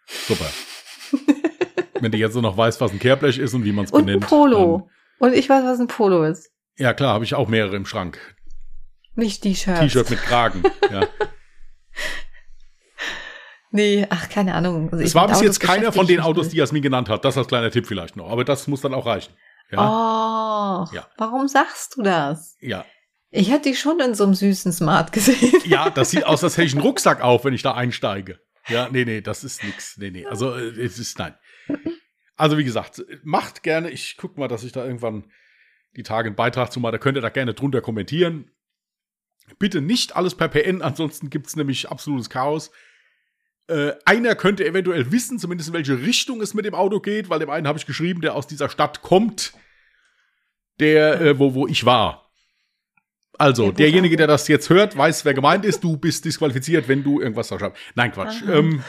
Super. 0.06 0.50
wenn 2.04 2.12
du 2.12 2.18
jetzt 2.18 2.34
noch 2.36 2.56
weißt, 2.56 2.80
was 2.80 2.92
ein 2.92 2.98
Kehrblech 3.00 3.38
ist 3.38 3.52
und 3.54 3.64
wie 3.64 3.72
man 3.72 3.84
es 3.86 3.90
benennt. 3.90 4.16
Und 4.18 4.22
ein 4.22 4.28
Polo. 4.28 4.88
Und 5.18 5.34
ich 5.34 5.48
weiß, 5.48 5.64
was 5.64 5.80
ein 5.80 5.88
Polo 5.88 6.22
ist. 6.24 6.50
Ja, 6.76 6.92
klar, 6.94 7.14
habe 7.14 7.24
ich 7.24 7.34
auch 7.34 7.48
mehrere 7.48 7.74
im 7.76 7.86
Schrank. 7.86 8.18
Nicht 9.16 9.42
T-Shirt. 9.42 9.78
T-Shirt 9.80 10.10
mit 10.10 10.20
Kragen. 10.22 10.62
ja. 10.92 11.02
Nee, 13.70 14.06
ach, 14.08 14.28
keine 14.28 14.54
Ahnung. 14.54 14.88
Also 14.92 15.02
es 15.04 15.16
war 15.16 15.26
bis 15.26 15.38
Autos 15.38 15.44
jetzt 15.46 15.58
keiner 15.60 15.90
von 15.90 16.06
den 16.06 16.20
Autos, 16.20 16.48
die 16.50 16.58
Jasmin 16.58 16.80
genannt 16.82 17.08
hat. 17.08 17.24
Das 17.24 17.36
als 17.36 17.48
kleiner 17.48 17.72
Tipp 17.72 17.86
vielleicht 17.86 18.14
noch. 18.14 18.30
Aber 18.30 18.44
das 18.44 18.68
muss 18.68 18.80
dann 18.82 18.94
auch 18.94 19.04
reichen. 19.04 19.34
Ja. 19.72 20.86
Oh, 20.90 20.94
Ja. 20.94 21.08
warum 21.18 21.48
sagst 21.48 21.96
du 21.96 22.02
das? 22.02 22.56
Ja. 22.60 22.84
Ich 23.30 23.50
hätte 23.50 23.68
dich 23.70 23.80
schon 23.80 23.98
in 23.98 24.14
so 24.14 24.22
einem 24.22 24.34
süßen 24.34 24.70
Smart 24.72 25.10
gesehen. 25.10 25.52
Ja, 25.64 25.90
das 25.90 26.10
sieht 26.12 26.24
aus, 26.24 26.44
als 26.44 26.56
hätte 26.56 26.66
ich 26.68 26.74
einen 26.74 26.82
Rucksack 26.86 27.20
auf, 27.20 27.44
wenn 27.44 27.52
ich 27.54 27.62
da 27.62 27.74
einsteige. 27.74 28.38
Ja, 28.68 28.88
nee, 28.92 29.04
nee, 29.04 29.20
das 29.22 29.42
ist 29.42 29.64
nix. 29.64 29.96
Nee, 29.98 30.10
nee. 30.12 30.24
Also, 30.24 30.54
äh, 30.54 30.68
es 30.80 31.00
ist 31.00 31.18
nein. 31.18 31.34
Also, 32.36 32.58
wie 32.58 32.64
gesagt, 32.64 33.04
macht 33.22 33.62
gerne. 33.62 33.90
Ich 33.90 34.16
guck 34.16 34.38
mal, 34.38 34.48
dass 34.48 34.64
ich 34.64 34.72
da 34.72 34.84
irgendwann 34.84 35.24
die 35.96 36.02
Tage 36.02 36.28
einen 36.28 36.36
Beitrag 36.36 36.72
zu 36.72 36.80
mache. 36.80 36.92
Da 36.92 36.98
könnt 36.98 37.16
ihr 37.16 37.22
da 37.22 37.28
gerne 37.28 37.54
drunter 37.54 37.80
kommentieren. 37.80 38.50
Bitte 39.58 39.80
nicht 39.80 40.16
alles 40.16 40.34
per 40.34 40.48
PN, 40.48 40.82
ansonsten 40.82 41.30
gibt's 41.30 41.54
nämlich 41.54 41.90
absolutes 41.90 42.30
Chaos. 42.30 42.70
Äh, 43.66 43.92
einer 44.04 44.34
könnte 44.34 44.64
eventuell 44.64 45.12
wissen, 45.12 45.38
zumindest 45.38 45.68
in 45.68 45.74
welche 45.74 46.00
Richtung 46.00 46.40
es 46.40 46.54
mit 46.54 46.64
dem 46.64 46.74
Auto 46.74 47.00
geht, 47.00 47.30
weil 47.30 47.38
dem 47.38 47.50
einen 47.50 47.66
habe 47.66 47.78
ich 47.78 47.86
geschrieben, 47.86 48.20
der 48.20 48.34
aus 48.34 48.46
dieser 48.46 48.68
Stadt 48.68 49.02
kommt, 49.02 49.54
der, 50.80 51.20
äh, 51.20 51.38
wo, 51.38 51.54
wo 51.54 51.66
ich 51.66 51.84
war. 51.84 52.30
Also, 53.36 53.72
derjenige, 53.72 54.14
also. 54.14 54.16
der 54.18 54.26
das 54.28 54.48
jetzt 54.48 54.70
hört, 54.70 54.96
weiß, 54.96 55.24
wer 55.24 55.34
gemeint 55.34 55.64
ist. 55.64 55.82
Du 55.82 55.96
bist 55.96 56.24
disqualifiziert, 56.24 56.88
wenn 56.88 57.02
du 57.02 57.20
irgendwas 57.20 57.48
da 57.48 57.58
schreibst. 57.58 57.82
Nein, 57.94 58.12
Quatsch. 58.12 58.42
Ähm, 58.48 58.84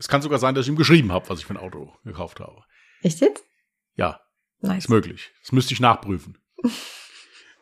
es 0.00 0.08
kann 0.08 0.22
sogar 0.22 0.38
sein, 0.40 0.54
dass 0.54 0.64
ich 0.66 0.70
ihm 0.70 0.76
geschrieben 0.76 1.12
habe, 1.12 1.28
was 1.28 1.38
ich 1.38 1.46
für 1.46 1.54
ein 1.54 1.58
Auto 1.58 1.92
gekauft 2.04 2.40
habe. 2.40 2.62
Echt 3.02 3.20
jetzt? 3.20 3.44
Ja, 3.94 4.20
Nice. 4.60 4.84
ist 4.84 4.88
möglich. 4.88 5.30
Das 5.42 5.52
müsste 5.52 5.74
ich 5.74 5.80
nachprüfen. 5.80 6.38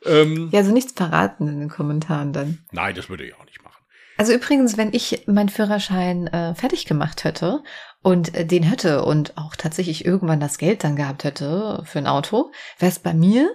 ähm, 0.07 0.49
Ja, 0.53 0.61
also 0.61 0.73
nichts 0.73 0.93
verraten 0.93 1.49
in 1.49 1.61
den 1.61 1.69
Kommentaren 1.69 2.33
dann. 2.33 2.65
Nein, 2.73 2.95
das 2.95 3.09
würde 3.09 3.27
ich 3.27 3.35
auch 3.35 3.45
nicht 3.45 3.63
machen. 3.63 3.75
Also 4.17 4.33
übrigens, 4.33 4.77
wenn 4.77 4.93
ich 4.93 5.25
meinen 5.27 5.49
Führerschein 5.49 6.27
äh, 6.29 6.55
fertig 6.55 6.87
gemacht 6.87 7.23
hätte 7.25 7.63
und 8.03 8.35
äh, 8.35 8.45
den 8.47 8.63
hätte 8.65 9.05
und 9.05 9.37
auch 9.37 9.55
tatsächlich 9.57 10.05
irgendwann 10.05 10.41
das 10.41 10.59
Geld 10.59 10.83
dann 10.83 10.97
gehabt 10.97 11.25
hätte 11.25 11.83
für 11.85 11.99
ein 11.99 12.07
Auto, 12.09 12.51
wäre 12.79 12.91
es 12.91 12.99
bei 12.99 13.15
mir 13.15 13.49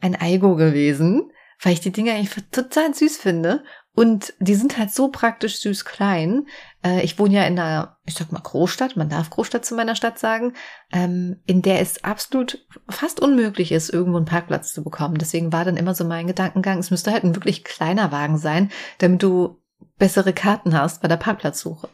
ein 0.00 0.20
Aigo 0.20 0.56
gewesen, 0.56 1.30
weil 1.62 1.74
ich 1.74 1.80
die 1.80 1.92
Dinger 1.92 2.14
eigentlich 2.14 2.44
total 2.50 2.92
süß 2.94 3.18
finde. 3.18 3.62
Und 4.00 4.32
die 4.38 4.54
sind 4.54 4.78
halt 4.78 4.90
so 4.90 5.08
praktisch 5.08 5.58
süß 5.60 5.84
klein. 5.84 6.46
Äh, 6.82 7.02
ich 7.02 7.18
wohne 7.18 7.34
ja 7.34 7.44
in 7.44 7.58
einer, 7.58 7.98
ich 8.06 8.14
sag 8.14 8.32
mal, 8.32 8.40
Großstadt, 8.40 8.96
man 8.96 9.10
darf 9.10 9.28
Großstadt 9.28 9.62
zu 9.62 9.74
meiner 9.74 9.94
Stadt 9.94 10.18
sagen, 10.18 10.54
ähm, 10.90 11.42
in 11.44 11.60
der 11.60 11.82
es 11.82 12.02
absolut 12.02 12.66
fast 12.88 13.20
unmöglich 13.20 13.72
ist, 13.72 13.90
irgendwo 13.90 14.16
einen 14.16 14.24
Parkplatz 14.24 14.72
zu 14.72 14.82
bekommen. 14.82 15.18
Deswegen 15.18 15.52
war 15.52 15.66
dann 15.66 15.76
immer 15.76 15.94
so 15.94 16.06
mein 16.06 16.26
Gedankengang, 16.26 16.78
es 16.78 16.90
müsste 16.90 17.12
halt 17.12 17.24
ein 17.24 17.36
wirklich 17.36 17.62
kleiner 17.62 18.10
Wagen 18.10 18.38
sein, 18.38 18.70
damit 18.96 19.22
du 19.22 19.62
bessere 19.98 20.32
Karten 20.32 20.72
hast 20.72 21.02
bei 21.02 21.08
der 21.08 21.18
Parkplatzsuche. 21.18 21.90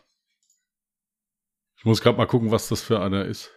Ich 1.77 1.85
muss 1.85 2.01
gerade 2.01 2.19
mal 2.19 2.27
gucken, 2.27 2.53
was 2.53 2.69
das 2.69 2.83
für 2.83 3.01
einer 3.01 3.25
ist. 3.25 3.51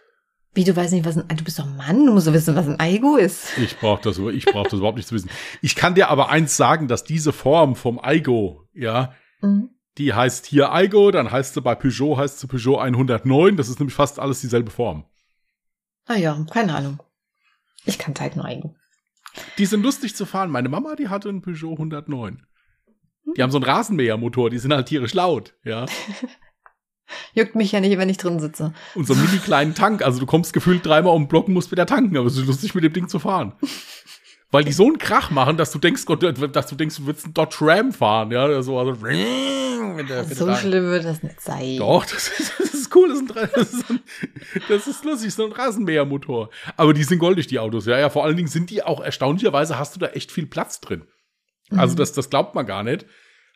Wie, 0.52 0.64
du 0.64 0.74
weißt 0.74 0.92
nicht, 0.92 1.04
was 1.04 1.16
ein, 1.16 1.28
du 1.28 1.44
bist 1.44 1.58
doch 1.60 1.66
ein 1.66 1.76
Mann, 1.76 2.04
du 2.06 2.12
musst 2.12 2.26
doch 2.26 2.32
wissen, 2.32 2.56
was 2.56 2.66
ein 2.66 2.80
Aigo 2.80 3.16
ist. 3.16 3.56
Ich 3.58 3.76
brauche 3.78 4.02
das, 4.02 4.18
ich 4.18 4.44
brauch 4.46 4.64
das 4.64 4.74
überhaupt 4.74 4.96
nicht 4.96 5.06
zu 5.08 5.14
wissen. 5.14 5.30
Ich 5.62 5.76
kann 5.76 5.94
dir 5.94 6.08
aber 6.08 6.28
eins 6.28 6.56
sagen, 6.56 6.88
dass 6.88 7.04
diese 7.04 7.32
Form 7.32 7.76
vom 7.76 7.98
Aigo, 8.02 8.66
ja, 8.74 9.14
Mhm. 9.42 9.70
die 9.96 10.12
heißt 10.12 10.46
hier 10.46 10.72
Aigo, 10.72 11.10
dann 11.12 11.30
heißt 11.30 11.54
sie 11.54 11.60
bei 11.62 11.74
Peugeot, 11.74 12.16
heißt 12.18 12.40
sie 12.40 12.46
Peugeot 12.48 12.78
109. 12.80 13.56
Das 13.56 13.68
ist 13.68 13.78
nämlich 13.78 13.94
fast 13.94 14.18
alles 14.18 14.40
dieselbe 14.40 14.70
Form. 14.70 15.04
Ah 16.06 16.16
ja, 16.16 16.44
keine 16.50 16.74
Ahnung. 16.74 17.00
Ich 17.84 17.98
kann 17.98 18.14
halt 18.18 18.34
nur 18.36 18.44
Aigo. 18.44 18.74
Die 19.58 19.66
sind 19.66 19.82
lustig 19.82 20.16
zu 20.16 20.26
fahren. 20.26 20.50
Meine 20.50 20.68
Mama, 20.68 20.96
die 20.96 21.08
hatte 21.08 21.28
einen 21.28 21.40
Peugeot 21.42 21.72
109. 21.78 22.44
Die 23.36 23.42
haben 23.42 23.52
so 23.52 23.58
einen 23.58 23.64
Rasenmähermotor, 23.64 24.50
die 24.50 24.58
sind 24.58 24.72
halt 24.74 24.88
tierisch 24.88 25.14
laut, 25.14 25.54
ja. 25.64 25.86
Juckt 27.34 27.54
mich 27.54 27.72
ja 27.72 27.80
nicht, 27.80 27.96
wenn 27.98 28.08
ich 28.08 28.16
drin 28.18 28.40
sitze. 28.40 28.72
Und 28.94 29.06
so 29.06 29.14
einen 29.14 29.24
mini 29.24 29.38
kleinen 29.38 29.74
Tank. 29.74 30.02
Also 30.02 30.20
du 30.20 30.26
kommst 30.26 30.52
gefühlt 30.52 30.84
dreimal 30.84 31.14
um 31.14 31.22
den 31.24 31.28
Block 31.28 31.48
und 31.48 31.54
musst 31.54 31.70
wieder 31.70 31.86
tanken, 31.86 32.16
aber 32.16 32.26
es 32.26 32.36
ist 32.36 32.46
lustig 32.46 32.74
mit 32.74 32.84
dem 32.84 32.92
Ding 32.92 33.08
zu 33.08 33.18
fahren. 33.18 33.54
Weil 34.52 34.64
die 34.64 34.72
so 34.72 34.84
einen 34.86 34.98
Krach 34.98 35.30
machen, 35.30 35.56
dass 35.56 35.70
du 35.70 35.78
denkst, 35.78 36.06
Gott, 36.06 36.22
dass 36.22 36.66
du 36.66 36.74
denkst, 36.74 36.96
du 36.96 37.06
würdest 37.06 37.24
einen 37.24 37.34
Dodge 37.34 37.58
Ram 37.60 37.92
fahren, 37.92 38.32
ja, 38.32 38.44
oder 38.46 38.62
so. 38.64 38.78
Also, 38.78 38.92
mit 39.00 40.08
der, 40.08 40.24
mit 40.24 40.36
so 40.36 40.52
schlimm 40.56 40.84
wird 40.86 41.04
das 41.04 41.22
nicht 41.22 41.40
sein. 41.40 41.76
Doch, 41.78 42.04
das 42.04 42.28
ist, 42.36 42.52
das 42.58 42.74
ist 42.74 42.94
cool, 42.96 43.08
das 43.08 43.20
ist, 43.20 43.30
ein, 43.36 43.48
das, 43.54 43.72
ist 43.72 43.90
ein, 43.90 44.00
das 44.68 44.86
ist 44.88 45.04
lustig, 45.04 45.32
so 45.34 45.44
ein 45.46 45.52
Rasenmähermotor. 45.52 46.50
Aber 46.76 46.92
die 46.94 47.04
sind 47.04 47.20
goldig, 47.20 47.46
die 47.46 47.60
Autos, 47.60 47.86
ja, 47.86 47.98
ja. 47.98 48.10
Vor 48.10 48.24
allen 48.24 48.36
Dingen 48.36 48.48
sind 48.48 48.70
die 48.70 48.82
auch 48.82 49.00
erstaunlicherweise, 49.00 49.78
hast 49.78 49.94
du 49.94 50.00
da 50.00 50.08
echt 50.08 50.32
viel 50.32 50.46
Platz 50.46 50.80
drin. 50.80 51.04
Also 51.70 51.92
Mhm. 51.94 51.98
das, 51.98 52.12
das 52.12 52.28
glaubt 52.30 52.56
man 52.56 52.66
gar 52.66 52.82
nicht. 52.82 53.06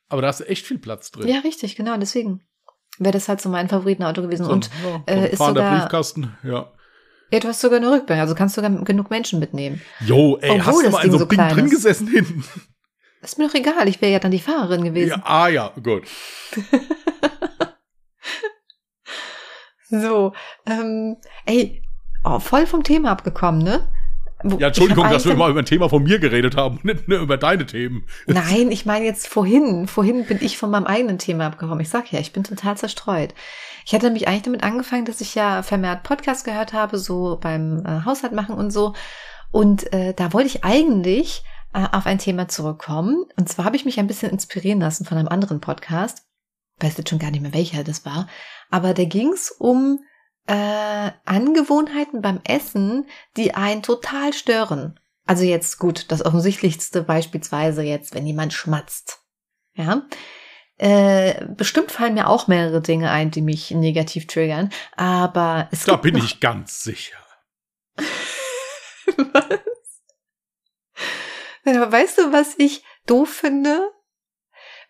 Aber 0.09 0.23
da 0.23 0.29
hast 0.29 0.41
du 0.41 0.45
echt 0.45 0.65
viel 0.67 0.79
Platz 0.79 1.11
drin. 1.11 1.27
Ja, 1.27 1.41
richtig, 1.41 1.75
genau, 1.75 1.97
deswegen. 1.97 2.43
Wäre 2.99 3.13
das 3.13 3.29
halt 3.29 3.41
so 3.41 3.49
mein 3.49 3.69
Favoritenauto 3.69 4.23
gewesen. 4.23 4.45
So, 4.45 4.53
Und 4.53 4.71
ja, 4.85 5.03
äh, 5.15 5.31
ist 5.33 5.39
sogar- 5.39 5.79
Briefkasten, 5.81 6.37
ja. 6.45 6.71
ja, 7.33 7.41
du 7.41 7.49
hast 7.49 7.61
sogar 7.61 7.79
eine 7.79 7.91
Rückbank, 7.91 8.21
also 8.21 8.35
kannst 8.35 8.55
sogar 8.55 8.71
genug 8.71 9.11
Menschen 9.11 9.41
mitnehmen. 9.41 9.81
Jo, 10.01 10.39
ey, 10.41 10.51
Obwohl 10.53 10.65
hast 10.65 10.83
du 10.85 10.91
mal 10.91 11.05
in 11.05 11.11
Ding 11.11 11.19
so 11.21 11.25
Ding 11.27 11.49
drin 11.49 11.71
gesessen 11.71 12.07
hinten? 12.09 12.45
Ist 13.23 13.39
mir 13.39 13.49
doch 13.49 13.55
egal, 13.55 13.89
ich 13.89 14.01
wäre 14.03 14.13
ja 14.13 14.19
dann 14.19 14.31
die 14.31 14.39
Fahrerin 14.39 14.85
gewesen. 14.85 15.11
Ja, 15.11 15.23
ah 15.25 15.49
ja, 15.49 15.73
gut. 15.83 16.05
So, 19.89 20.33
ähm, 20.67 21.17
ey, 21.47 21.83
oh, 22.25 22.39
voll 22.41 22.67
vom 22.67 22.83
Thema 22.83 23.11
abgekommen, 23.11 23.63
ne? 23.63 23.89
Ja, 24.59 24.67
Entschuldigung, 24.69 25.09
dass 25.11 25.25
wir 25.25 25.33
immer 25.33 25.49
über 25.49 25.61
ein 25.61 25.67
Thema 25.67 25.89
von 25.89 26.03
mir 26.03 26.19
geredet 26.19 26.57
haben, 26.57 26.79
nicht 26.83 27.09
nur 27.09 27.21
über 27.21 27.37
deine 27.37 27.65
Themen. 27.67 28.07
Nein, 28.27 28.71
ich 28.71 28.85
meine 28.85 29.05
jetzt 29.05 29.27
vorhin. 29.27 29.87
Vorhin 29.87 30.27
bin 30.27 30.39
ich 30.41 30.59
von 30.59 30.71
meinem 30.71 30.85
eigenen 30.85 31.19
Thema 31.19 31.47
abgekommen. 31.47 31.81
Ich 31.81 31.89
sag 31.89 32.13
ja, 32.13 32.21
ich 32.21 32.33
bin 32.33 32.45
total 32.45 32.77
zerstreut. 32.77 33.35
Ich 33.87 33.95
hatte 33.95 34.07
nämlich 34.07 34.29
eigentlich 34.29 34.43
damit 34.43 34.63
angefangen, 34.63 35.07
dass 35.07 35.21
ich 35.21 35.35
ja 35.35 35.63
vermehrt 35.63 36.03
Podcast 36.03 36.45
gehört 36.45 36.73
habe, 36.73 36.99
so 36.99 37.39
beim 37.41 37.85
äh, 37.87 38.05
Haushalt 38.05 38.33
machen 38.33 38.55
und 38.55 38.71
so. 38.71 38.95
Und 39.51 39.93
äh, 39.93 40.15
da 40.15 40.33
wollte 40.33 40.49
ich 40.49 40.65
eigentlich 40.65 41.43
äh, 41.73 41.87
auf 41.93 42.07
ein 42.07 42.19
Thema 42.19 42.49
zurückkommen. 42.49 43.25
Und 43.37 43.49
zwar 43.49 43.65
habe 43.65 43.77
ich 43.77 43.85
mich 43.85 43.99
ein 43.99 44.07
bisschen 44.07 44.31
inspirieren 44.31 44.81
lassen 44.81 45.05
von 45.05 45.19
einem 45.19 45.29
anderen 45.29 45.61
Podcast. 45.61 46.23
Weiß 46.81 46.97
jetzt 46.97 47.11
schon 47.11 47.19
gar 47.19 47.31
nicht 47.31 47.41
mehr, 47.41 47.55
welcher 47.55 47.85
das 47.85 48.05
war. 48.05 48.29
Aber 48.71 48.95
da 48.95 49.05
ging 49.05 49.33
es 49.33 49.51
um 49.51 50.01
äh, 50.47 51.11
Angewohnheiten 51.25 52.23
beim 52.23 52.41
Essen, 52.45 53.07
die 53.37 53.55
einen 53.55 53.83
total 53.83 54.33
stören. 54.33 54.99
Also 55.27 55.45
jetzt 55.45 55.79
gut, 55.79 56.11
das 56.11 56.25
offensichtlichste 56.25 57.03
beispielsweise 57.03 57.83
jetzt, 57.83 58.15
wenn 58.15 58.27
jemand 58.27 58.53
schmatzt. 58.53 59.21
Ja. 59.75 60.07
Äh, 60.77 61.47
bestimmt 61.57 61.93
fallen 61.93 62.15
mir 62.15 62.29
auch 62.29 62.47
mehrere 62.47 62.83
Dinge 62.83 63.11
ein, 63.11 63.31
die 63.31 63.43
mich 63.43 63.71
negativ 63.71 64.27
triggern. 64.27 64.71
Aber 64.97 65.69
es 65.71 65.85
Da 65.85 65.97
bin 65.97 66.17
ich 66.17 66.41
ganz 66.41 66.83
sicher. 66.83 67.17
was? 69.17 69.61
Weißt 71.65 72.19
du, 72.19 72.33
was 72.33 72.55
ich 72.59 72.85
doof 73.07 73.31
finde? 73.31 73.91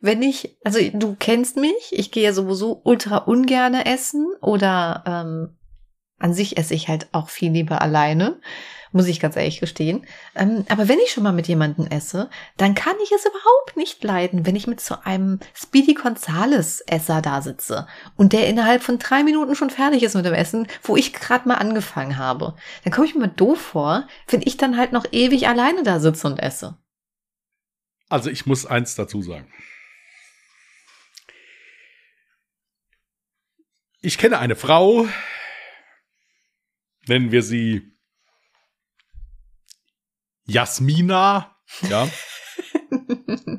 Wenn 0.04 0.20
ich, 0.20 0.58
also 0.64 0.80
du 0.92 1.16
kennst 1.18 1.56
mich, 1.56 1.72
ich 1.92 2.10
gehe 2.10 2.24
ja 2.24 2.34
sowieso 2.34 2.82
ultra 2.84 3.16
ungerne 3.16 3.86
essen 3.86 4.26
oder 4.42 5.02
ähm, 5.06 5.56
an 6.18 6.34
sich 6.34 6.58
esse 6.58 6.74
ich 6.74 6.88
halt 6.88 7.08
auch 7.12 7.30
viel 7.30 7.50
lieber 7.50 7.80
alleine, 7.80 8.38
muss 8.92 9.06
ich 9.06 9.18
ganz 9.18 9.34
ehrlich 9.34 9.60
gestehen. 9.60 10.04
Ähm, 10.34 10.66
aber 10.68 10.88
wenn 10.88 10.98
ich 10.98 11.10
schon 11.10 11.22
mal 11.22 11.32
mit 11.32 11.48
jemandem 11.48 11.86
esse, 11.86 12.28
dann 12.58 12.74
kann 12.74 12.96
ich 13.02 13.12
es 13.12 13.24
überhaupt 13.24 13.78
nicht 13.78 14.04
leiden, 14.04 14.44
wenn 14.44 14.56
ich 14.56 14.66
mit 14.66 14.78
so 14.82 14.94
einem 15.04 15.40
Speedy 15.54 15.94
Gonzales 15.94 16.82
Esser 16.82 17.22
da 17.22 17.40
sitze 17.40 17.86
und 18.14 18.34
der 18.34 18.46
innerhalb 18.46 18.82
von 18.82 18.98
drei 18.98 19.24
Minuten 19.24 19.54
schon 19.54 19.70
fertig 19.70 20.02
ist 20.02 20.14
mit 20.14 20.26
dem 20.26 20.34
Essen, 20.34 20.68
wo 20.82 20.98
ich 20.98 21.14
gerade 21.14 21.48
mal 21.48 21.54
angefangen 21.54 22.18
habe. 22.18 22.56
Dann 22.84 22.92
komme 22.92 23.06
ich 23.06 23.14
mir 23.14 23.28
doof 23.28 23.58
vor, 23.58 24.06
wenn 24.28 24.42
ich 24.42 24.58
dann 24.58 24.76
halt 24.76 24.92
noch 24.92 25.06
ewig 25.12 25.48
alleine 25.48 25.82
da 25.82 25.98
sitze 25.98 26.26
und 26.26 26.40
esse. 26.40 26.76
Also 28.10 28.28
ich 28.28 28.44
muss 28.44 28.66
eins 28.66 28.96
dazu 28.96 29.22
sagen. 29.22 29.50
Ich 34.04 34.18
kenne 34.18 34.38
eine 34.38 34.54
Frau, 34.54 35.08
nennen 37.06 37.32
wir 37.32 37.42
sie 37.42 37.96
Jasmina, 40.44 41.56
ja, 41.88 42.06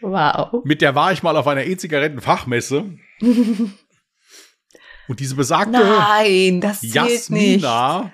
wow. 0.00 0.64
mit 0.64 0.82
der 0.82 0.96
war 0.96 1.12
ich 1.12 1.22
mal 1.22 1.36
auf 1.36 1.46
einer 1.46 1.66
E-Zigaretten-Fachmesse 1.66 2.98
und 5.08 5.20
diese 5.20 5.34
besagte 5.34 5.72
Nein, 5.72 6.60
das 6.60 6.80
zählt 6.80 7.30
nicht. 7.30 7.62
Jasmina, 7.62 8.12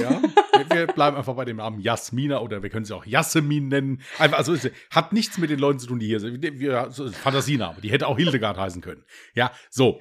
ja, 0.00 0.22
wir- 0.68 0.86
bleiben 0.94 1.16
einfach 1.16 1.34
bei 1.34 1.44
dem 1.44 1.58
Namen 1.58 1.80
Jasmina 1.80 2.40
oder 2.40 2.62
wir 2.62 2.70
können 2.70 2.84
sie 2.84 2.94
auch 2.94 3.06
Jasmin 3.06 3.68
nennen. 3.68 4.02
Einfach, 4.18 4.38
also 4.38 4.56
hat 4.90 5.12
nichts 5.12 5.38
mit 5.38 5.50
den 5.50 5.58
Leuten 5.58 5.78
zu 5.78 5.86
tun, 5.86 5.98
die 5.98 6.06
hier 6.06 6.20
sind. 6.20 6.42
Wir, 6.42 6.90
Fantasiename, 7.22 7.80
die 7.80 7.90
hätte 7.90 8.06
auch 8.08 8.16
Hildegard 8.18 8.58
heißen 8.58 8.82
können. 8.82 9.04
Ja, 9.34 9.52
so. 9.70 10.00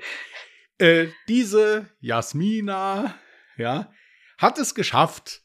Äh, 0.78 1.07
diese 1.28 1.88
Jasmina, 2.01 3.16
ja, 3.57 3.91
hat 4.38 4.57
es 4.57 4.76
geschafft, 4.76 5.41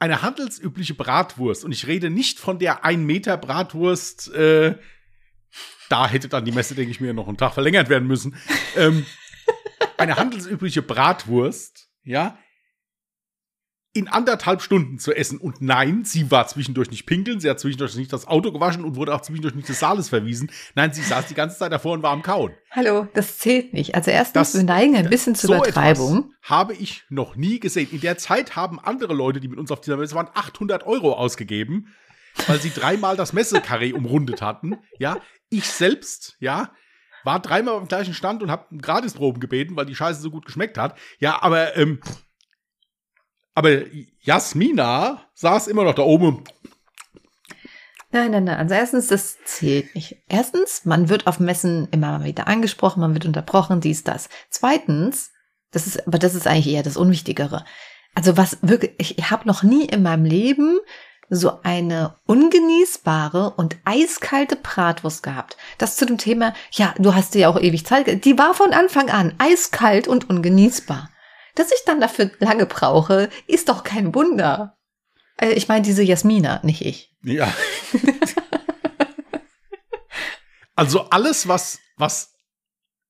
eine 0.00 0.22
handelsübliche 0.22 0.94
Bratwurst, 0.94 1.64
und 1.64 1.70
ich 1.70 1.86
rede 1.86 2.10
nicht 2.10 2.40
von 2.40 2.58
der 2.58 2.84
1 2.84 3.00
Meter 3.00 3.36
Bratwurst, 3.36 4.32
äh, 4.34 4.76
da 5.88 6.08
hätte 6.08 6.28
dann 6.28 6.44
die 6.44 6.50
Messe, 6.52 6.74
denke 6.74 6.90
ich 6.90 7.00
mir, 7.00 7.12
noch 7.12 7.28
einen 7.28 7.36
Tag 7.36 7.52
verlängert 7.54 7.88
werden 7.90 8.08
müssen. 8.08 8.34
Ähm, 8.76 9.04
eine 9.98 10.16
handelsübliche 10.16 10.82
Bratwurst, 10.82 11.88
ja, 12.04 12.38
in 13.94 14.08
anderthalb 14.08 14.62
Stunden 14.62 14.98
zu 14.98 15.12
essen. 15.12 15.38
Und 15.38 15.60
nein, 15.60 16.04
sie 16.06 16.30
war 16.30 16.46
zwischendurch 16.46 16.90
nicht 16.90 17.04
pinkeln, 17.04 17.40
sie 17.40 17.50
hat 17.50 17.60
zwischendurch 17.60 17.94
nicht 17.96 18.10
das 18.10 18.26
Auto 18.26 18.50
gewaschen 18.50 18.84
und 18.84 18.96
wurde 18.96 19.14
auch 19.14 19.20
zwischendurch 19.20 19.54
nicht 19.54 19.68
des 19.68 19.80
Saales 19.80 20.08
verwiesen. 20.08 20.50
Nein, 20.74 20.94
sie 20.94 21.02
saß 21.02 21.26
die 21.26 21.34
ganze 21.34 21.58
Zeit 21.58 21.72
davor 21.72 21.92
und 21.92 22.02
war 22.02 22.12
am 22.12 22.22
Kauen. 22.22 22.54
Hallo, 22.70 23.06
das 23.12 23.38
zählt 23.38 23.74
nicht. 23.74 23.94
Also 23.94 24.10
erstens, 24.10 24.32
Das- 24.52 24.54
wir 24.54 24.62
neigen 24.62 24.96
ein 24.96 25.10
bisschen 25.10 25.34
zur 25.34 25.48
so 25.48 25.54
Übertreibung. 25.56 26.32
habe 26.40 26.72
ich 26.72 27.02
noch 27.10 27.36
nie 27.36 27.60
gesehen. 27.60 27.90
In 27.92 28.00
der 28.00 28.16
Zeit 28.16 28.56
haben 28.56 28.80
andere 28.80 29.12
Leute, 29.12 29.40
die 29.40 29.48
mit 29.48 29.58
uns 29.58 29.70
auf 29.70 29.82
dieser 29.82 29.98
Messe 29.98 30.14
waren, 30.14 30.30
800 30.32 30.86
Euro 30.86 31.12
ausgegeben, 31.12 31.94
weil 32.46 32.58
sie 32.62 32.70
dreimal 32.70 33.18
das 33.18 33.34
Messekarree 33.34 33.92
umrundet 33.92 34.40
hatten. 34.40 34.78
Ja, 34.98 35.18
ich 35.50 35.66
selbst, 35.66 36.36
ja, 36.40 36.72
war 37.24 37.40
dreimal 37.40 37.76
am 37.76 37.88
gleichen 37.88 38.14
Stand 38.14 38.42
und 38.42 38.50
habe 38.50 38.76
Gratisproben 38.76 39.40
gebeten, 39.40 39.76
weil 39.76 39.86
die 39.86 39.94
Scheiße 39.94 40.20
so 40.20 40.30
gut 40.30 40.44
geschmeckt 40.46 40.78
hat. 40.78 40.98
Ja, 41.18 41.42
aber 41.42 41.76
ähm, 41.76 42.00
aber 43.54 43.82
Jasmina 44.20 45.22
saß 45.34 45.68
immer 45.68 45.84
noch 45.84 45.94
da 45.94 46.02
oben. 46.02 46.44
Nein, 48.10 48.30
nein, 48.30 48.44
nein. 48.44 48.58
Also 48.58 48.74
erstens, 48.74 49.08
das 49.08 49.42
zählt 49.44 49.94
nicht. 49.94 50.16
Erstens, 50.28 50.84
man 50.84 51.08
wird 51.08 51.26
auf 51.26 51.40
Messen 51.40 51.88
immer 51.90 52.24
wieder 52.24 52.46
angesprochen, 52.46 53.00
man 53.00 53.14
wird 53.14 53.24
unterbrochen, 53.24 53.80
dies, 53.80 54.04
das. 54.04 54.28
Zweitens, 54.50 55.32
das 55.70 55.86
ist, 55.86 56.06
aber 56.06 56.18
das 56.18 56.34
ist 56.34 56.46
eigentlich 56.46 56.74
eher 56.74 56.82
das 56.82 56.98
Unwichtigere. 56.98 57.64
Also 58.14 58.36
was 58.36 58.58
wirklich, 58.60 58.92
ich, 58.98 59.18
ich 59.18 59.30
habe 59.30 59.48
noch 59.48 59.62
nie 59.62 59.86
in 59.86 60.02
meinem 60.02 60.26
Leben 60.26 60.78
so 61.34 61.60
eine 61.62 62.14
ungenießbare 62.26 63.54
und 63.56 63.78
eiskalte 63.84 64.54
Bratwurst 64.54 65.22
gehabt. 65.22 65.56
Das 65.78 65.96
zu 65.96 66.04
dem 66.04 66.18
Thema, 66.18 66.52
ja, 66.72 66.94
du 66.98 67.14
hast 67.14 67.32
dir 67.32 67.40
ja 67.40 67.48
auch 67.48 67.58
ewig 67.58 67.86
Zeit, 67.86 68.26
die 68.26 68.36
war 68.36 68.52
von 68.52 68.74
Anfang 68.74 69.08
an 69.08 69.34
eiskalt 69.38 70.06
und 70.08 70.28
ungenießbar. 70.28 71.08
Dass 71.54 71.72
ich 71.72 71.80
dann 71.86 72.00
dafür 72.02 72.30
lange 72.38 72.66
brauche, 72.66 73.30
ist 73.46 73.70
doch 73.70 73.82
kein 73.82 74.14
Wunder. 74.14 74.76
Äh, 75.38 75.52
Ich 75.52 75.68
meine 75.68 75.80
diese 75.82 76.02
Jasmina, 76.02 76.60
nicht 76.64 76.84
ich. 76.84 77.14
Ja. 77.22 77.50
also 80.74 81.08
alles, 81.08 81.48
was, 81.48 81.78
was 81.96 82.34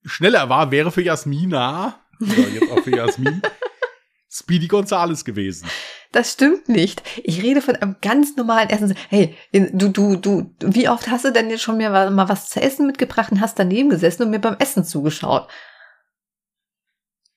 schneller 0.05 0.47
war, 0.47 0.71
wäre 0.71 0.91
für 0.91 1.01
Jasmina, 1.01 1.99
oder 2.21 2.47
jetzt 2.49 2.71
auch 2.71 2.83
für 2.83 2.95
Jasmin, 2.95 3.41
Speedy 4.29 4.67
Gonzales 4.67 5.25
gewesen. 5.25 5.67
Das 6.13 6.31
stimmt 6.31 6.69
nicht. 6.69 7.01
Ich 7.23 7.41
rede 7.41 7.59
von 7.59 7.75
einem 7.75 7.95
ganz 7.99 8.35
normalen 8.35 8.69
Essen. 8.69 8.93
Hey, 9.09 9.35
du, 9.51 9.89
du, 9.89 10.15
du, 10.15 10.51
wie 10.59 10.87
oft 10.87 11.09
hast 11.09 11.25
du 11.25 11.31
denn 11.31 11.49
jetzt 11.49 11.63
schon 11.63 11.77
mir 11.77 11.89
mal 11.89 12.29
was 12.29 12.49
zu 12.49 12.61
essen 12.61 12.85
mitgebracht 12.85 13.31
und 13.31 13.41
hast 13.41 13.57
daneben 13.57 13.89
gesessen 13.89 14.23
und 14.23 14.29
mir 14.29 14.39
beim 14.39 14.55
Essen 14.59 14.85
zugeschaut? 14.85 15.47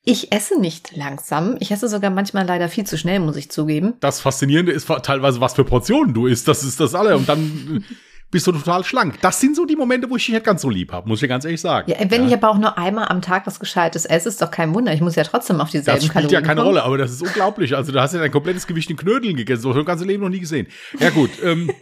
Ich 0.04 0.30
esse 0.30 0.60
nicht 0.60 0.94
langsam. 0.94 1.56
Ich 1.58 1.70
esse 1.70 1.88
sogar 1.88 2.10
manchmal 2.10 2.46
leider 2.46 2.68
viel 2.68 2.84
zu 2.84 2.98
schnell, 2.98 3.18
muss 3.18 3.36
ich 3.36 3.50
zugeben. 3.50 3.94
Das 4.00 4.20
Faszinierende 4.20 4.72
ist 4.72 4.86
teilweise, 5.02 5.40
was 5.40 5.54
für 5.54 5.64
Portionen 5.64 6.12
du 6.12 6.26
isst. 6.26 6.46
Das 6.46 6.62
ist 6.62 6.78
das 6.78 6.94
alle. 6.94 7.16
Und 7.16 7.30
dann 7.30 7.82
bist 8.30 8.46
du 8.46 8.52
total 8.52 8.84
schlank. 8.84 9.20
Das 9.20 9.40
sind 9.40 9.56
so 9.56 9.64
die 9.64 9.76
Momente, 9.76 10.10
wo 10.10 10.16
ich 10.16 10.26
dich 10.26 10.34
nicht 10.34 10.44
ganz 10.44 10.62
so 10.62 10.68
lieb 10.68 10.92
habe, 10.92 11.08
muss 11.08 11.18
ich 11.18 11.20
dir 11.22 11.28
ganz 11.28 11.44
ehrlich 11.44 11.60
sagen. 11.60 11.90
Ja, 11.90 11.98
wenn 12.10 12.26
ich 12.26 12.34
aber 12.34 12.50
auch 12.50 12.58
nur 12.58 12.76
einmal 12.76 13.08
am 13.08 13.22
Tag 13.22 13.46
was 13.46 13.60
Gescheites 13.60 14.04
esse, 14.04 14.28
ist 14.28 14.42
doch 14.42 14.50
kein 14.50 14.74
Wunder. 14.74 14.92
Ich 14.92 15.00
muss 15.00 15.14
ja 15.14 15.24
trotzdem 15.24 15.60
auf 15.60 15.70
dieselben 15.70 15.96
das 16.00 16.04
spielt 16.04 16.12
Kalorien 16.12 16.32
ja 16.32 16.40
keine 16.40 16.60
kommen. 16.60 16.68
Rolle, 16.68 16.82
aber 16.82 16.98
das 16.98 17.12
ist 17.12 17.22
unglaublich. 17.22 17.76
Also, 17.76 17.92
du 17.92 18.00
hast 18.00 18.14
ja 18.14 18.20
dein 18.20 18.32
komplettes 18.32 18.66
Gewicht 18.66 18.90
in 18.90 18.96
Knödeln 18.96 19.36
gegessen. 19.36 19.62
So 19.62 19.68
hast 19.70 19.76
du 19.76 19.80
das 19.80 19.86
ganze 19.86 20.04
Leben 20.04 20.22
noch 20.22 20.30
nie 20.30 20.40
gesehen. 20.40 20.66
Ja, 20.98 21.10
gut. 21.10 21.30
Ähm, 21.42 21.70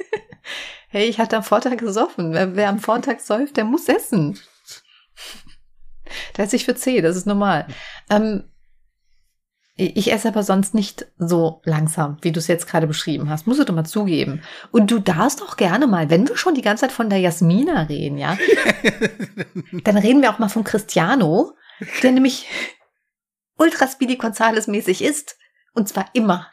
Hey, 0.95 1.09
ich 1.09 1.19
hatte 1.19 1.37
am 1.37 1.43
Vortag 1.43 1.79
gesoffen. 1.79 2.33
Wer, 2.35 2.55
wer 2.55 2.69
am 2.69 2.79
Vortag 2.79 3.19
säuft, 3.19 3.57
der 3.57 3.65
muss 3.65 3.89
essen. 3.89 4.39
Da 6.35 6.45
esse 6.45 6.55
ich 6.55 6.65
für 6.65 6.77
C, 6.77 7.01
das 7.01 7.17
ist 7.17 7.27
normal. 7.27 7.67
Ähm, 8.09 8.45
ich 9.77 10.13
esse 10.13 10.29
aber 10.29 10.45
sonst 10.45 10.73
nicht 10.75 11.07
so 11.19 11.61
langsam, 11.65 12.19
wie 12.23 12.31
du 12.31 12.39
es 12.39 12.47
jetzt 12.47 12.69
gerade 12.69 12.87
beschrieben 12.87 13.29
hast. 13.29 13.47
Musst 13.49 13.59
du 13.61 13.65
doch 13.65 13.75
mal 13.75 13.85
zugeben. 13.85 14.41
Und 14.71 14.91
du 14.91 15.01
darfst 15.01 15.41
doch 15.41 15.57
gerne 15.57 15.89
mal, 15.89 16.11
wenn 16.11 16.29
wir 16.29 16.37
schon 16.37 16.55
die 16.55 16.63
ganze 16.63 16.83
Zeit 16.83 16.93
von 16.93 17.11
der 17.11 17.19
Jasmina 17.19 17.83
reden, 17.83 18.17
ja, 18.17 18.39
dann 19.85 19.97
reden 19.99 20.23
wir 20.23 20.31
auch 20.33 20.39
mal 20.39 20.49
von 20.49 20.63
Cristiano, 20.63 21.57
der 22.05 22.13
nämlich 22.13 22.47
ultra 23.57 23.89
Speedy 23.89 24.17
Gonzales 24.17 24.69
mäßig 24.69 25.03
ist. 25.03 25.37
Und 25.73 25.89
zwar 25.89 26.09
immer. 26.13 26.53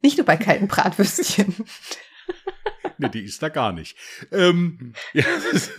Nicht 0.00 0.16
nur 0.16 0.24
bei 0.26 0.36
kalten 0.38 0.66
Bratwürstchen. 0.66 1.54
nee, 2.98 3.08
die 3.10 3.22
ist 3.22 3.42
da 3.42 3.50
gar 3.50 3.72
nicht. 3.72 3.96
Ähm, 4.32 4.94
ja, 5.12 5.24
das- 5.52 5.70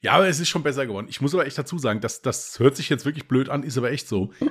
ja, 0.00 0.12
aber 0.12 0.28
es 0.28 0.40
ist 0.40 0.48
schon 0.48 0.62
besser 0.62 0.86
geworden. 0.86 1.06
Ich 1.08 1.20
muss 1.20 1.34
aber 1.34 1.46
echt 1.46 1.58
dazu 1.58 1.78
sagen, 1.78 2.00
das, 2.00 2.22
das 2.22 2.58
hört 2.58 2.76
sich 2.76 2.88
jetzt 2.88 3.04
wirklich 3.04 3.28
blöd 3.28 3.48
an, 3.48 3.62
ist 3.62 3.76
aber 3.78 3.90
echt 3.90 4.08
so. 4.08 4.32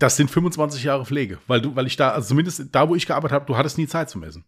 Das 0.00 0.16
sind 0.16 0.30
25 0.32 0.82
Jahre 0.82 1.06
Pflege, 1.06 1.38
weil 1.46 1.60
du, 1.60 1.76
weil 1.76 1.86
ich 1.86 1.94
da, 1.96 2.10
also 2.10 2.26
zumindest 2.28 2.74
da, 2.74 2.88
wo 2.88 2.96
ich 2.96 3.06
gearbeitet 3.06 3.34
habe, 3.34 3.46
du 3.46 3.56
hattest 3.56 3.78
nie 3.78 3.86
Zeit 3.86 4.10
zum 4.10 4.24
Essen. 4.24 4.44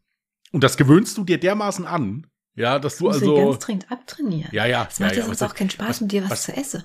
Und 0.51 0.65
das 0.65 0.77
gewöhnst 0.77 1.17
du 1.17 1.23
dir 1.25 1.39
dermaßen 1.39 1.87
an, 1.87 2.27
ja, 2.57 2.81
dass 2.81 2.99
du 2.99 3.09
ich 3.09 3.15
also. 3.15 3.37
ganz 3.37 3.59
dringend 3.61 3.93
abtrainieren. 3.93 4.51
Ja, 4.53 4.67
ja. 4.67 4.89
Es 4.91 4.99
macht 4.99 5.13
ja, 5.13 5.19
ja 5.19 5.27
sonst 5.27 5.43
auch 5.45 5.55
keinen 5.55 5.71
Spaß, 5.71 5.89
was- 5.89 6.01
mit 6.01 6.11
dir 6.11 6.25
was, 6.25 6.31
was- 6.31 6.43
zu 6.43 6.57
essen. 6.57 6.85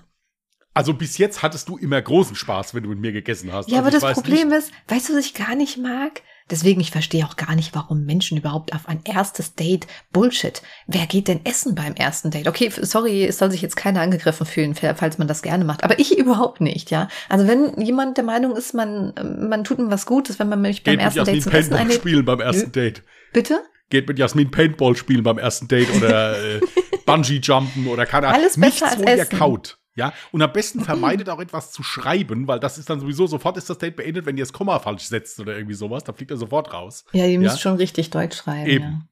Also 0.75 0.93
bis 0.93 1.17
jetzt 1.17 1.41
hattest 1.41 1.67
du 1.69 1.77
immer 1.77 1.99
großen 2.01 2.35
Spaß, 2.35 2.73
wenn 2.75 2.83
du 2.83 2.89
mit 2.89 2.99
mir 2.99 3.11
gegessen 3.11 3.51
hast. 3.51 3.69
Ja, 3.69 3.77
also 3.83 3.87
aber 3.97 3.99
das 4.07 4.13
Problem 4.21 4.49
nicht, 4.49 4.57
ist, 4.57 4.71
weißt 4.87 5.09
du, 5.09 5.13
was 5.17 5.25
ich 5.25 5.33
gar 5.33 5.55
nicht 5.55 5.77
mag? 5.77 6.21
Deswegen, 6.49 6.81
ich 6.81 6.91
verstehe 6.91 7.25
auch 7.25 7.35
gar 7.35 7.55
nicht, 7.55 7.73
warum 7.73 8.05
Menschen 8.05 8.37
überhaupt 8.37 8.73
auf 8.73 8.87
ein 8.87 9.01
erstes 9.05 9.55
Date 9.55 9.87
Bullshit. 10.11 10.61
Wer 10.87 11.05
geht 11.05 11.27
denn 11.27 11.45
essen 11.45 11.75
beim 11.75 11.93
ersten 11.93 12.31
Date? 12.31 12.47
Okay, 12.47 12.71
sorry, 12.81 13.25
es 13.25 13.37
soll 13.37 13.51
sich 13.51 13.61
jetzt 13.61 13.75
keiner 13.75 14.01
angegriffen 14.01 14.45
fühlen, 14.45 14.75
falls 14.75 15.17
man 15.17 15.27
das 15.27 15.41
gerne 15.41 15.63
macht. 15.65 15.83
Aber 15.83 15.99
ich 15.99 16.17
überhaupt 16.17 16.61
nicht, 16.61 16.91
ja. 16.91 17.07
Also 17.29 17.47
wenn 17.47 17.79
jemand 17.81 18.17
der 18.17 18.23
Meinung 18.23 18.55
ist, 18.55 18.73
man, 18.73 19.13
man 19.49 19.63
tut 19.63 19.79
ihm 19.79 19.89
was 19.91 20.05
Gutes, 20.05 20.39
wenn 20.39 20.49
man 20.49 20.61
mich 20.61 20.83
beim 20.83 20.97
geht 20.97 21.01
ersten 21.05 21.25
Date 21.25 21.43
zum 21.43 21.51
Essen 21.51 21.51
Paintball 21.51 21.79
einlädt. 21.79 21.97
spielen 21.97 22.25
beim 22.25 22.39
ersten. 22.39 22.71
Date. 22.71 23.03
Bitte? 23.33 23.61
Geht 23.89 24.07
mit 24.07 24.17
Jasmin 24.19 24.51
Paintball 24.51 24.95
spielen 24.95 25.23
beim 25.23 25.37
ersten 25.37 25.67
Date 25.67 25.93
oder 25.95 26.37
äh, 26.55 26.61
Bungee 27.05 27.39
Jumpen 27.43 27.87
oder 27.87 28.05
keine 28.05 28.27
Ahnung. 28.27 28.41
Alles 28.41 28.57
Nichts, 28.57 28.79
besser 28.79 28.91
als 28.91 28.99
wo 28.99 29.03
ihr 29.03 29.09
Essen. 29.09 29.37
kaut. 29.37 29.77
Ja, 29.95 30.11
und 30.31 30.41
am 30.41 30.51
besten 30.51 30.81
vermeidet 30.85 31.29
auch 31.29 31.39
etwas 31.39 31.71
zu 31.71 31.83
schreiben, 31.83 32.47
weil 32.47 32.59
das 32.59 32.77
ist 32.77 32.89
dann 32.89 32.99
sowieso 32.99 33.27
sofort 33.27 33.57
ist 33.57 33.69
das 33.69 33.77
Date 33.77 33.95
beendet, 33.95 34.25
wenn 34.25 34.37
ihr 34.37 34.43
das 34.43 34.53
Komma 34.53 34.79
falsch 34.79 35.03
setzt 35.03 35.39
oder 35.39 35.55
irgendwie 35.55 35.75
sowas, 35.75 36.03
da 36.03 36.13
fliegt 36.13 36.31
er 36.31 36.37
sofort 36.37 36.73
raus. 36.73 37.05
Ja, 37.13 37.25
ihr 37.25 37.37
müsst 37.39 37.55
Ja. 37.57 37.61
schon 37.61 37.75
richtig 37.77 38.09
Deutsch 38.09 38.37
schreiben. 38.37 38.69
Eben. 38.69 39.09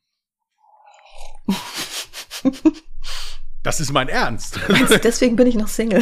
Das 3.63 3.79
ist 3.79 3.91
mein 3.93 4.09
Ernst. 4.09 4.59
Ja. 4.69 4.86
Du, 4.88 4.97
deswegen 4.97 5.36
bin 5.36 5.45
ich 5.45 5.53
noch 5.53 5.67
Single. 5.67 6.01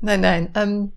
nein, 0.00 0.20
nein. 0.22 0.50
Ähm, 0.54 0.92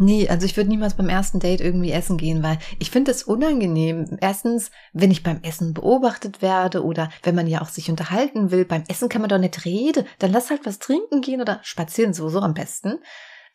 nee, 0.00 0.28
also 0.28 0.46
ich 0.46 0.56
würde 0.56 0.70
niemals 0.70 0.94
beim 0.94 1.08
ersten 1.08 1.38
Date 1.38 1.60
irgendwie 1.60 1.92
essen 1.92 2.16
gehen, 2.16 2.42
weil 2.42 2.58
ich 2.78 2.90
finde 2.90 3.10
es 3.10 3.22
unangenehm. 3.22 4.18
Erstens, 4.20 4.70
wenn 4.92 5.10
ich 5.10 5.22
beim 5.22 5.42
Essen 5.42 5.74
beobachtet 5.74 6.42
werde 6.42 6.84
oder 6.84 7.10
wenn 7.22 7.34
man 7.34 7.46
ja 7.46 7.60
auch 7.60 7.68
sich 7.68 7.90
unterhalten 7.90 8.50
will. 8.50 8.64
Beim 8.64 8.84
Essen 8.88 9.08
kann 9.08 9.20
man 9.20 9.28
doch 9.28 9.38
nicht 9.38 9.64
reden. 9.64 10.06
Dann 10.18 10.32
lass 10.32 10.50
halt 10.50 10.66
was 10.66 10.78
trinken 10.78 11.20
gehen 11.20 11.40
oder 11.40 11.60
spazieren 11.62 12.14
sowieso 12.14 12.40
am 12.40 12.54
besten. 12.54 12.98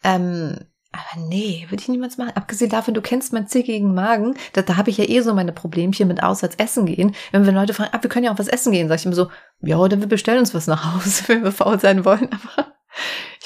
Ähm, 0.03 0.59
aber 0.91 1.25
nee, 1.27 1.65
würde 1.69 1.81
ich 1.81 1.89
niemals 1.89 2.17
machen. 2.17 2.31
Abgesehen 2.35 2.69
davon, 2.69 2.93
du 2.93 3.01
kennst 3.01 3.33
meinen 3.33 3.47
zickigen 3.47 3.93
Magen. 3.93 4.35
Da, 4.53 4.61
da 4.61 4.77
habe 4.77 4.89
ich 4.89 4.97
ja 4.97 5.03
eh 5.09 5.21
so 5.21 5.33
meine 5.33 5.51
Problemchen 5.51 6.07
mit 6.07 6.23
auswärts 6.23 6.55
essen 6.55 6.85
gehen. 6.85 7.15
Wenn 7.31 7.45
wir 7.45 7.51
Leute 7.51 7.73
fragen, 7.73 7.89
ah, 7.91 8.01
wir 8.01 8.09
können 8.09 8.25
ja 8.25 8.33
auch 8.33 8.39
was 8.39 8.47
essen 8.47 8.71
gehen, 8.71 8.87
sag 8.87 8.99
ich 8.99 9.05
immer 9.05 9.15
so, 9.15 9.29
ja, 9.61 9.77
oder 9.77 9.99
wir 9.99 10.07
bestellen 10.07 10.39
uns 10.39 10.53
was 10.53 10.67
nach 10.67 10.95
Hause, 10.95 11.23
wenn 11.27 11.43
wir 11.43 11.51
faul 11.51 11.79
sein 11.79 12.05
wollen. 12.05 12.29
Aber 12.31 12.74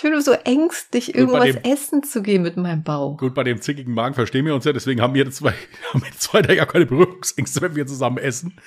ich 0.02 0.12
bin 0.12 0.22
so 0.22 0.32
ängstlich, 0.32 1.14
irgendwas 1.16 1.44
dem- 1.46 1.64
essen 1.64 2.04
zu 2.04 2.22
gehen 2.22 2.42
mit 2.42 2.56
meinem 2.58 2.84
Bauch. 2.84 3.18
Gut, 3.18 3.34
bei 3.34 3.44
dem 3.44 3.62
zickigen 3.62 3.94
Magen 3.94 4.16
verstehen 4.16 4.46
wir 4.46 4.56
uns 4.56 4.66
ja, 4.66 4.74
deswegen 4.74 5.02
haben 5.02 5.14
wir 5.14 5.30
zwei, 5.32 5.54
haben 5.94 6.02
wir 6.04 6.12
zwei 6.18 6.42
da 6.42 6.56
gar 6.56 6.66
keine 6.66 6.86
Berührungsängste, 6.86 7.62
wenn 7.62 7.76
wir 7.76 7.86
zusammen 7.88 8.18
essen. 8.18 8.60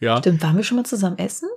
Ja. 0.00 0.18
Stimmt, 0.18 0.42
waren 0.42 0.56
wir 0.56 0.64
schon 0.64 0.76
mal 0.78 0.84
zusammen 0.84 1.18
essen? 1.18 1.48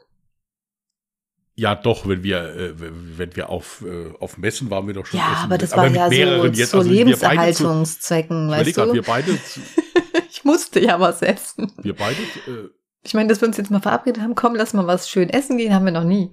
Ja, 1.56 1.74
doch, 1.74 2.08
wenn 2.08 2.22
wir, 2.22 2.38
äh, 2.56 2.74
wenn 2.78 3.36
wir 3.36 3.50
auf, 3.50 3.84
äh, 3.86 4.14
auf 4.20 4.38
Messen 4.38 4.70
waren 4.70 4.86
wir 4.86 4.94
doch 4.94 5.08
schon 5.08 5.20
Ja, 5.20 5.34
essen. 5.34 5.44
aber 5.46 5.58
das 5.58 5.76
war 5.76 5.86
mit 5.90 5.96
ja 5.96 6.08
so 6.10 6.14
jetzt. 6.46 6.70
zu 6.70 6.78
Also 6.78 6.90
zu- 6.90 6.94
Lebenserhaltungszwecken, 6.96 8.46
Ich 8.50 8.52
weißt 8.58 8.76
grad, 8.76 8.90
du? 8.90 8.94
wir 8.94 9.02
beide, 9.02 9.44
zu- 9.44 9.62
Ich 10.30 10.44
musste 10.44 10.80
ja 10.80 11.00
was 11.00 11.22
essen. 11.24 11.72
wir 11.82 11.96
beide, 11.96 12.22
äh, 12.48 12.70
Ich 13.04 13.14
meine, 13.16 13.30
dass 13.30 13.42
wir 13.42 13.48
uns 13.48 13.58
jetzt 13.58 13.72
mal 13.72 13.82
verabredet 13.82 14.22
haben, 14.22 14.36
komm, 14.36 14.54
lass 14.54 14.74
mal 14.74 14.86
was 14.86 15.10
schön 15.10 15.30
essen 15.32 15.58
gehen, 15.58 15.74
haben 15.74 15.86
wir 15.86 15.92
noch 15.92 16.04
nie. 16.04 16.30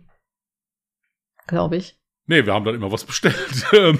Glaube 1.46 1.76
ich. 1.76 1.98
Nee, 2.26 2.44
wir 2.44 2.52
haben 2.52 2.64
dann 2.64 2.74
immer 2.74 2.90
was 2.92 3.04
bestellt. 3.04 3.36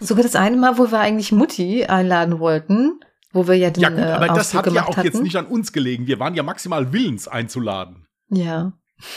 Sogar 0.00 0.22
das 0.22 0.36
eine 0.36 0.56
Mal, 0.56 0.78
wo 0.78 0.90
wir 0.90 1.00
eigentlich 1.00 1.32
Mutti 1.32 1.84
einladen 1.84 2.38
wollten, 2.38 3.00
wo 3.32 3.46
wir 3.46 3.54
ja 3.54 3.70
den 3.70 3.82
ja 3.82 3.90
gut, 3.90 3.98
aber 4.00 4.26
äh, 4.26 4.34
das 4.34 4.54
hat 4.54 4.72
ja 4.72 4.86
auch 4.86 4.96
hatten. 4.96 5.06
jetzt 5.06 5.22
nicht 5.22 5.36
an 5.36 5.46
uns 5.46 5.72
gelegen. 5.72 6.06
Wir 6.06 6.18
waren 6.20 6.34
ja 6.34 6.42
maximal 6.42 6.92
willens 6.92 7.28
einzuladen. 7.28 8.06
Ja. 8.30 8.72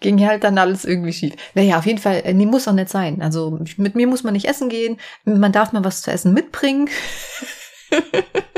ging 0.00 0.24
halt 0.24 0.44
dann 0.44 0.58
alles 0.58 0.84
irgendwie 0.84 1.12
schief. 1.12 1.34
Naja, 1.54 1.78
auf 1.78 1.86
jeden 1.86 1.98
Fall, 1.98 2.22
äh, 2.24 2.32
nee, 2.32 2.46
muss 2.46 2.68
auch 2.68 2.72
nicht 2.72 2.88
sein. 2.88 3.22
Also 3.22 3.58
mit 3.76 3.94
mir 3.94 4.06
muss 4.06 4.24
man 4.24 4.34
nicht 4.34 4.46
essen 4.46 4.68
gehen. 4.68 4.98
Man 5.24 5.52
darf 5.52 5.72
mal 5.72 5.84
was 5.84 6.02
zu 6.02 6.10
essen 6.10 6.34
mitbringen. 6.34 6.88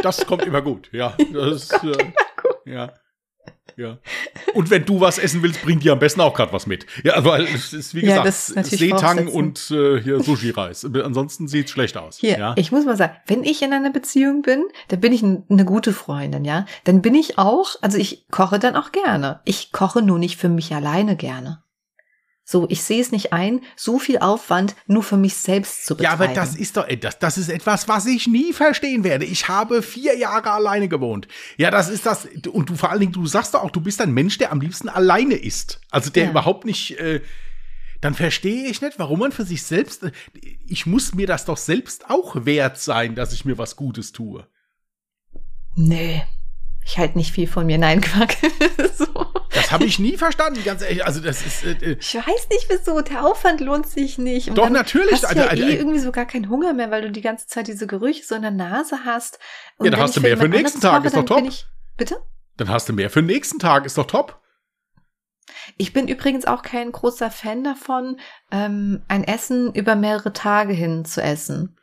Das 0.03 0.25
kommt 0.25 0.45
immer 0.45 0.63
gut, 0.63 0.89
ja. 0.91 1.15
Das 1.35 1.65
ist, 1.65 1.85
äh, 1.85 2.13
ja. 2.65 2.95
Ja. 3.79 3.99
Und 4.55 4.71
wenn 4.71 4.85
du 4.85 5.01
was 5.01 5.19
essen 5.19 5.41
willst, 5.45 5.63
bring 5.63 5.79
dir 5.79 5.93
am 5.93 6.01
besten 6.01 6.21
auch 6.21 6.35
gerade 6.35 6.53
was 6.53 6.67
mit. 6.67 6.85
Ja, 7.05 7.25
weil 7.25 7.45
es 7.45 7.73
ist 7.73 7.95
wie 7.95 8.01
Ja, 8.01 8.07
gesagt 8.07 8.27
das 8.27 8.49
ist 8.49 8.57
natürlich 8.57 8.81
Seetang 8.81 9.29
und 9.29 9.71
äh, 9.71 10.01
hier 10.03 10.21
Sushi-Reis. 10.21 10.85
Ansonsten 10.85 11.47
sieht's 11.47 11.71
schlecht 11.71 11.97
aus. 11.97 12.19
Hier, 12.19 12.39
ja. 12.39 12.55
ich 12.57 12.73
muss 12.73 12.85
mal 12.85 12.97
sagen, 12.97 13.15
wenn 13.29 13.45
ich 13.45 13.63
in 13.63 13.73
einer 13.73 13.91
Beziehung 13.91 14.43
bin, 14.43 14.65
dann 14.89 15.01
bin 15.01 15.13
ich 15.13 15.23
eine 15.23 15.65
gute 15.65 15.93
Freundin, 15.93 16.45
ja. 16.45 16.67
Dann 16.85 17.03
bin 17.03 17.15
ich 17.15 17.39
auch, 17.39 17.77
also 17.81 17.99
ich 17.99 18.27
koche 18.33 18.59
dann 18.59 18.75
auch 18.75 18.91
gerne. 18.91 19.41
Ich 19.45 19.71
koche 19.71 20.03
nur 20.03 20.19
nicht 20.19 20.39
für 20.39 20.49
mich 20.49 20.75
alleine 20.75 21.15
gerne. 21.15 21.63
So, 22.51 22.65
ich 22.71 22.83
sehe 22.83 23.03
es 23.03 23.13
nicht 23.13 23.35
ein, 23.35 23.61
so 23.77 23.99
viel 23.99 24.21
Aufwand 24.21 24.75
nur 24.87 25.03
für 25.03 25.19
mich 25.19 25.35
selbst 25.35 25.85
zu 25.85 25.93
Ja, 25.99 26.13
betreiben. 26.17 26.23
aber 26.23 26.33
das 26.33 26.57
ist 26.57 26.79
doch, 26.79 26.89
äh, 26.89 26.97
das, 26.97 27.19
das 27.19 27.37
ist 27.37 27.51
etwas, 27.51 27.89
was 27.89 28.07
ich 28.07 28.27
nie 28.27 28.55
verstehen 28.55 29.05
werde. 29.05 29.27
Ich 29.27 29.49
habe 29.49 29.83
vier 29.83 30.17
Jahre 30.17 30.53
alleine 30.53 30.89
gewohnt. 30.89 31.29
Ja, 31.59 31.71
das 31.71 31.91
ist 31.91 32.07
das. 32.07 32.27
Und 32.51 32.71
du 32.71 32.75
vor 32.75 32.91
allen 32.91 33.01
Dingen, 33.01 33.13
du 33.13 33.27
sagst 33.27 33.53
doch 33.53 33.63
auch, 33.63 33.71
du 33.71 33.83
bist 33.83 34.01
ein 34.01 34.13
Mensch, 34.15 34.39
der 34.39 34.51
am 34.51 34.63
liebsten 34.63 34.89
alleine 34.89 35.35
ist. 35.35 35.83
Also 35.91 36.09
der 36.09 36.25
Ja. 36.25 36.31
überhaupt 36.31 36.65
nicht. 36.65 36.99
Äh, 36.99 37.21
dann 38.01 38.15
verstehe 38.15 38.67
ich 38.71 38.81
nicht, 38.81 38.99
warum 38.99 39.19
man 39.19 39.33
für 39.33 39.45
sich 39.45 39.63
selbst. 39.65 40.11
Ich 40.67 40.87
muss 40.87 41.15
mir 41.15 41.27
das 41.27 41.45
doch 41.45 41.59
selbst 41.59 42.09
auch 42.09 42.47
wert 42.47 42.79
sein, 42.79 43.15
dass 43.15 43.35
ich 43.35 43.45
mir 43.45 43.59
was 43.59 43.77
Gutes 43.77 44.13
tue. 44.13 44.47
Nö. 45.77 46.19
Ich 46.83 46.97
halte 46.97 47.19
nicht 47.19 47.33
viel 47.33 47.47
von 47.47 47.67
mir. 47.67 47.77
Nein, 47.77 48.01
Quack. 48.01 48.37
so. 48.97 49.07
Das 49.69 49.75
habe 49.75 49.85
ich 49.85 49.99
nie 49.99 50.17
verstanden, 50.17 50.65
ganz 50.65 50.81
ehrlich. 50.81 51.05
Also 51.05 51.21
das 51.21 51.45
ist. 51.45 51.63
Äh, 51.63 51.73
äh, 51.73 51.97
Ich 52.01 52.15
weiß 52.15 52.49
nicht 52.49 52.71
wieso. 52.71 53.03
Der 53.03 53.27
Aufwand 53.27 53.61
lohnt 53.61 53.87
sich 53.87 54.17
nicht. 54.17 54.49
Und 54.49 54.57
Doch, 54.57 54.65
dann 54.65 54.73
natürlich. 54.73 55.13
Hast 55.13 55.25
du 55.25 55.29
Also, 55.29 55.41
ja 55.43 55.47
also, 55.49 55.63
eh 55.63 55.73
äh, 55.75 55.77
irgendwie 55.77 55.99
so 55.99 56.11
gar 56.11 56.25
keinen 56.25 56.49
Hunger 56.49 56.73
mehr, 56.73 56.91
weil 56.91 57.03
du 57.03 57.11
die 57.11 57.21
ganze 57.21 57.47
Zeit 57.49 57.69
diese 57.69 57.87
Gerüche 57.87 58.25
so 58.25 58.35
in 58.35 58.41
der 58.41 58.51
Nase 58.51 59.01
hast. 59.05 59.39
Und 59.77 59.85
Ja, 59.85 59.91
da 59.91 59.99
wenn 59.99 60.05
hast 60.05 60.17
du 60.17 60.23
mehr 60.23 60.39
für 60.39 60.49
den 60.49 60.53
nächsten 60.53 60.81
Tag, 60.81 61.05
ist 61.05 61.15
doch 61.15 61.23
dann 61.23 61.43
top. 61.43 61.47
Ich, 61.47 61.67
bitte? 61.99 62.17
dann 62.57 62.71
hast 62.71 62.89
du 62.89 62.95
mehr 62.95 63.11
für 63.11 63.21
den 63.21 63.27
nächsten 63.27 63.59
Tag, 63.59 63.85
ist 63.85 63.99
doch 63.99 64.07
top. 64.07 64.41
Ich 65.77 65.93
bin 65.93 66.09
übrigens 66.09 66.47
auch 66.47 66.63
kein 66.63 66.91
großer 66.91 67.31
Fan 67.31 67.63
davon, 67.63 68.19
ähm, 68.51 69.03
ein 69.07 69.23
Essen 69.23 69.75
über 69.75 69.97
mehrere 69.97 70.33
Tage 70.33 70.73
hin 70.73 71.05
zu 71.05 71.23
essen. 71.23 71.77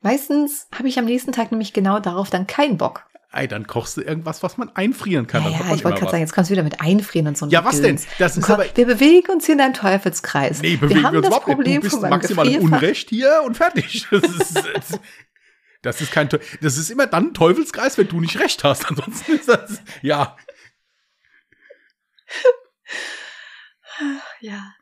Meistens 0.00 0.68
habe 0.72 0.86
ich 0.86 0.96
am 1.00 1.06
nächsten 1.06 1.32
Tag 1.32 1.50
nämlich 1.50 1.72
genau 1.72 1.98
darauf 1.98 2.30
dann 2.30 2.46
keinen 2.46 2.78
Bock. 2.78 3.07
Ey, 3.30 3.46
dann 3.46 3.66
kochst 3.66 3.96
du 3.98 4.00
irgendwas, 4.00 4.42
was 4.42 4.56
man 4.56 4.74
einfrieren 4.74 5.26
kann. 5.26 5.42
Naja, 5.42 5.58
man 5.58 5.74
ich 5.76 5.84
wollte 5.84 5.98
gerade 5.98 6.12
sagen, 6.12 6.22
jetzt 6.22 6.32
kommst 6.32 6.50
du 6.50 6.52
wieder 6.52 6.62
mit 6.62 6.80
Einfrieren 6.80 7.26
und 7.28 7.36
so 7.36 7.44
ein 7.44 7.50
Ja, 7.50 7.62
was 7.62 7.82
denn? 7.82 8.00
Das 8.18 8.38
ist 8.38 8.44
Komm, 8.46 8.54
aber- 8.54 8.74
wir 8.74 8.86
bewegen 8.86 9.30
uns 9.30 9.44
hier 9.44 9.54
in 9.54 9.60
einem 9.60 9.74
Teufelskreis. 9.74 10.62
Nee, 10.62 10.76
bewegen 10.76 11.00
wir 11.00 11.06
haben 11.06 11.12
wir 11.12 11.18
uns 11.18 11.28
das 11.28 11.36
überhaupt 11.36 11.46
nicht. 11.48 11.56
Problem 11.56 11.80
Du 11.82 11.90
bist 11.90 12.00
maximal. 12.02 12.48
Unrecht 12.58 13.10
hier 13.10 13.42
und 13.44 13.56
fertig. 13.56 14.06
Das 14.10 14.22
ist, 14.22 15.00
das, 15.82 16.00
ist 16.00 16.10
kein, 16.10 16.28
das 16.28 16.76
ist 16.76 16.90
immer 16.90 17.06
dann 17.06 17.28
ein 17.28 17.34
Teufelskreis, 17.34 17.98
wenn 17.98 18.08
du 18.08 18.20
nicht 18.20 18.40
recht 18.40 18.64
hast. 18.64 18.88
Ansonsten 18.90 19.32
ist 19.32 19.48
das, 19.48 19.82
ja. 20.02 20.36
Ja. 24.40 24.74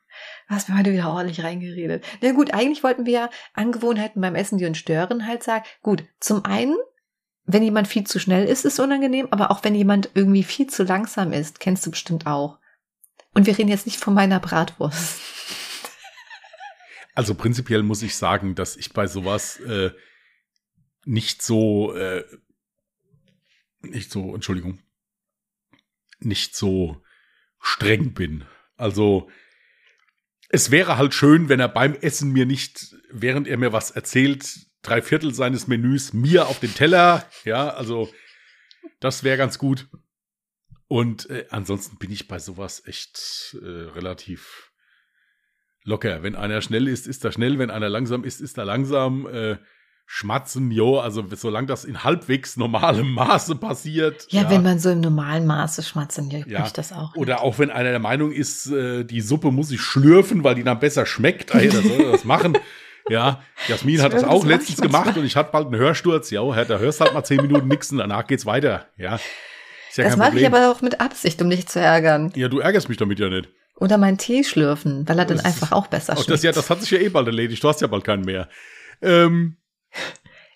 Du 0.49 0.55
hast 0.55 0.69
mir 0.69 0.79
heute 0.79 0.93
wieder 0.93 1.11
ordentlich 1.11 1.43
reingeredet. 1.43 2.05
Na 2.21 2.33
gut, 2.33 2.55
eigentlich 2.55 2.85
wollten 2.85 3.05
wir 3.07 3.13
ja 3.13 3.31
Angewohnheiten 3.55 4.21
beim 4.23 4.35
Essen, 4.35 4.59
die 4.59 4.67
uns 4.67 4.79
stören, 4.79 5.27
halt 5.27 5.43
sagen. 5.43 5.65
Gut, 5.83 6.05
zum 6.21 6.45
einen, 6.45 6.77
wenn 7.47 7.63
jemand 7.63 7.89
viel 7.89 8.05
zu 8.05 8.19
schnell 8.19 8.47
ist, 8.47 8.65
ist 8.65 8.81
unangenehm, 8.81 9.29
aber 9.31 9.51
auch 9.51 9.63
wenn 9.63 9.75
jemand 9.75 10.11
irgendwie 10.15 10.43
viel 10.43 10.67
zu 10.67 10.83
langsam 10.83 11.33
ist, 11.33 11.61
kennst 11.61 11.87
du 11.87 11.91
bestimmt 11.93 12.27
auch. 12.27 12.59
Und 13.33 13.47
wir 13.47 13.57
reden 13.57 13.69
jetzt 13.69 13.87
nicht 13.87 14.01
von 14.01 14.15
meiner 14.15 14.41
Bratwurst. 14.41 15.21
Also 17.15 17.35
prinzipiell 17.35 17.83
muss 17.83 18.03
ich 18.03 18.17
sagen, 18.17 18.55
dass 18.55 18.77
ich 18.77 18.93
bei 18.93 19.07
sowas 19.07 19.59
äh, 19.61 19.91
nicht 21.05 21.41
so, 21.41 21.95
äh, 21.95 22.25
nicht 23.81 24.11
so, 24.11 24.35
Entschuldigung, 24.35 24.81
nicht 26.19 26.57
so 26.57 27.03
streng 27.61 28.13
bin. 28.13 28.45
Also 28.77 29.31
es 30.49 30.71
wäre 30.71 30.99
halt 30.99 31.15
schön, 31.15 31.49
wenn 31.49 31.61
er 31.61 31.69
beim 31.69 31.95
Essen 31.95 32.33
mir 32.33 32.45
nicht, 32.45 32.95
während 33.11 33.49
er 33.49 33.57
mir 33.57 33.73
was 33.73 33.93
erzählt, 33.93 34.67
drei 34.87 35.03
Viertel 35.03 35.35
seines 35.35 35.67
Menüs 35.67 36.13
mir 36.13 36.47
auf 36.47 36.61
den 36.61 36.75
Teller, 36.75 37.25
ja, 37.45 37.69
also 37.71 38.09
das 39.01 39.25
wäre 39.25 39.37
ganz 39.37 39.59
gut. 39.59 39.89
Und 40.89 41.29
äh, 41.31 41.47
ansonsten 41.51 41.97
bin 41.99 42.13
ich 42.13 42.29
bei 42.29 42.39
sowas 42.39 42.83
echt 42.87 43.57
äh, 43.61 43.67
relativ 43.67 44.71
locker. 45.83 46.23
Wenn 46.23 46.37
einer 46.37 46.63
schnell 46.63 46.87
ist, 46.87 47.07
ist 47.09 47.25
er 47.25 47.33
schnell. 47.33 47.59
Wenn 47.59 47.71
einer 47.71 47.89
langsam 47.89 48.23
ist, 48.25 48.41
ist 48.41 48.57
er 48.59 48.65
langsam. 48.65 49.27
Äh, 49.27 49.57
schmatzen, 50.09 50.71
jo, 50.71 51.01
also 51.01 51.25
solange 51.35 51.67
das 51.67 51.85
in 51.85 52.05
halbwegs 52.05 52.57
normalem 52.57 53.11
Maße 53.11 53.57
passiert. 53.57 54.29
Ja, 54.31 54.49
wenn 54.49 54.63
man 54.63 54.79
so 54.79 54.91
im 54.91 55.01
normalen 55.01 55.47
Maße 55.47 55.83
schmatzt, 55.83 56.17
dann 56.19 56.31
juckt 56.31 56.47
Ja. 56.47 56.61
mich 56.63 56.71
das 56.73 56.93
auch. 56.93 57.17
Oder 57.17 57.43
auch 57.43 57.59
wenn 57.59 57.71
einer 57.71 57.91
der 57.91 57.99
Meinung 57.99 58.31
ist, 58.31 58.69
äh, 58.69 59.03
die 59.05 59.21
Suppe 59.21 59.51
muss 59.51 59.73
ich 59.73 59.81
schlürfen, 59.81 60.45
weil 60.45 60.55
die 60.55 60.63
dann 60.63 60.79
besser 60.79 61.07
schmeckt, 61.07 61.53
ey, 61.57 61.69
dann 61.69 61.83
soll 61.83 62.13
das 62.13 62.25
machen. 62.25 62.57
Ja, 63.09 63.43
Jasmin 63.69 64.03
hat 64.03 64.13
das 64.13 64.23
Das 64.23 64.31
auch 64.31 64.43
ich 64.43 64.49
letztens 64.51 64.81
gemacht 64.81 65.17
und 65.17 65.25
ich 65.25 65.37
hatte 65.37 65.53
bald 65.53 65.67
einen 65.67 65.77
Hörsturz. 65.77 66.31
Ja, 66.31 66.43
Herr, 66.55 66.65
da 66.65 66.79
hörst 66.79 67.01
halt 67.01 67.15
mal 67.15 67.23
zehn 67.25 67.41
Minuten 67.41 67.69
nix 67.69 67.93
und 67.93 67.99
danach 67.99 68.27
geht's 68.27 68.47
weiter. 68.47 68.87
Ja, 68.97 69.17
ist 69.17 69.97
ja 69.97 70.05
das 70.05 70.17
mache 70.17 70.39
ich 70.39 70.47
aber 70.47 70.71
auch 70.71 70.83
mit 70.83 71.01
Absicht, 71.01 71.41
um 71.41 71.49
dich 71.49 71.67
zu 71.69 71.81
ärgern. 71.81 72.33
ja, 72.35 72.49
du 72.49 72.59
ärgerst 72.59 72.89
mich 72.89 72.99
damit 72.99 73.19
ja 73.21 73.29
nicht. 73.29 73.49
Oder 73.77 73.99
meinen 73.99 74.19
Tee 74.19 74.43
schlürfen, 74.43 75.07
weil 75.09 75.19
er 75.19 75.27
dann 75.27 75.37
Das 75.37 75.47
einfach 75.47 75.73
auch 75.73 75.87
besser 75.87 76.15
Auch 76.15 76.17
schmeckt. 76.17 76.31
das, 76.31 76.43
ja, 76.43 76.53
das 76.53 76.71
hat 76.71 76.81
sich 76.81 76.91
ja 76.91 76.99
eh 76.99 77.09
bald 77.11 77.27
erledigt. 77.27 77.63
Du 77.63 77.69
hast 77.69 77.81
ja 77.83 77.87
bald 77.87 78.05
keinen 78.05 78.25
mehr. 78.25 78.49
Ähm, 79.03 79.59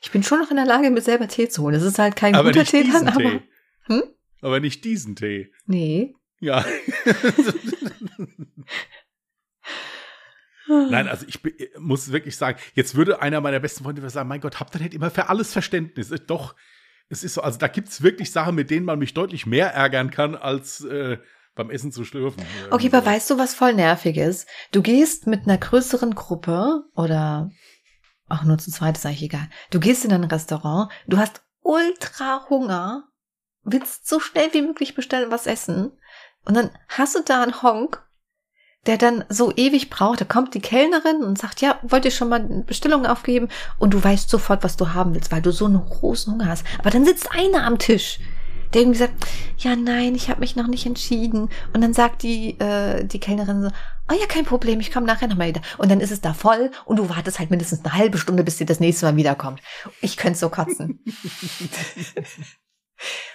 ich 0.02 0.10
bin 0.10 0.22
schon 0.22 0.40
noch 0.40 0.50
in 0.50 0.56
der 0.56 0.64
Lage, 0.64 0.90
mir 0.90 1.02
selber 1.02 1.28
Tee 1.28 1.48
zu 1.48 1.62
holen. 1.62 1.74
Das 1.74 1.82
ist 1.82 1.98
halt 1.98 2.16
kein 2.16 2.34
aber 2.34 2.50
guter 2.50 2.64
Tee 2.64 2.84
dann, 2.90 3.08
aber. 3.08 3.18
Tee. 3.18 3.42
Hm? 3.84 4.02
Aber 4.40 4.58
nicht 4.60 4.84
diesen 4.84 5.16
Tee. 5.16 5.52
Nee. 5.66 6.14
Ja. 6.40 6.64
Nein, 10.68 11.08
also 11.08 11.26
ich 11.26 11.40
muss 11.78 12.12
wirklich 12.12 12.36
sagen, 12.36 12.58
jetzt 12.74 12.94
würde 12.94 13.22
einer 13.22 13.40
meiner 13.40 13.60
besten 13.60 13.84
Freunde 13.84 14.08
sagen, 14.08 14.28
mein 14.28 14.40
Gott, 14.40 14.60
habt 14.60 14.74
ihr 14.74 14.80
nicht 14.80 14.94
immer 14.94 15.10
für 15.10 15.28
alles 15.28 15.52
Verständnis? 15.52 16.10
Doch, 16.26 16.54
es 17.08 17.24
ist 17.24 17.34
so, 17.34 17.42
also 17.42 17.58
da 17.58 17.68
gibt's 17.68 18.02
wirklich 18.02 18.30
Sachen, 18.30 18.54
mit 18.54 18.70
denen 18.70 18.86
man 18.86 18.98
mich 18.98 19.14
deutlich 19.14 19.46
mehr 19.46 19.72
ärgern 19.74 20.10
kann, 20.10 20.36
als 20.36 20.84
äh, 20.84 21.18
beim 21.54 21.70
Essen 21.70 21.92
zu 21.92 22.04
schlürfen. 22.04 22.42
Okay, 22.70 22.88
aber 22.92 23.04
weißt 23.04 23.30
du, 23.30 23.38
was 23.38 23.54
voll 23.54 23.74
nervig 23.74 24.16
ist? 24.16 24.48
Du 24.72 24.82
gehst 24.82 25.26
mit 25.26 25.44
einer 25.44 25.58
größeren 25.58 26.14
Gruppe 26.14 26.84
oder 26.94 27.50
auch 28.28 28.44
nur 28.44 28.58
zu 28.58 28.70
zweit, 28.70 28.96
ist 28.96 29.06
eigentlich 29.06 29.24
egal. 29.24 29.48
Du 29.70 29.80
gehst 29.80 30.04
in 30.04 30.12
ein 30.12 30.24
Restaurant, 30.24 30.90
du 31.08 31.18
hast 31.18 31.42
ultra 31.62 32.46
Hunger, 32.48 33.08
willst 33.64 34.08
so 34.08 34.20
schnell 34.20 34.52
wie 34.52 34.62
möglich 34.62 34.94
bestellen, 34.94 35.30
was 35.30 35.46
essen. 35.46 35.92
Und 36.44 36.56
dann 36.56 36.70
hast 36.88 37.16
du 37.16 37.22
da 37.24 37.42
einen 37.42 37.62
Honk, 37.62 38.02
der 38.86 38.96
dann 38.96 39.24
so 39.28 39.52
ewig 39.54 39.90
braucht. 39.90 40.20
Da 40.20 40.24
kommt 40.24 40.54
die 40.54 40.60
Kellnerin 40.60 41.22
und 41.22 41.38
sagt, 41.38 41.60
ja, 41.60 41.78
wollt 41.82 42.04
ihr 42.04 42.10
schon 42.10 42.28
mal 42.28 42.40
eine 42.40 42.64
Bestellung 42.64 43.06
aufgeben? 43.06 43.48
Und 43.78 43.94
du 43.94 44.02
weißt 44.02 44.30
sofort, 44.30 44.64
was 44.64 44.76
du 44.76 44.94
haben 44.94 45.14
willst, 45.14 45.32
weil 45.32 45.42
du 45.42 45.52
so 45.52 45.66
einen 45.66 45.84
großen 45.84 46.32
Hunger 46.32 46.48
hast. 46.48 46.64
Aber 46.78 46.90
dann 46.90 47.04
sitzt 47.04 47.30
einer 47.32 47.64
am 47.64 47.78
Tisch, 47.78 48.20
der 48.72 48.82
irgendwie 48.82 48.98
sagt, 48.98 49.26
ja, 49.58 49.76
nein, 49.76 50.14
ich 50.14 50.30
habe 50.30 50.40
mich 50.40 50.56
noch 50.56 50.66
nicht 50.66 50.86
entschieden. 50.86 51.50
Und 51.72 51.82
dann 51.82 51.92
sagt 51.92 52.22
die, 52.22 52.58
äh, 52.58 53.04
die 53.04 53.20
Kellnerin 53.20 53.62
so, 53.62 53.68
oh 54.10 54.14
ja, 54.18 54.26
kein 54.26 54.44
Problem, 54.44 54.80
ich 54.80 54.92
komme 54.92 55.06
nachher 55.06 55.28
nochmal 55.28 55.48
wieder. 55.48 55.62
Und 55.78 55.90
dann 55.90 56.00
ist 56.00 56.10
es 56.12 56.20
da 56.20 56.32
voll 56.32 56.70
und 56.84 56.98
du 56.98 57.08
wartest 57.08 57.38
halt 57.38 57.50
mindestens 57.50 57.84
eine 57.84 57.94
halbe 57.94 58.18
Stunde, 58.18 58.44
bis 58.44 58.58
sie 58.58 58.66
das 58.66 58.80
nächste 58.80 59.06
Mal 59.06 59.16
wiederkommt. 59.16 59.60
Ich 60.00 60.16
könnte 60.16 60.38
so 60.38 60.48
kotzen. 60.48 61.04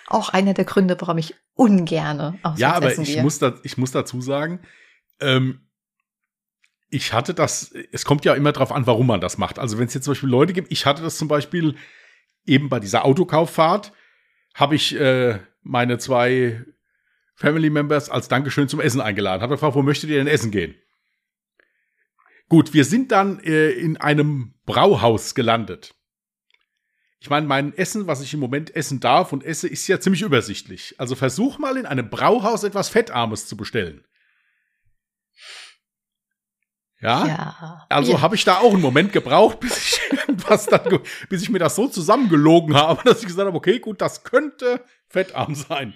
Auch 0.07 0.29
einer 0.29 0.53
der 0.53 0.65
Gründe, 0.65 0.95
warum 0.99 1.17
ich 1.17 1.35
ungerne 1.55 2.37
aufs 2.43 2.59
Ja, 2.59 2.73
aber 2.73 2.97
ich 2.97 3.07
gehe. 3.07 3.23
muss, 3.23 3.39
da, 3.39 3.55
ich 3.63 3.77
muss 3.77 3.91
dazu 3.91 4.21
sagen, 4.21 4.59
ähm, 5.19 5.61
ich 6.89 7.13
hatte 7.13 7.33
das, 7.33 7.73
es 7.91 8.05
kommt 8.05 8.25
ja 8.25 8.33
immer 8.33 8.51
drauf 8.51 8.71
an, 8.71 8.87
warum 8.87 9.07
man 9.07 9.21
das 9.21 9.37
macht. 9.37 9.59
Also 9.59 9.77
wenn 9.77 9.87
es 9.87 9.93
jetzt 9.93 10.05
zum 10.05 10.11
Beispiel 10.11 10.29
Leute 10.29 10.53
gibt, 10.53 10.71
ich 10.71 10.85
hatte 10.85 11.01
das 11.01 11.17
zum 11.17 11.27
Beispiel 11.27 11.75
eben 12.45 12.69
bei 12.69 12.79
dieser 12.79 13.05
Autokauffahrt, 13.05 13.91
habe 14.53 14.75
ich 14.75 14.95
äh, 14.97 15.39
meine 15.61 15.97
zwei 15.97 16.63
Family 17.35 17.69
Members 17.69 18.09
als 18.09 18.27
Dankeschön 18.27 18.69
zum 18.69 18.79
Essen 18.79 19.01
eingeladen. 19.01 19.41
Habe 19.41 19.55
gefragt, 19.55 19.75
wo 19.75 19.81
möchtet 19.81 20.09
ihr 20.09 20.17
denn 20.17 20.27
essen 20.27 20.51
gehen? 20.51 20.75
Gut, 22.47 22.73
wir 22.73 22.85
sind 22.85 23.11
dann 23.11 23.39
äh, 23.39 23.71
in 23.71 23.97
einem 23.97 24.53
Brauhaus 24.65 25.35
gelandet. 25.35 25.95
Ich 27.19 27.29
meine, 27.29 27.47
mein 27.47 27.75
Essen, 27.75 28.05
was 28.07 28.21
ich 28.21 28.33
im 28.35 28.39
Moment 28.39 28.75
essen 28.75 28.99
darf 28.99 29.33
und 29.33 29.43
esse, 29.43 29.67
ist 29.67 29.87
ja 29.87 29.99
ziemlich 29.99 30.21
übersichtlich. 30.21 30.95
Also 30.99 31.15
versuch 31.15 31.57
mal 31.57 31.75
in 31.75 31.87
einem 31.87 32.09
Brauhaus 32.09 32.63
etwas 32.63 32.89
Fettarmes 32.89 33.47
zu 33.47 33.57
bestellen. 33.57 34.05
Ja? 37.01 37.27
Ja. 37.27 37.85
Also 37.89 38.13
ja. 38.13 38.21
habe 38.21 38.35
ich 38.35 38.43
da 38.45 38.57
auch 38.57 38.73
einen 38.73 38.81
Moment 38.81 39.11
gebraucht, 39.13 39.59
bis 39.61 39.77
ich 39.77 40.11
irgendwas 40.11 40.65
dann, 40.65 40.99
bis 41.29 41.41
ich 41.41 41.49
mir 41.49 41.59
das 41.59 41.75
so 41.75 41.87
zusammengelogen 41.87 42.75
habe, 42.75 43.03
dass 43.03 43.21
ich 43.21 43.27
gesagt 43.27 43.47
habe, 43.47 43.57
okay, 43.57 43.79
gut, 43.79 44.01
das 44.01 44.23
könnte 44.23 44.83
fettarm 45.07 45.55
sein. 45.55 45.93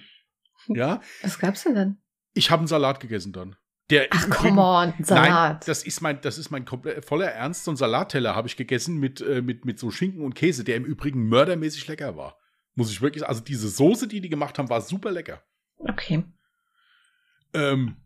Ja, 0.68 1.00
Was 1.22 1.38
gab's 1.38 1.64
denn 1.64 1.74
dann? 1.74 1.98
Ich 2.34 2.50
habe 2.50 2.60
einen 2.60 2.68
Salat 2.68 3.00
gegessen 3.00 3.32
dann. 3.32 3.56
Der 3.90 4.06
Ach, 4.10 4.30
come 4.30 4.60
on, 4.60 4.94
Salat. 5.04 5.28
Nein, 5.28 5.60
das 5.66 5.82
ist 5.82 6.00
mein, 6.00 6.20
das 6.20 6.38
ist 6.38 6.50
mein 6.50 6.64
voller 6.66 7.26
Ernst. 7.26 7.64
So 7.64 7.72
ein 7.72 7.76
Salatteller 7.76 8.36
habe 8.36 8.46
ich 8.46 8.56
gegessen 8.56 8.98
mit, 8.98 9.20
äh, 9.20 9.42
mit, 9.42 9.64
mit 9.64 9.80
so 9.80 9.90
Schinken 9.90 10.24
und 10.24 10.34
Käse, 10.34 10.62
der 10.62 10.76
im 10.76 10.84
Übrigen 10.84 11.28
mördermäßig 11.28 11.88
lecker 11.88 12.16
war. 12.16 12.38
Muss 12.76 12.92
ich 12.92 13.02
wirklich, 13.02 13.26
also 13.26 13.40
diese 13.40 13.68
Soße, 13.68 14.06
die 14.06 14.20
die 14.20 14.28
gemacht 14.28 14.58
haben, 14.58 14.68
war 14.68 14.80
super 14.80 15.10
lecker. 15.10 15.42
Okay. 15.78 16.24
Ähm, 17.52 17.96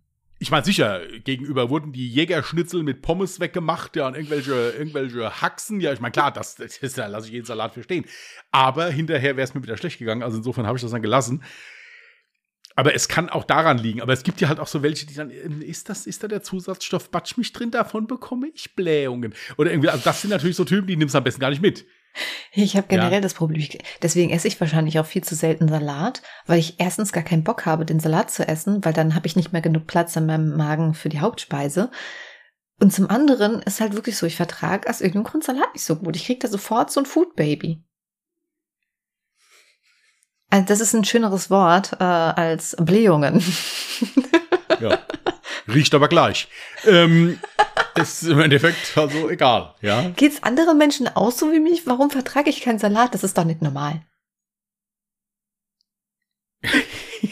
ich 0.45 0.51
meine, 0.51 0.63
sicher, 0.63 1.01
gegenüber 1.25 1.71
wurden 1.71 1.93
die 1.93 2.07
Jägerschnitzel 2.07 2.83
mit 2.83 3.01
Pommes 3.01 3.41
weggemacht, 3.41 3.97
ja, 3.97 4.07
und 4.07 4.15
irgendwelche, 4.15 4.75
irgendwelche 4.77 5.41
Haxen. 5.41 5.81
Ja, 5.81 5.91
ich 5.95 6.01
meine, 6.01 6.13
klar, 6.13 6.31
das, 6.33 6.57
das 6.57 6.77
ist, 6.77 6.99
da 6.99 7.07
lasse 7.07 7.29
ich 7.29 7.33
jeden 7.33 7.47
Salat 7.47 7.73
verstehen. 7.73 8.05
Aber 8.51 8.91
hinterher 8.91 9.39
wäre 9.39 9.45
es 9.45 9.55
mir 9.55 9.63
wieder 9.63 9.79
schlecht 9.79 9.99
gegangen, 9.99 10.23
also 10.23 10.37
insofern 10.37 10.67
habe 10.67 10.77
ich 10.77 10.83
das 10.83 10.91
dann 10.91 11.01
gelassen. 11.01 11.43
Aber 12.77 12.95
es 12.95 13.09
kann 13.09 13.31
auch 13.31 13.45
daran 13.45 13.79
liegen. 13.79 14.03
Aber 14.03 14.13
es 14.13 14.23
gibt 14.23 14.43
ja 14.43 14.49
halt 14.49 14.61
auch 14.61 14.67
so 14.67 14.83
welche, 14.83 15.07
die 15.07 15.15
dann, 15.15 15.31
ähm, 15.31 15.63
ist 15.63 15.89
das, 15.89 16.07
ist 16.07 16.23
da 16.23 16.29
der 16.29 16.43
Zusatzstoff 16.43 17.11
Batschmilch 17.11 17.55
drin? 17.55 17.71
Davon 17.71 18.07
bekomme 18.07 18.49
ich 18.53 18.75
Blähungen. 18.75 19.33
Oder 19.57 19.71
irgendwie, 19.71 19.89
also 19.89 20.05
das 20.05 20.21
sind 20.21 20.31
natürlich 20.31 20.57
so 20.57 20.67
Typen, 20.67 20.89
die 20.89 20.97
nimmst 20.97 21.15
du 21.15 21.19
am 21.19 21.25
besten 21.25 21.41
gar 21.41 21.49
nicht 21.49 21.63
mit. 21.63 21.87
Ich 22.53 22.77
habe 22.77 22.87
generell 22.87 23.15
Ja. 23.15 23.21
das 23.21 23.35
Problem. 23.35 23.67
Deswegen 24.03 24.31
esse 24.31 24.47
ich 24.49 24.61
wahrscheinlich 24.61 24.99
auch 25.01 25.07
viel 25.07 25.25
zu 25.25 25.35
selten 25.35 25.69
Salat, 25.69 26.23
weil 26.47 26.59
ich 26.61 26.79
erstens 26.79 27.13
gar 27.13 27.25
keinen 27.25 27.43
Bock 27.45 27.67
habe, 27.67 27.85
den 27.85 27.99
Salat 28.01 28.31
zu 28.31 28.47
essen, 28.47 28.85
weil 28.85 28.93
dann 28.93 29.15
habe 29.15 29.27
ich 29.27 29.35
nicht 29.37 29.53
mehr 29.53 29.63
genug 29.63 29.87
Platz 29.87 30.15
in 30.17 30.27
meinem 30.27 30.57
Magen 30.57 30.95
für 30.95 31.09
die 31.09 31.21
Hauptspeise. 31.21 31.91
Und 32.81 32.93
zum 32.93 33.09
anderen 33.11 33.63
ist 33.63 33.81
halt 33.81 33.95
wirklich 33.95 34.17
so, 34.17 34.27
ich 34.27 34.37
vertrage 34.37 34.89
aus 34.89 35.01
irgendeinem 35.01 35.25
Grund 35.25 35.45
Salat 35.45 35.73
nicht 35.75 35.85
so 35.85 35.97
gut. 35.97 36.17
Ich 36.17 36.27
kriege 36.27 36.41
da 36.41 36.49
sofort 36.49 36.91
so 36.91 37.01
ein 37.01 37.07
Food 37.07 37.35
Baby. 37.37 37.83
Also 40.51 40.67
das 40.67 40.81
ist 40.81 40.95
ein 40.95 41.05
schöneres 41.05 41.51
Wort 41.51 41.95
äh, 41.99 42.05
als 42.05 42.77
Blähungen. 42.79 43.43
Ja. 44.81 44.99
Riecht 45.67 45.95
aber 45.95 46.09
gleich. 46.09 46.49
Ähm, 46.87 47.39
ist 48.23 48.23
im 48.25 48.41
Endeffekt 48.41 48.97
also 48.97 49.29
egal, 49.31 49.75
ja. 49.81 50.11
Geht's 50.17 50.43
anderen 50.43 50.79
Menschen 50.79 51.09
auch 51.09 51.31
so 51.31 51.53
wie 51.53 51.61
mich? 51.61 51.87
Warum 51.87 52.11
vertrage 52.11 52.51
ich 52.51 52.61
keinen 52.61 52.79
Salat? 52.79 53.15
Das 53.15 53.25
ist 53.25 53.37
doch 53.39 53.45
nicht 53.45 53.63
normal. 53.63 54.03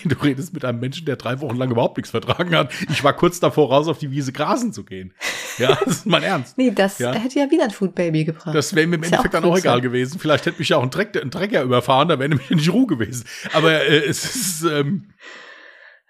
Du 0.04 0.16
redest 0.16 0.54
mit 0.54 0.64
einem 0.64 0.80
Menschen, 0.80 1.04
der 1.04 1.16
drei 1.16 1.40
Wochen 1.40 1.56
lang 1.56 1.70
überhaupt 1.70 1.96
nichts 1.98 2.10
vertragen 2.10 2.54
hat. 2.56 2.72
Ich 2.90 3.04
war 3.04 3.12
kurz 3.12 3.40
davor, 3.40 3.68
raus 3.68 3.88
auf 3.88 3.98
die 3.98 4.10
Wiese 4.10 4.32
grasen 4.32 4.72
zu 4.72 4.84
gehen. 4.84 5.12
Ja, 5.58 5.78
das 5.84 5.98
ist 5.98 6.06
mein 6.06 6.22
Ernst. 6.22 6.56
Nee, 6.58 6.70
das 6.70 6.98
Ja. 6.98 7.12
hätte 7.12 7.38
ja 7.38 7.50
wieder 7.50 7.64
ein 7.64 7.70
Food 7.70 7.94
Baby 7.94 8.24
gebracht. 8.24 8.54
Das 8.54 8.74
wäre 8.74 8.86
mir 8.86 8.96
im 8.96 9.02
Ist 9.02 9.10
ja 9.10 9.18
Endeffekt 9.18 9.36
auch 9.36 9.40
dann 9.42 9.50
auch 9.50 9.58
egal 9.58 9.80
gewesen. 9.80 10.18
Vielleicht 10.18 10.46
hätte 10.46 10.58
mich 10.58 10.70
ja 10.70 10.78
auch 10.78 10.82
ein, 10.82 10.90
Dreck, 10.90 11.14
ein 11.20 11.30
Trecker 11.30 11.62
überfahren, 11.62 12.08
da 12.08 12.18
wäre 12.18 12.28
nämlich 12.30 12.50
nicht 12.50 12.72
Ruhe 12.72 12.86
gewesen. 12.86 13.24
Aber 13.52 13.70
äh, 13.70 13.98
es 14.06 14.24
ist, 14.34 14.62
ähm, 14.64 15.10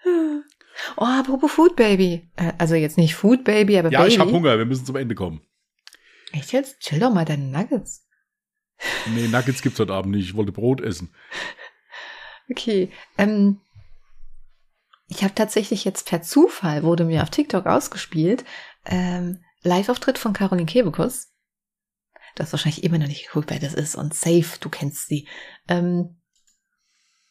Oh, 0.97 1.05
apropos 1.05 1.51
Food 1.51 1.75
Baby. 1.75 2.29
Äh, 2.35 2.53
Also 2.57 2.75
jetzt 2.75 2.97
nicht 2.97 3.15
Food 3.15 3.43
Baby, 3.43 3.77
aber 3.77 3.91
ja, 3.91 3.99
Baby. 4.01 4.13
ich 4.13 4.19
habe 4.19 4.31
Hunger, 4.31 4.57
wir 4.57 4.65
müssen 4.65 4.85
zum 4.85 4.95
Ende 4.95 5.15
kommen. 5.15 5.41
Echt 6.31 6.51
jetzt? 6.51 6.79
Chill 6.79 6.99
doch 6.99 7.13
mal 7.13 7.25
deine 7.25 7.45
Nuggets. 7.45 8.07
Nee, 9.13 9.27
Nuggets 9.27 9.61
gibt's 9.61 9.79
heute 9.79 9.93
Abend 9.93 10.15
nicht. 10.15 10.25
Ich 10.29 10.35
wollte 10.35 10.51
Brot 10.51 10.81
essen. 10.81 11.13
Okay. 12.49 12.91
Ähm, 13.17 13.61
ich 15.07 15.23
habe 15.23 15.35
tatsächlich 15.35 15.85
jetzt 15.85 16.07
per 16.07 16.21
Zufall, 16.21 16.83
wurde 16.83 17.05
mir 17.05 17.23
auf 17.23 17.29
TikTok 17.29 17.65
ausgespielt, 17.67 18.43
ähm, 18.85 19.43
Live-Auftritt 19.61 20.17
von 20.17 20.33
Caroline 20.33 20.65
Kebekus. 20.65 21.29
Du 22.35 22.41
hast 22.43 22.51
wahrscheinlich 22.51 22.83
immer 22.83 22.97
noch 22.97 23.07
nicht 23.07 23.27
geguckt, 23.27 23.51
wer 23.51 23.59
das 23.59 23.73
ist. 23.75 23.95
Und 23.95 24.13
safe, 24.15 24.57
du 24.59 24.69
kennst 24.69 25.07
sie. 25.07 25.27
Ähm, 25.67 26.17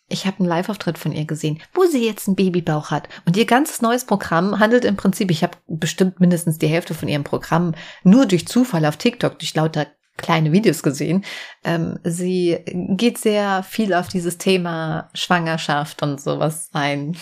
ich 0.09 0.27
habe 0.27 0.41
einen 0.41 0.49
Live-Auftritt 0.49 0.99
von 0.99 1.13
ihr 1.13 1.25
gesehen, 1.25 1.61
wo 1.75 1.85
sie 1.85 2.05
jetzt 2.05 2.29
einen 2.29 2.37
Babybauch 2.37 2.91
hat. 2.91 3.09
Und 3.25 3.37
ihr 3.37 3.47
ganzes 3.47 3.81
neues 3.81 4.05
Programm 4.05 4.59
handelt 4.59 4.85
im 4.85 4.97
Prinzip, 4.97 5.31
ich 5.31 5.43
habe 5.43 5.57
bestimmt 5.67 6.21
mindestens 6.21 6.59
die 6.59 6.67
Hälfte 6.67 6.95
von 6.95 7.09
ihrem 7.09 7.25
Programm 7.25 7.75
nur 8.05 8.27
durch 8.27 8.47
Zufall 8.47 8.85
auf 8.85 8.97
TikTok, 8.97 9.39
durch 9.39 9.55
lauter 9.55 9.87
kleine 10.19 10.53
Videos 10.53 10.83
gesehen. 10.83 11.25
Ähm, 11.65 11.99
sie 12.05 12.59
geht 12.67 13.19
sehr 13.19 13.63
viel 13.63 13.95
auf 13.95 14.09
dieses 14.09 14.39
Thema 14.39 15.09
Schwangerschaft 15.15 16.03
und 16.03 16.21
sowas 16.21 16.69
ein. 16.73 17.17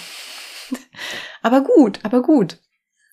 aber 1.42 1.62
gut, 1.62 2.00
aber 2.02 2.22
gut. 2.22 2.58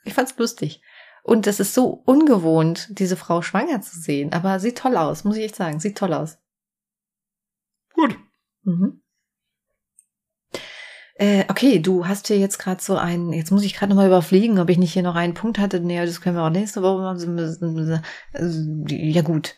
Ich 0.04 0.14
fand's 0.14 0.36
lustig. 0.38 0.82
Und 1.24 1.46
es 1.46 1.60
ist 1.60 1.74
so 1.74 2.02
ungewohnt, 2.06 2.88
diese 2.90 3.18
Frau 3.18 3.42
schwanger 3.42 3.82
zu 3.82 4.00
sehen. 4.00 4.32
Aber 4.32 4.60
sieht 4.60 4.78
toll 4.78 4.96
aus, 4.96 5.26
muss 5.26 5.36
ich 5.36 5.44
echt 5.44 5.58
sagen. 5.58 5.80
Sieht 5.80 5.98
toll 5.98 6.14
aus. 6.14 6.38
Gut. 7.94 8.18
Mhm. 8.64 9.02
Äh, 11.20 11.46
okay, 11.48 11.80
du 11.80 12.08
hast 12.08 12.28
hier 12.28 12.38
jetzt 12.38 12.60
gerade 12.60 12.82
so 12.82 12.96
einen, 12.96 13.34
jetzt 13.34 13.52
muss 13.52 13.64
ich 13.64 13.74
gerade 13.74 13.90
nochmal 13.90 14.08
überfliegen, 14.08 14.60
ob 14.60 14.70
ich 14.70 14.78
nicht 14.78 14.94
hier 14.94 15.02
noch 15.04 15.16
einen 15.16 15.34
Punkt 15.34 15.58
hatte. 15.58 15.80
Nee, 15.80 16.06
das 16.06 16.22
können 16.22 16.36
wir 16.36 16.44
auch 16.44 16.52
nächste 16.52 16.84
Woche 16.84 17.02
machen. 17.02 18.04
Ja 18.88 19.22
gut. 19.24 19.56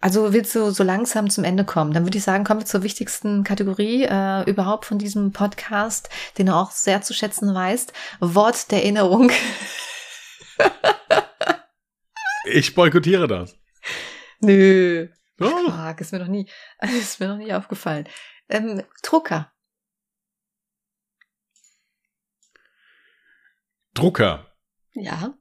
Also 0.00 0.32
willst 0.32 0.54
du 0.54 0.70
so 0.70 0.82
langsam 0.82 1.30
zum 1.30 1.44
Ende 1.44 1.64
kommen? 1.64 1.92
Dann 1.92 2.04
würde 2.04 2.18
ich 2.18 2.24
sagen, 2.24 2.44
kommen 2.44 2.60
wir 2.60 2.66
zur 2.66 2.82
wichtigsten 2.82 3.44
Kategorie 3.44 4.04
äh, 4.04 4.48
überhaupt 4.48 4.84
von 4.86 4.98
diesem 4.98 5.32
Podcast, 5.32 6.08
den 6.36 6.46
du 6.46 6.54
auch 6.54 6.70
sehr 6.70 7.02
zu 7.02 7.14
schätzen 7.14 7.54
weißt. 7.54 7.92
Wort 8.20 8.70
der 8.70 8.82
Erinnerung. 8.82 9.30
Ich 12.46 12.74
boykottiere 12.74 13.26
das. 13.26 13.56
Nö. 14.40 15.08
Oh, 15.40 15.46
Fuck, 15.46 16.00
ist 16.00 16.12
mir 16.12 16.18
noch 16.18 16.28
nie, 16.28 16.46
ist 17.00 17.18
mir 17.18 17.28
noch 17.28 17.38
nie 17.38 17.52
aufgefallen. 17.52 18.06
Ähm, 18.48 18.82
Drucker. 19.02 19.50
Drucker. 23.94 24.52
Ja. 24.92 25.34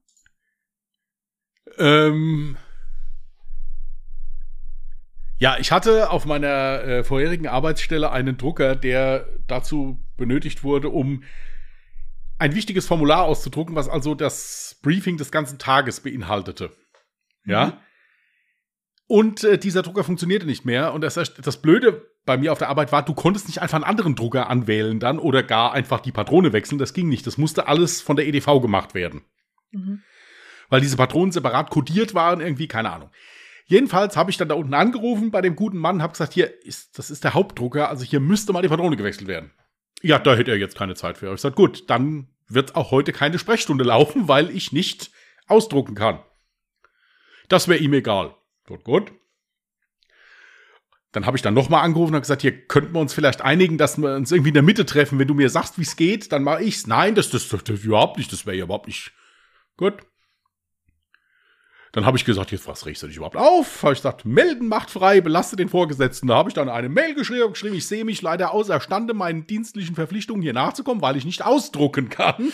Ähm, 1.77 2.57
ja, 5.37 5.57
ich 5.59 5.71
hatte 5.71 6.09
auf 6.09 6.25
meiner 6.25 6.83
äh, 6.83 7.03
vorherigen 7.03 7.47
Arbeitsstelle 7.47 8.11
einen 8.11 8.37
Drucker, 8.37 8.75
der 8.75 9.27
dazu 9.47 9.99
benötigt 10.17 10.63
wurde, 10.63 10.89
um 10.89 11.23
ein 12.37 12.55
wichtiges 12.55 12.87
Formular 12.87 13.23
auszudrucken, 13.23 13.75
was 13.75 13.89
also 13.89 14.15
das 14.15 14.79
Briefing 14.81 15.17
des 15.17 15.31
ganzen 15.31 15.59
Tages 15.59 16.01
beinhaltete. 16.01 16.75
Ja. 17.45 17.65
Mhm. 17.65 17.73
Und 19.07 19.43
äh, 19.43 19.57
dieser 19.57 19.81
Drucker 19.81 20.03
funktionierte 20.03 20.45
nicht 20.45 20.65
mehr. 20.65 20.93
Und 20.93 21.01
das, 21.01 21.15
das 21.15 21.61
Blöde 21.61 22.12
bei 22.25 22.37
mir 22.37 22.51
auf 22.51 22.59
der 22.59 22.69
Arbeit 22.69 22.91
war, 22.91 23.03
du 23.03 23.13
konntest 23.13 23.47
nicht 23.47 23.61
einfach 23.61 23.75
einen 23.75 23.83
anderen 23.83 24.15
Drucker 24.15 24.49
anwählen 24.49 24.99
dann 24.99 25.19
oder 25.19 25.43
gar 25.43 25.73
einfach 25.73 25.99
die 25.99 26.11
Patrone 26.11 26.53
wechseln. 26.53 26.77
Das 26.77 26.93
ging 26.93 27.09
nicht. 27.09 27.27
Das 27.27 27.37
musste 27.37 27.67
alles 27.67 28.01
von 28.01 28.15
der 28.15 28.27
EDV 28.27 28.61
gemacht 28.61 28.93
werden 28.93 29.21
Mhm. 29.71 30.01
weil 30.69 30.81
diese 30.81 30.97
Patronen 30.97 31.31
separat 31.31 31.69
kodiert 31.71 32.13
waren, 32.13 32.41
irgendwie, 32.41 32.67
keine 32.67 32.91
Ahnung. 32.91 33.09
Jedenfalls 33.65 34.15
habe 34.15 34.29
ich 34.29 34.37
dann 34.37 34.49
da 34.49 34.55
unten 34.55 34.73
angerufen 34.73 35.31
bei 35.31 35.41
dem 35.41 35.55
guten 35.55 35.77
Mann, 35.77 36.01
habe 36.01 36.11
gesagt, 36.13 36.33
hier, 36.33 36.63
ist, 36.65 36.97
das 36.99 37.09
ist 37.09 37.23
der 37.23 37.33
Hauptdrucker, 37.33 37.89
also 37.89 38.03
hier 38.03 38.19
müsste 38.19 38.53
mal 38.53 38.61
die 38.61 38.67
Patrone 38.67 38.95
gewechselt 38.97 39.27
werden. 39.27 39.51
Ja, 40.01 40.19
da 40.19 40.35
hätte 40.35 40.51
er 40.51 40.57
jetzt 40.57 40.77
keine 40.77 40.95
Zeit 40.95 41.17
für. 41.17 41.27
Ich 41.27 41.37
gesagt, 41.37 41.55
gut, 41.55 41.89
dann 41.89 42.27
wird 42.47 42.75
auch 42.75 42.91
heute 42.91 43.13
keine 43.13 43.39
Sprechstunde 43.39 43.83
laufen, 43.93 44.27
weil 44.27 44.49
ich 44.51 44.71
nicht 44.71 45.11
ausdrucken 45.47 45.95
kann. 45.95 46.19
Das 47.49 47.67
wäre 47.67 47.79
ihm 47.79 47.93
egal. 47.93 48.35
Gut, 48.67 48.83
gut. 48.83 49.11
Dann 51.13 51.27
habe 51.27 51.37
ich 51.37 51.43
dann 51.43 51.53
nochmal 51.53 51.83
angerufen 51.83 52.15
und 52.15 52.21
gesagt, 52.21 52.41
hier 52.41 52.65
könnten 52.67 52.93
wir 52.93 52.99
uns 52.99 53.13
vielleicht 53.13 53.41
einigen, 53.41 53.77
dass 53.77 53.99
wir 53.99 54.15
uns 54.15 54.31
irgendwie 54.31 54.49
in 54.49 54.55
der 54.55 54.63
Mitte 54.63 54.85
treffen. 54.85 55.19
Wenn 55.19 55.27
du 55.27 55.35
mir 55.35 55.49
sagst, 55.49 55.77
wie 55.77 55.83
es 55.83 55.95
geht, 55.95 56.31
dann 56.31 56.43
mache 56.43 56.63
ich's. 56.63 56.87
Nein, 56.87 57.13
das, 57.13 57.29
das, 57.29 57.47
das, 57.47 57.63
das 57.63 57.83
überhaupt 57.83 58.17
nicht, 58.17 58.33
das 58.33 58.47
wäre 58.47 58.57
ja 58.57 58.63
überhaupt 58.65 58.87
nicht. 58.87 59.11
Gut. 59.77 59.93
Dann 61.91 62.07
habe 62.07 62.17
ich 62.17 62.25
gesagt, 62.25 62.51
jetzt 62.51 62.67
was 62.67 62.87
regst 62.87 63.03
du 63.03 63.07
dich 63.07 63.17
überhaupt 63.17 63.37
auf? 63.37 63.83
Habe 63.83 63.93
ich 63.93 63.99
gesagt, 63.99 64.25
melden 64.25 64.67
macht 64.67 64.89
frei, 64.89 65.21
belaste 65.21 65.55
den 65.55 65.69
Vorgesetzten. 65.69 66.27
Da 66.27 66.35
habe 66.35 66.49
ich 66.49 66.55
dann 66.55 66.67
eine 66.67 66.89
Mail 66.89 67.13
geschrieben, 67.13 67.51
geschrieben, 67.51 67.75
ich 67.75 67.87
sehe 67.87 68.03
mich 68.05 68.23
leider 68.23 68.51
außerstande, 68.51 69.13
meinen 69.13 69.45
dienstlichen 69.45 69.93
Verpflichtungen 69.93 70.41
hier 70.41 70.53
nachzukommen, 70.53 71.03
weil 71.03 71.15
ich 71.15 71.25
nicht 71.25 71.45
ausdrucken 71.45 72.09
kann. 72.09 72.51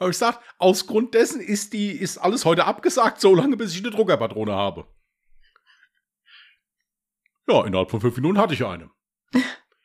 Habe 0.00 0.10
ich 0.10 0.16
gesagt, 0.16 0.40
aus 0.56 0.86
Grund 0.86 1.12
dessen 1.12 1.42
ist 1.42 1.74
die, 1.74 1.90
ist 1.90 2.16
alles 2.16 2.46
heute 2.46 2.64
abgesagt, 2.64 3.20
so 3.20 3.34
lange 3.34 3.58
bis 3.58 3.74
ich 3.74 3.82
eine 3.82 3.90
Druckerpatrone 3.90 4.52
habe. 4.52 4.86
Ja, 7.48 7.64
innerhalb 7.64 7.90
von 7.90 8.00
fünf 8.00 8.16
Minuten 8.16 8.38
hatte 8.38 8.54
ich 8.54 8.64
eine. 8.64 8.90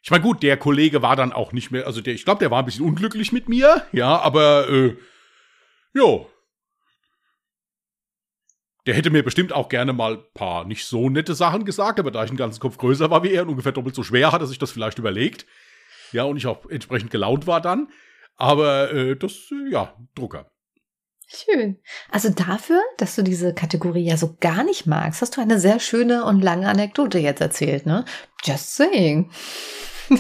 Ich 0.06 0.12
meine, 0.12 0.22
gut, 0.22 0.44
der 0.44 0.58
Kollege 0.58 1.02
war 1.02 1.16
dann 1.16 1.32
auch 1.32 1.54
nicht 1.54 1.72
mehr, 1.72 1.88
also 1.88 2.02
der, 2.02 2.14
ich 2.14 2.26
glaube, 2.26 2.40
der 2.40 2.52
war 2.52 2.60
ein 2.60 2.66
bisschen 2.66 2.86
unglücklich 2.86 3.32
mit 3.32 3.48
mir, 3.48 3.88
ja, 3.94 4.20
aber 4.20 4.68
äh, 4.70 4.98
jo. 5.94 6.30
Der 8.86 8.96
hätte 8.96 9.12
mir 9.12 9.24
bestimmt 9.24 9.54
auch 9.54 9.70
gerne 9.70 9.94
mal 9.94 10.16
ein 10.16 10.24
paar 10.34 10.66
nicht 10.66 10.86
so 10.86 11.10
nette 11.10 11.36
Sachen 11.36 11.64
gesagt, 11.64 12.02
aber 12.02 12.12
da 12.12 12.22
ich 12.26 12.30
einen 12.30 12.38
ganzen 12.38 12.60
Kopf 12.60 12.78
größer 12.78 13.10
war 13.12 13.24
wie 13.24 13.32
er 13.32 13.44
und 13.44 13.52
ungefähr 13.52 13.72
doppelt 13.72 13.96
so 13.96 14.04
schwer, 14.04 14.34
hat 14.34 14.42
er 14.42 14.48
sich 14.48 14.60
das 14.60 14.72
vielleicht 14.72 15.00
überlegt. 15.00 15.46
Ja, 16.12 16.24
und 16.26 16.36
ich 16.36 16.48
auch 16.48 16.66
entsprechend 16.66 17.10
gelaunt 17.10 17.48
war 17.48 17.62
dann. 17.62 17.88
Aber 18.36 18.92
äh, 18.92 19.16
das, 19.16 19.52
äh, 19.52 19.72
ja, 19.72 19.96
Drucker. 20.16 20.52
Schön. 21.28 21.80
Also 22.10 22.30
dafür, 22.30 22.82
dass 22.98 23.16
du 23.16 23.24
diese 23.24 23.54
Kategorie 23.54 24.06
ja 24.06 24.18
so 24.18 24.36
gar 24.40 24.64
nicht 24.64 24.86
magst, 24.86 25.22
hast 25.22 25.38
du 25.38 25.42
eine 25.42 25.60
sehr 25.60 25.80
schöne 25.80 26.26
und 26.26 26.42
lange 26.42 26.68
Anekdote 26.68 27.18
jetzt 27.20 27.42
erzählt, 27.42 27.86
ne? 27.86 28.06
Just 28.44 28.76
saying. 28.76 29.32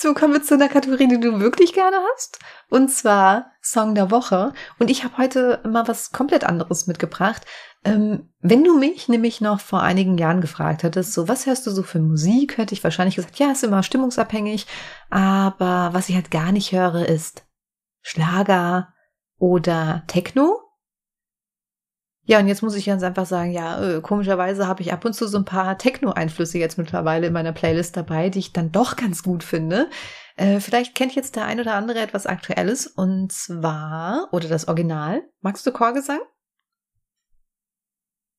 So 0.00 0.14
kommen 0.14 0.32
wir 0.32 0.44
zu 0.44 0.54
einer 0.54 0.68
Kategorie, 0.68 1.08
die 1.08 1.18
du 1.18 1.40
wirklich 1.40 1.72
gerne 1.72 1.96
hast. 2.14 2.38
Und 2.70 2.88
zwar 2.88 3.50
Song 3.60 3.96
der 3.96 4.12
Woche. 4.12 4.52
Und 4.78 4.90
ich 4.90 5.02
habe 5.02 5.18
heute 5.18 5.60
mal 5.68 5.88
was 5.88 6.12
komplett 6.12 6.44
anderes 6.44 6.86
mitgebracht. 6.86 7.44
Ähm, 7.84 8.32
wenn 8.38 8.62
du 8.62 8.78
mich 8.78 9.08
nämlich 9.08 9.40
noch 9.40 9.58
vor 9.58 9.82
einigen 9.82 10.16
Jahren 10.16 10.40
gefragt 10.40 10.84
hättest, 10.84 11.14
so 11.14 11.26
was 11.26 11.46
hörst 11.46 11.66
du 11.66 11.72
so 11.72 11.82
für 11.82 11.98
Musik, 11.98 12.58
hätte 12.58 12.74
ich 12.74 12.84
wahrscheinlich 12.84 13.16
gesagt, 13.16 13.40
ja, 13.40 13.50
ist 13.50 13.64
immer 13.64 13.82
stimmungsabhängig. 13.82 14.68
Aber 15.10 15.90
was 15.92 16.08
ich 16.08 16.14
halt 16.14 16.30
gar 16.30 16.52
nicht 16.52 16.70
höre, 16.70 17.08
ist 17.08 17.44
Schlager 18.00 18.94
oder 19.36 20.04
Techno. 20.06 20.60
Ja, 22.28 22.38
und 22.38 22.46
jetzt 22.46 22.60
muss 22.60 22.74
ich 22.74 22.84
ganz 22.84 23.02
einfach 23.02 23.24
sagen, 23.24 23.52
ja, 23.52 23.82
äh, 23.82 24.02
komischerweise 24.02 24.68
habe 24.68 24.82
ich 24.82 24.92
ab 24.92 25.02
und 25.06 25.14
zu 25.14 25.26
so 25.26 25.38
ein 25.38 25.46
paar 25.46 25.78
Techno-Einflüsse 25.78 26.58
jetzt 26.58 26.76
mittlerweile 26.76 27.28
in 27.28 27.32
meiner 27.32 27.54
Playlist 27.54 27.96
dabei, 27.96 28.28
die 28.28 28.40
ich 28.40 28.52
dann 28.52 28.70
doch 28.70 28.96
ganz 28.96 29.22
gut 29.22 29.42
finde. 29.42 29.88
Äh, 30.36 30.60
vielleicht 30.60 30.94
kennt 30.94 31.14
jetzt 31.14 31.36
der 31.36 31.46
ein 31.46 31.58
oder 31.58 31.72
andere 31.74 32.00
etwas 32.00 32.26
Aktuelles 32.26 32.86
und 32.86 33.32
zwar, 33.32 34.28
oder 34.30 34.46
das 34.46 34.68
Original. 34.68 35.22
Magst 35.40 35.66
du 35.66 35.72
Chorgesang? 35.72 36.20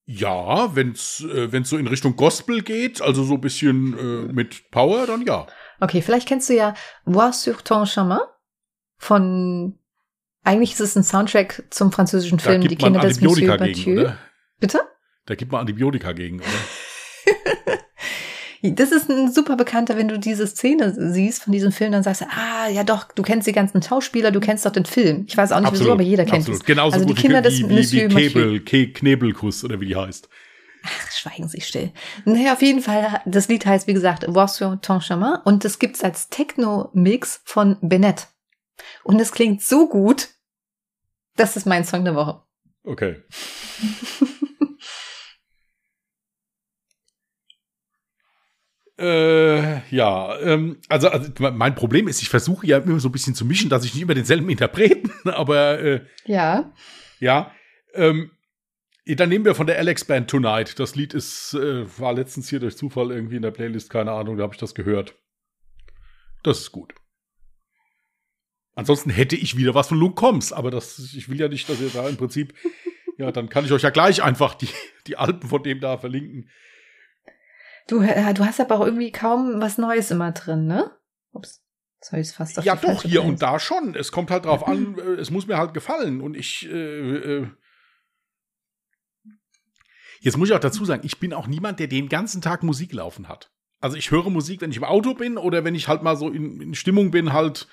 Ja, 0.05 0.75
wenn's 0.75 1.21
äh, 1.21 1.51
wenn's 1.51 1.69
so 1.69 1.77
in 1.77 1.87
Richtung 1.87 2.15
Gospel 2.15 2.61
geht, 2.61 3.01
also 3.01 3.23
so 3.23 3.33
ein 3.33 3.41
bisschen 3.41 3.97
äh, 3.97 4.31
mit 4.31 4.69
Power, 4.69 5.07
dann 5.07 5.23
ja. 5.23 5.47
Okay, 5.79 6.03
vielleicht 6.03 6.27
kennst 6.27 6.47
du 6.47 6.53
ja 6.53 6.75
Voir 7.05 7.33
sur 7.33 7.57
ton 7.63 7.87
chemin 7.87 8.19
von 8.97 9.78
eigentlich 10.49 10.73
ist 10.73 10.79
es 10.79 10.95
ein 10.95 11.03
Soundtrack 11.03 11.63
zum 11.69 11.91
französischen 11.91 12.39
Film 12.39 12.61
Die 12.61 12.75
Kinder 12.75 12.99
des 12.99 13.21
Monsieur 13.21 13.55
Mathieu. 13.57 14.09
Bitte? 14.59 14.81
Da 15.27 15.35
gibt 15.35 15.51
man 15.51 15.61
Antibiotika 15.61 16.11
gegen, 16.11 16.39
oder? 16.39 16.47
Das 18.61 18.91
ist 18.91 19.09
ein 19.09 19.31
super 19.31 19.55
bekannter, 19.55 19.95
wenn 19.95 20.09
du 20.09 20.19
diese 20.19 20.45
Szene 20.45 20.93
siehst 21.13 21.43
von 21.43 21.53
diesem 21.53 21.71
Film, 21.71 21.93
dann 21.93 22.03
sagst 22.03 22.19
du, 22.19 22.25
ah, 22.25 22.67
ja 22.67 22.83
doch, 22.83 23.05
du 23.09 23.23
kennst 23.23 23.47
die 23.47 23.53
ganzen 23.53 23.81
Schauspieler, 23.81 24.31
du 24.31 24.41
kennst 24.41 24.65
doch 24.65 24.73
den 24.73 24.83
Film. 24.83 25.23
Ich 25.29 25.37
weiß 25.37 25.53
auch 25.53 25.59
nicht 25.59 25.67
absolut, 25.67 25.85
wieso, 25.85 25.93
aber 25.93 26.03
jeder 26.03 26.25
kennt 26.25 26.39
absolut. 26.39 26.59
es. 26.59 26.65
Genauso 26.65 26.95
also 26.95 27.05
die 27.05 27.13
gut 27.13 27.21
Kinder 27.21 27.41
des 27.41 27.59
wie, 27.59 27.63
Monsieur 27.63 28.09
wie 28.09 28.13
Mathieu. 28.13 28.31
Knebel, 28.31 28.59
Ke 28.59 28.91
Knebelkuss 28.91 29.63
oder 29.63 29.79
wie 29.79 29.85
die 29.85 29.95
heißt. 29.95 30.27
Ach, 30.83 31.11
schweigen 31.13 31.47
Sie 31.47 31.61
still. 31.61 31.93
Naja, 32.25 32.51
auf 32.51 32.61
jeden 32.61 32.81
Fall, 32.81 33.21
das 33.25 33.47
Lied 33.47 33.65
heißt, 33.65 33.87
wie 33.87 33.93
gesagt, 33.93 34.25
Voir 34.27 34.49
sur 34.49 34.81
ton 34.81 34.99
chemin 34.99 35.37
und 35.45 35.63
das 35.63 35.79
gibt's 35.79 36.03
als 36.03 36.27
Techno-Mix 36.27 37.39
von 37.45 37.77
Bennett. 37.79 38.27
Und 39.05 39.21
es 39.21 39.31
klingt 39.31 39.61
so 39.61 39.87
gut, 39.87 40.27
das 41.39 41.55
ist 41.55 41.65
mein 41.65 41.83
Song 41.85 42.03
der 42.05 42.15
Woche. 42.15 42.41
Okay. 42.83 43.23
Äh, 48.99 49.79
ja, 49.95 50.37
ähm, 50.41 50.81
also, 50.89 51.07
also 51.07 51.31
mein 51.39 51.73
Problem 51.73 52.09
ist, 52.09 52.21
ich 52.21 52.27
versuche 52.27 52.67
ja 52.67 52.79
immer 52.79 52.99
so 52.99 53.07
ein 53.07 53.13
bisschen 53.13 53.33
zu 53.33 53.45
mischen, 53.45 53.69
dass 53.69 53.85
ich 53.85 53.93
nicht 53.93 54.03
immer 54.03 54.13
denselben 54.13 54.49
Interpreten, 54.49 55.09
aber 55.29 55.79
äh, 55.79 56.05
Ja. 56.25 56.73
ja. 57.19 57.53
Ähm, 57.93 58.31
dann 59.05 59.29
nehmen 59.29 59.45
wir 59.45 59.55
von 59.55 59.67
der 59.67 59.77
Alex 59.77 60.03
Band 60.03 60.29
Tonight. 60.29 60.79
Das 60.79 60.95
Lied 60.95 61.13
ist, 61.13 61.53
äh, 61.53 61.85
war 61.97 62.13
letztens 62.13 62.49
hier 62.49 62.59
durch 62.59 62.75
Zufall 62.75 63.11
irgendwie 63.11 63.37
in 63.37 63.41
der 63.41 63.51
Playlist, 63.51 63.89
keine 63.89 64.11
Ahnung, 64.11 64.35
da 64.35 64.43
habe 64.43 64.53
ich 64.53 64.59
das 64.59 64.75
gehört. 64.75 65.15
Das 66.43 66.59
ist 66.59 66.73
gut. 66.73 66.93
Ansonsten 68.79 69.09
hätte 69.09 69.35
ich 69.35 69.57
wieder 69.57 69.75
was 69.75 69.89
von 69.89 69.97
Luke 69.97 70.15
Combs, 70.15 70.53
aber 70.53 70.71
das, 70.71 70.97
ich 70.99 71.27
will 71.27 71.37
ja 71.37 71.49
nicht, 71.49 71.67
dass 71.67 71.81
ihr 71.81 71.89
da 71.89 72.07
im 72.07 72.15
Prinzip, 72.15 72.53
ja, 73.17 73.29
dann 73.29 73.49
kann 73.49 73.65
ich 73.65 73.73
euch 73.73 73.81
ja 73.81 73.89
gleich 73.89 74.23
einfach 74.23 74.55
die, 74.55 74.69
die 75.05 75.17
Alben 75.17 75.49
von 75.49 75.61
dem 75.61 75.81
da 75.81 75.97
verlinken. 75.97 76.49
Du, 77.89 78.01
äh, 78.01 78.33
du 78.33 78.45
hast 78.45 78.61
aber 78.61 78.75
auch 78.79 78.85
irgendwie 78.85 79.11
kaum 79.11 79.59
was 79.59 79.77
Neues 79.77 80.11
immer 80.11 80.31
drin, 80.31 80.65
ne? 80.65 80.91
Ups. 81.33 81.61
Habe 82.09 82.21
ich 82.21 82.31
fast 82.31 82.57
auf 82.57 82.63
Ja, 82.63 82.77
doch, 82.77 83.01
hier 83.01 83.19
Playlist. 83.19 83.25
und 83.25 83.41
da 83.41 83.59
schon. 83.59 83.95
Es 83.95 84.13
kommt 84.13 84.31
halt 84.31 84.45
drauf 84.45 84.65
an, 84.65 84.97
äh, 84.97 85.19
es 85.19 85.29
muss 85.29 85.45
mir 85.45 85.57
halt 85.57 85.73
gefallen. 85.73 86.21
Und 86.21 86.37
ich, 86.37 86.65
äh, 86.71 87.17
äh, 87.41 87.47
jetzt 90.21 90.37
muss 90.37 90.47
ich 90.47 90.55
auch 90.55 90.59
dazu 90.61 90.85
sagen, 90.85 91.01
ich 91.03 91.19
bin 91.19 91.33
auch 91.33 91.47
niemand, 91.47 91.81
der 91.81 91.87
den 91.87 92.07
ganzen 92.07 92.41
Tag 92.41 92.63
Musik 92.63 92.93
laufen 92.93 93.27
hat. 93.27 93.51
Also 93.81 93.97
ich 93.97 94.11
höre 94.11 94.29
Musik, 94.29 94.61
wenn 94.61 94.71
ich 94.71 94.77
im 94.77 94.85
Auto 94.85 95.15
bin 95.15 95.37
oder 95.37 95.65
wenn 95.65 95.75
ich 95.75 95.89
halt 95.89 96.01
mal 96.01 96.15
so 96.15 96.29
in, 96.29 96.61
in 96.61 96.75
Stimmung 96.75 97.11
bin, 97.11 97.33
halt 97.33 97.67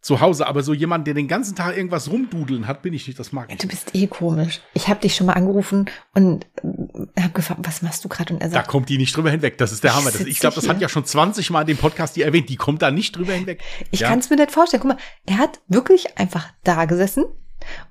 zu 0.00 0.20
Hause. 0.20 0.46
Aber 0.46 0.62
so 0.62 0.72
jemand, 0.72 1.06
der 1.06 1.14
den 1.14 1.28
ganzen 1.28 1.54
Tag 1.54 1.76
irgendwas 1.76 2.10
rumdudeln 2.10 2.66
hat, 2.66 2.82
bin 2.82 2.94
ich 2.94 3.06
nicht. 3.06 3.18
Das 3.18 3.32
mag 3.32 3.50
ich. 3.50 3.58
Du 3.58 3.68
bist 3.68 3.94
eh 3.94 4.06
komisch. 4.06 4.60
Ich 4.74 4.88
habe 4.88 5.00
dich 5.00 5.14
schon 5.14 5.26
mal 5.26 5.34
angerufen 5.34 5.90
und 6.14 6.46
habe 7.18 7.32
gefragt, 7.34 7.60
was 7.64 7.82
machst 7.82 8.04
du 8.04 8.08
gerade? 8.08 8.34
Und 8.34 8.40
er 8.40 8.48
Da 8.48 8.54
sagt, 8.54 8.68
kommt 8.68 8.88
die 8.88 8.98
nicht 8.98 9.16
drüber 9.16 9.30
hinweg. 9.30 9.58
Das 9.58 9.72
ist 9.72 9.84
der 9.84 9.94
Hammer. 9.94 10.10
Das, 10.10 10.20
ich 10.22 10.38
glaube, 10.38 10.54
das 10.54 10.68
hat 10.68 10.80
ja 10.80 10.88
schon 10.88 11.04
20 11.04 11.50
Mal 11.50 11.62
in 11.62 11.68
dem 11.68 11.76
Podcast 11.76 12.16
die 12.16 12.22
erwähnt. 12.22 12.48
Die 12.48 12.56
kommt 12.56 12.82
da 12.82 12.90
nicht 12.90 13.16
drüber 13.16 13.32
hinweg. 13.32 13.62
ich 13.90 14.00
ja? 14.00 14.08
kann 14.08 14.18
es 14.18 14.30
mir 14.30 14.36
nicht 14.36 14.50
vorstellen. 14.50 14.82
Guck 14.82 14.92
mal, 14.92 14.98
er 15.26 15.38
hat 15.38 15.60
wirklich 15.68 16.18
einfach 16.18 16.48
da 16.64 16.84
gesessen 16.84 17.24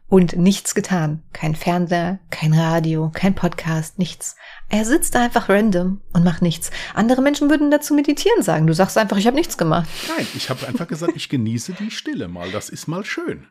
und 0.08 0.36
nichts 0.36 0.76
getan. 0.76 1.24
Kein 1.34 1.56
Fernseher, 1.56 2.20
kein 2.32 2.54
Radio, 2.54 3.12
kein 3.14 3.36
Podcast, 3.36 4.00
nichts. 4.00 4.36
Er 4.70 4.86
sitzt 4.86 5.16
da 5.16 5.24
einfach 5.24 5.50
random 5.50 6.02
und 6.14 6.24
macht 6.24 6.42
nichts. 6.42 6.72
Andere 6.94 7.22
Menschen 7.22 7.50
würden 7.50 7.72
dazu 7.72 7.94
meditieren 7.94 8.44
sagen. 8.44 8.68
Du 8.68 8.74
sagst 8.74 8.98
einfach, 8.98 9.18
ich 9.18 9.28
habe 9.28 9.38
nichts 9.38 9.58
gemacht. 9.58 9.88
Nein, 10.16 10.28
ich 10.36 10.50
habe 10.50 10.68
einfach 10.68 10.88
gesagt, 10.88 11.14
ich 11.16 11.30
genieße 11.30 11.74
die 11.74 11.92
Stille 11.92 12.28
mal. 12.28 12.52
Das 12.52 12.70
ist 12.70 12.88
mal 12.88 13.06
schön. 13.06 13.48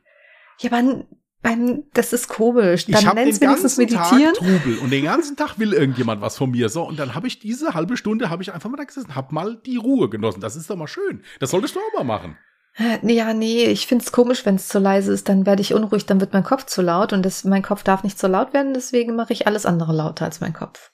Ja, 0.61 0.73
aber 0.73 1.05
beim, 1.43 1.85
das 1.95 2.13
ist 2.13 2.29
komisch. 2.29 2.85
Ich 2.89 2.95
Dann 2.95 3.07
habe 3.07 3.25
den 3.25 3.39
ganzen 3.39 3.81
meditieren. 3.81 4.35
Tag 4.35 4.45
Trubel 4.45 4.79
und 4.79 4.91
den 4.91 5.05
ganzen 5.05 5.37
Tag 5.37 5.59
will 5.59 5.73
irgendjemand 5.73 6.21
was 6.21 6.37
von 6.37 6.51
mir. 6.51 6.69
So, 6.69 6.83
und 6.83 6.99
dann 6.99 7.15
habe 7.15 7.29
ich 7.29 7.39
diese 7.39 7.75
halbe 7.75 7.97
Stunde, 7.97 8.29
habe 8.29 8.43
ich 8.43 8.53
einfach 8.53 8.69
mal 8.69 8.77
da 8.77 8.85
gesessen, 8.85 9.15
habe 9.15 9.33
mal 9.33 9.57
die 9.65 9.77
Ruhe 9.77 10.09
genossen. 10.09 10.41
Das 10.41 10.57
ist 10.57 10.69
doch 10.69 10.77
mal 10.77 10.89
schön. 10.89 11.23
Das 11.39 11.51
solltest 11.51 11.77
du 11.77 11.81
auch 11.81 11.99
mal 11.99 12.05
machen. 12.05 12.37
Äh, 12.79 12.99
nee, 13.03 13.15
Ja, 13.15 13.35
nee, 13.35 13.65
ich 13.65 13.87
find's 13.89 14.13
komisch, 14.13 14.47
wenn 14.47 14.55
es 14.55 14.69
zu 14.69 14.79
leise 14.79 15.13
ist, 15.13 15.29
dann 15.29 15.47
werde 15.47 15.63
ich 15.63 15.75
unruhig, 15.75 16.07
dann 16.07 16.21
wird 16.21 16.33
mein 16.33 16.45
Kopf 16.45 16.65
zu 16.67 16.81
laut 16.81 17.13
und 17.13 17.25
das, 17.25 17.43
mein 17.45 17.63
Kopf 17.63 17.83
darf 17.83 18.05
nicht 18.05 18.19
zu 18.19 18.29
laut 18.29 18.53
werden, 18.53 18.73
deswegen 18.73 19.17
mache 19.17 19.33
ich 19.33 19.49
alles 19.49 19.67
andere 19.67 19.93
lauter 19.93 20.25
als 20.25 20.41
mein 20.41 20.53
Kopf. 20.53 20.93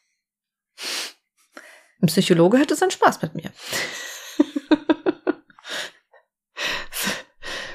Ein 2.00 2.06
Psychologe 2.06 2.58
hätte 2.58 2.74
seinen 2.74 2.90
Spaß 2.90 3.20
mit 3.22 3.34
mir. 3.34 3.52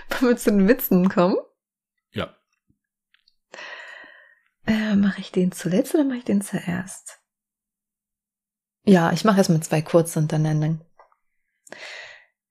Wollen 0.09 0.31
wir 0.31 0.37
zu 0.37 0.51
den 0.51 0.67
Witzen 0.67 1.07
kommen? 1.09 1.37
Ja. 2.11 2.35
Äh, 4.65 4.95
mache 4.95 5.21
ich 5.21 5.31
den 5.31 5.51
zuletzt 5.51 5.93
oder 5.93 6.03
mache 6.03 6.17
ich 6.17 6.25
den 6.25 6.41
zuerst? 6.41 7.19
Ja, 8.83 9.11
ich 9.11 9.23
mache 9.23 9.37
erstmal 9.37 9.61
zwei 9.61 9.83
kurze 9.83 10.17
untereinander. 10.19 10.79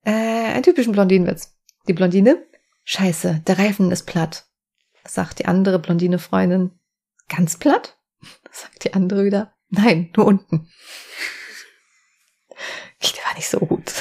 Äh, 0.08 0.52
einen 0.54 0.62
typischen 0.62 0.94
Blondinenwitz. 0.94 1.54
Die 1.86 1.92
Blondine, 1.92 2.42
scheiße, 2.84 3.42
der 3.46 3.58
Reifen 3.58 3.90
ist 3.90 4.06
platt. 4.06 4.46
Sagt 5.04 5.38
die 5.38 5.44
andere 5.44 5.78
blondine 5.78 6.18
Freundin, 6.18 6.70
ganz 7.28 7.58
platt? 7.58 7.98
Sagt 8.50 8.84
die 8.84 8.94
andere 8.94 9.26
wieder, 9.26 9.54
nein, 9.68 10.10
nur 10.16 10.24
unten. 10.26 10.70
Der 13.02 13.24
war 13.24 13.34
nicht 13.36 13.48
so 13.48 13.60
gut. 13.60 13.92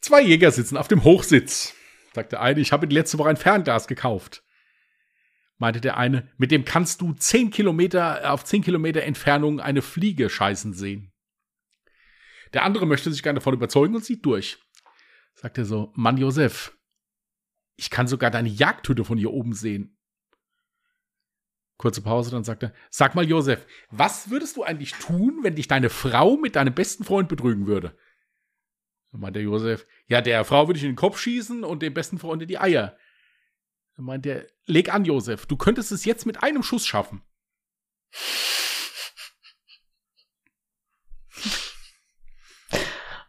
Zwei 0.00 0.20
Jäger 0.20 0.50
sitzen 0.50 0.76
auf 0.76 0.88
dem 0.88 1.04
Hochsitz. 1.04 1.74
Sagt 2.12 2.32
der 2.32 2.42
eine, 2.42 2.60
ich 2.60 2.72
habe 2.72 2.84
letzte 2.86 3.16
Woche 3.16 3.30
ein 3.30 3.38
Fernglas 3.38 3.86
gekauft. 3.86 4.42
Meinte 5.56 5.80
der 5.80 5.96
eine, 5.96 6.28
mit 6.36 6.50
dem 6.50 6.66
kannst 6.66 7.00
du 7.00 7.14
zehn 7.14 7.50
Kilometer 7.50 8.30
auf 8.30 8.44
zehn 8.44 8.62
Kilometer 8.62 9.04
Entfernung 9.04 9.58
eine 9.60 9.80
Fliege 9.80 10.28
scheißen 10.28 10.74
sehen. 10.74 11.12
Der 12.52 12.64
andere 12.64 12.86
möchte 12.86 13.10
sich 13.10 13.22
gerne 13.22 13.38
davon 13.38 13.54
überzeugen 13.54 13.94
und 13.94 14.04
sieht 14.04 14.26
durch. 14.26 14.58
Sagt 15.34 15.58
er 15.58 15.64
so, 15.64 15.92
Mann 15.94 16.18
Josef, 16.18 16.76
ich 17.76 17.90
kann 17.90 18.06
sogar 18.06 18.30
deine 18.30 18.48
Jagdhütte 18.48 19.04
von 19.04 19.16
hier 19.16 19.32
oben 19.32 19.54
sehen. 19.54 19.96
Kurze 21.78 22.02
Pause, 22.02 22.30
dann 22.30 22.44
sagt 22.44 22.62
er, 22.62 22.74
sag 22.90 23.14
mal 23.14 23.26
Josef, 23.26 23.66
was 23.90 24.28
würdest 24.28 24.58
du 24.58 24.64
eigentlich 24.64 24.92
tun, 24.92 25.38
wenn 25.42 25.54
dich 25.54 25.66
deine 25.66 25.88
Frau 25.88 26.36
mit 26.36 26.56
deinem 26.56 26.74
besten 26.74 27.04
Freund 27.04 27.28
betrügen 27.28 27.66
würde? 27.66 27.96
Dann 29.10 29.22
meint 29.22 29.34
der 29.34 29.42
Josef, 29.42 29.86
ja, 30.06 30.20
der 30.20 30.44
Frau 30.44 30.68
würde 30.68 30.76
ich 30.76 30.84
in 30.84 30.90
den 30.90 30.96
Kopf 30.96 31.18
schießen 31.18 31.64
und 31.64 31.80
dem 31.80 31.94
besten 31.94 32.18
Freund 32.18 32.42
in 32.42 32.48
die 32.48 32.58
Eier. 32.58 32.98
Dann 33.96 34.04
meint 34.04 34.26
er, 34.26 34.46
leg 34.66 34.92
an, 34.92 35.06
Josef, 35.06 35.46
du 35.46 35.56
könntest 35.56 35.90
es 35.90 36.04
jetzt 36.04 36.26
mit 36.26 36.42
einem 36.42 36.62
Schuss 36.62 36.86
schaffen. 36.86 37.22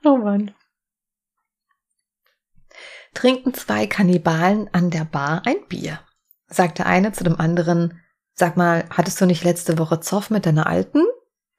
Oh 0.04 0.18
Mann. 0.18 0.54
Trinken 3.14 3.54
zwei 3.54 3.88
Kannibalen 3.88 4.70
an 4.74 4.90
der 4.90 5.06
Bar 5.06 5.44
ein 5.46 5.68
Bier. 5.68 6.00
Sagt 6.48 6.80
der 6.80 6.86
eine 6.86 7.12
zu 7.12 7.24
dem 7.24 7.40
anderen, 7.40 8.00
sag 8.34 8.58
mal, 8.58 8.86
hattest 8.90 9.20
du 9.22 9.26
nicht 9.26 9.44
letzte 9.44 9.78
Woche 9.78 10.00
Zoff 10.00 10.30
mit 10.30 10.46
deiner 10.46 10.68
Alten? 10.68 11.04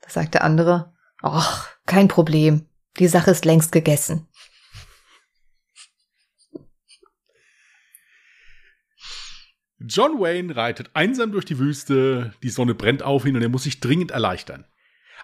Da 0.01 0.11
sagt 0.11 0.35
der 0.35 0.45
andere, 0.45 0.95
ach, 1.23 1.69
kein 1.87 2.09
Problem. 2.09 2.67
Die 2.99 3.09
Sache 3.09 3.31
ist 3.31 3.45
längst 3.45 3.73
gegessen. 3.73 4.29
John 9.79 10.21
Wayne 10.21 10.55
reitet 10.55 10.91
einsam 10.95 11.33
durch 11.33 11.45
die 11.45 11.59
Wüste, 11.59 12.33
die 12.43 12.51
Sonne 12.51 12.75
brennt 12.75 13.03
auf 13.03 13.25
ihn 13.25 13.35
und 13.37 13.43
er 13.43 13.49
muss 13.49 13.65
sich 13.65 13.81
dringend 13.81 14.13
erleichtern. 14.13 14.65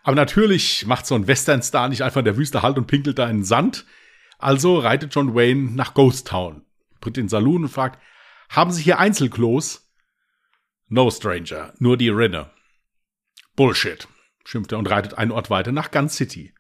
Aber 0.03 0.16
natürlich 0.16 0.87
macht 0.87 1.07
so 1.07 1.14
ein 1.14 1.26
Westernstar 1.26 1.89
nicht 1.89 2.03
einfach 2.03 2.20
in 2.20 2.24
der 2.24 2.37
Wüste 2.37 2.62
Halt 2.62 2.76
und 2.76 2.87
pinkelt 2.87 3.18
da 3.18 3.29
in 3.29 3.39
den 3.39 3.45
Sand. 3.45 3.85
Also 4.39 4.78
reitet 4.78 5.14
John 5.14 5.34
Wayne 5.34 5.72
nach 5.72 5.95
Ghost 5.95 6.28
Town, 6.28 6.64
tritt 7.01 7.18
in 7.18 7.24
den 7.24 7.28
Saloon 7.28 7.64
und 7.64 7.68
fragt, 7.68 8.01
haben 8.49 8.70
Sie 8.70 8.82
hier 8.82 8.99
Einzelklos? 8.99 9.93
No, 10.89 11.11
Stranger, 11.11 11.74
nur 11.78 11.97
die 11.97 12.09
Rinne. 12.09 12.51
Bullshit, 13.57 14.07
schimpft 14.45 14.72
er 14.72 14.78
und 14.78 14.89
reitet 14.89 15.18
einen 15.18 15.32
Ort 15.32 15.51
weiter 15.51 15.72
nach 15.72 15.91
Gun 15.91 16.09
City. 16.09 16.55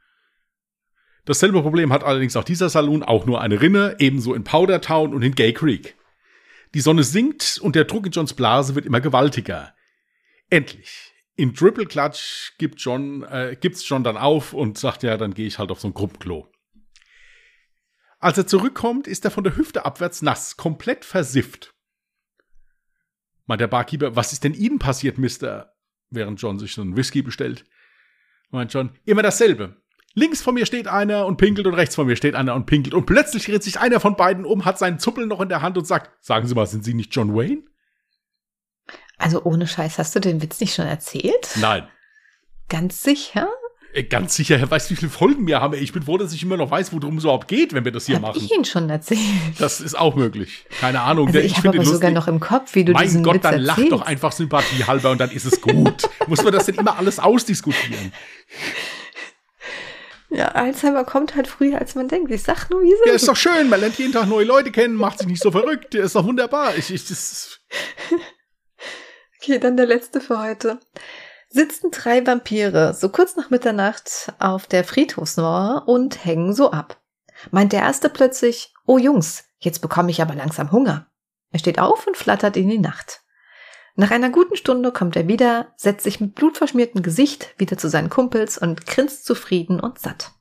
Dasselbe 1.24 1.62
Problem 1.62 1.92
hat 1.92 2.04
allerdings 2.04 2.36
auch 2.36 2.44
dieser 2.44 2.68
Saloon, 2.68 3.02
auch 3.02 3.26
nur 3.26 3.40
eine 3.40 3.60
Rinne, 3.60 3.96
ebenso 4.00 4.34
in 4.34 4.44
Powder 4.44 4.80
Town 4.80 5.14
und 5.14 5.22
in 5.22 5.34
Gay 5.34 5.52
Creek. 5.52 5.94
Die 6.74 6.80
Sonne 6.80 7.04
sinkt 7.04 7.58
und 7.62 7.76
der 7.76 7.84
Druck 7.84 8.06
in 8.06 8.12
Johns 8.12 8.34
Blase 8.34 8.74
wird 8.74 8.86
immer 8.86 9.00
gewaltiger. 9.00 9.74
Endlich. 10.50 11.12
In 11.36 11.54
Triple 11.54 11.86
Clutch 11.86 12.54
gibt 12.58 12.80
John, 12.80 13.22
äh, 13.22 13.56
gibt's 13.58 13.88
John 13.88 14.02
dann 14.02 14.16
auf 14.16 14.52
und 14.52 14.76
sagt, 14.76 15.02
ja, 15.04 15.16
dann 15.16 15.34
gehe 15.34 15.46
ich 15.46 15.58
halt 15.58 15.70
auf 15.70 15.80
so 15.80 15.88
ein 15.88 15.94
Gruppenklo. 15.94 16.50
Als 18.20 18.36
er 18.38 18.46
zurückkommt, 18.46 19.06
ist 19.06 19.24
er 19.24 19.30
von 19.30 19.44
der 19.44 19.56
Hüfte 19.56 19.84
abwärts 19.84 20.22
nass, 20.22 20.56
komplett 20.56 21.04
versifft. 21.04 21.74
Meint 23.46 23.60
der 23.60 23.68
Barkeeper, 23.68 24.16
was 24.16 24.32
ist 24.32 24.44
denn 24.44 24.54
Ihnen 24.54 24.78
passiert, 24.78 25.18
Mister? 25.18 25.74
Während 26.10 26.40
John 26.40 26.58
sich 26.58 26.74
so 26.74 26.82
einen 26.82 26.96
Whisky 26.96 27.22
bestellt. 27.22 27.64
Meint 28.50 28.72
John, 28.72 28.90
immer 29.04 29.22
dasselbe. 29.22 29.76
Links 30.14 30.42
von 30.42 30.54
mir 30.54 30.66
steht 30.66 30.88
einer 30.88 31.26
und 31.26 31.36
pinkelt 31.36 31.66
und 31.66 31.74
rechts 31.74 31.94
von 31.94 32.06
mir 32.06 32.16
steht 32.16 32.34
einer 32.34 32.54
und 32.54 32.66
pinkelt. 32.66 32.94
Und 32.94 33.06
plötzlich 33.06 33.44
dreht 33.44 33.62
sich 33.62 33.78
einer 33.78 34.00
von 34.00 34.16
beiden 34.16 34.44
um, 34.44 34.64
hat 34.64 34.78
seinen 34.78 34.98
Zuppel 34.98 35.26
noch 35.26 35.40
in 35.40 35.48
der 35.48 35.62
Hand 35.62 35.78
und 35.78 35.86
sagt, 35.86 36.10
sagen 36.24 36.46
Sie 36.48 36.54
mal, 36.54 36.66
sind 36.66 36.84
Sie 36.84 36.94
nicht 36.94 37.14
John 37.14 37.34
Wayne? 37.36 37.62
Also 39.16 39.44
ohne 39.44 39.66
Scheiß, 39.66 39.98
hast 39.98 40.16
du 40.16 40.20
den 40.20 40.42
Witz 40.42 40.60
nicht 40.60 40.74
schon 40.74 40.86
erzählt? 40.86 41.50
Nein. 41.56 41.88
Ganz 42.68 43.02
sicher? 43.02 43.48
Äh, 43.94 44.02
Ganz 44.04 44.34
sicher, 44.36 44.58
er 44.58 44.70
weiß, 44.70 44.90
wie 44.90 44.96
viele 44.96 45.10
Folgen 45.10 45.46
wir 45.46 45.60
haben. 45.60 45.74
Ich 45.74 45.92
bin 45.92 46.02
froh, 46.02 46.18
dass 46.18 46.32
ich 46.32 46.42
immer 46.42 46.56
noch 46.56 46.70
weiß, 46.70 46.92
worum 46.92 47.16
es 47.18 47.24
überhaupt 47.24 47.48
geht, 47.48 47.72
wenn 47.72 47.84
wir 47.84 47.92
das 47.92 48.06
hier 48.06 48.16
Hab 48.16 48.22
machen. 48.22 48.40
ich 48.42 48.50
ihn 48.54 48.64
schon 48.64 48.88
erzählt? 48.90 49.18
Das 49.58 49.80
ist 49.80 49.98
auch 49.98 50.14
möglich. 50.14 50.64
Keine 50.80 51.00
Ahnung. 51.00 51.26
Also 51.28 51.38
Der- 51.38 51.46
ich 51.46 51.52
habe 51.56 51.62
finde 51.62 51.78
aber 51.78 51.86
sogar 51.88 52.10
noch 52.10 52.28
im 52.28 52.38
Kopf, 52.40 52.74
wie 52.74 52.84
du 52.84 52.92
Mein 52.92 53.04
diesen 53.04 53.22
Gott, 53.22 53.34
Witz 53.36 53.42
dann 53.42 53.60
lach 53.60 53.78
doch 53.88 54.02
einfach 54.02 54.32
Sympathie 54.32 54.84
halber 54.84 55.10
und 55.10 55.18
dann 55.18 55.30
ist 55.30 55.44
es 55.46 55.60
gut. 55.60 56.08
Muss 56.26 56.42
man 56.42 56.52
das 56.52 56.66
denn 56.66 56.74
immer 56.76 56.96
alles 56.98 57.18
ausdiskutieren? 57.18 58.12
Ja, 60.30 60.48
Alzheimer 60.48 61.04
kommt 61.04 61.34
halt 61.34 61.46
früher, 61.48 61.78
als 61.78 61.94
man 61.94 62.06
denkt. 62.08 62.30
Ich 62.30 62.42
sag 62.42 62.68
nur, 62.68 62.82
wie 62.82 62.92
es 62.92 62.98
Ja, 63.06 63.14
ist 63.14 63.26
doch 63.26 63.36
schön. 63.36 63.70
Man 63.70 63.80
lernt 63.80 63.96
jeden 63.98 64.12
Tag 64.12 64.26
neue 64.28 64.44
Leute 64.44 64.70
kennen, 64.70 64.94
macht 64.94 65.18
sich 65.20 65.26
nicht 65.26 65.42
so 65.42 65.50
verrückt. 65.50 65.94
Der 65.94 66.04
ist 66.04 66.14
doch 66.14 66.24
wunderbar. 66.26 66.76
Ich, 66.76 66.92
ich, 66.92 67.06
das, 67.08 67.60
Okay, 69.40 69.58
dann 69.58 69.76
der 69.78 69.86
letzte 69.86 70.20
für 70.20 70.38
heute. 70.38 70.78
Sitzen 71.50 71.90
drei 71.90 72.26
Vampire 72.26 72.92
so 72.92 73.08
kurz 73.08 73.36
nach 73.36 73.48
Mitternacht 73.50 74.32
auf 74.38 74.66
der 74.66 74.84
Friedhofsmauer 74.84 75.84
und 75.86 76.24
hängen 76.24 76.54
so 76.54 76.70
ab. 76.70 77.00
Meint 77.50 77.72
der 77.72 77.80
erste 77.80 78.10
plötzlich, 78.10 78.74
oh 78.86 78.98
Jungs, 78.98 79.44
jetzt 79.58 79.80
bekomme 79.80 80.10
ich 80.10 80.20
aber 80.20 80.34
langsam 80.34 80.72
Hunger. 80.72 81.10
Er 81.50 81.58
steht 81.58 81.78
auf 81.78 82.06
und 82.06 82.16
flattert 82.16 82.56
in 82.56 82.68
die 82.68 82.78
Nacht. 82.78 83.22
Nach 83.94 84.10
einer 84.10 84.30
guten 84.30 84.56
Stunde 84.56 84.92
kommt 84.92 85.16
er 85.16 85.26
wieder, 85.26 85.72
setzt 85.76 86.04
sich 86.04 86.20
mit 86.20 86.34
blutverschmiertem 86.34 87.02
Gesicht 87.02 87.54
wieder 87.58 87.78
zu 87.78 87.88
seinen 87.88 88.10
Kumpels 88.10 88.58
und 88.58 88.86
grinst 88.86 89.24
zufrieden 89.24 89.80
und 89.80 89.98
satt. 89.98 90.32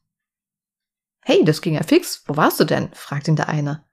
Hey, 1.23 1.43
das 1.43 1.61
ging 1.61 1.73
ja 1.73 1.83
fix. 1.83 2.23
Wo 2.27 2.37
warst 2.37 2.59
du 2.59 2.65
denn? 2.65 2.89
fragt 2.93 3.27
ihn 3.27 3.35
der 3.35 3.49
eine. 3.49 3.85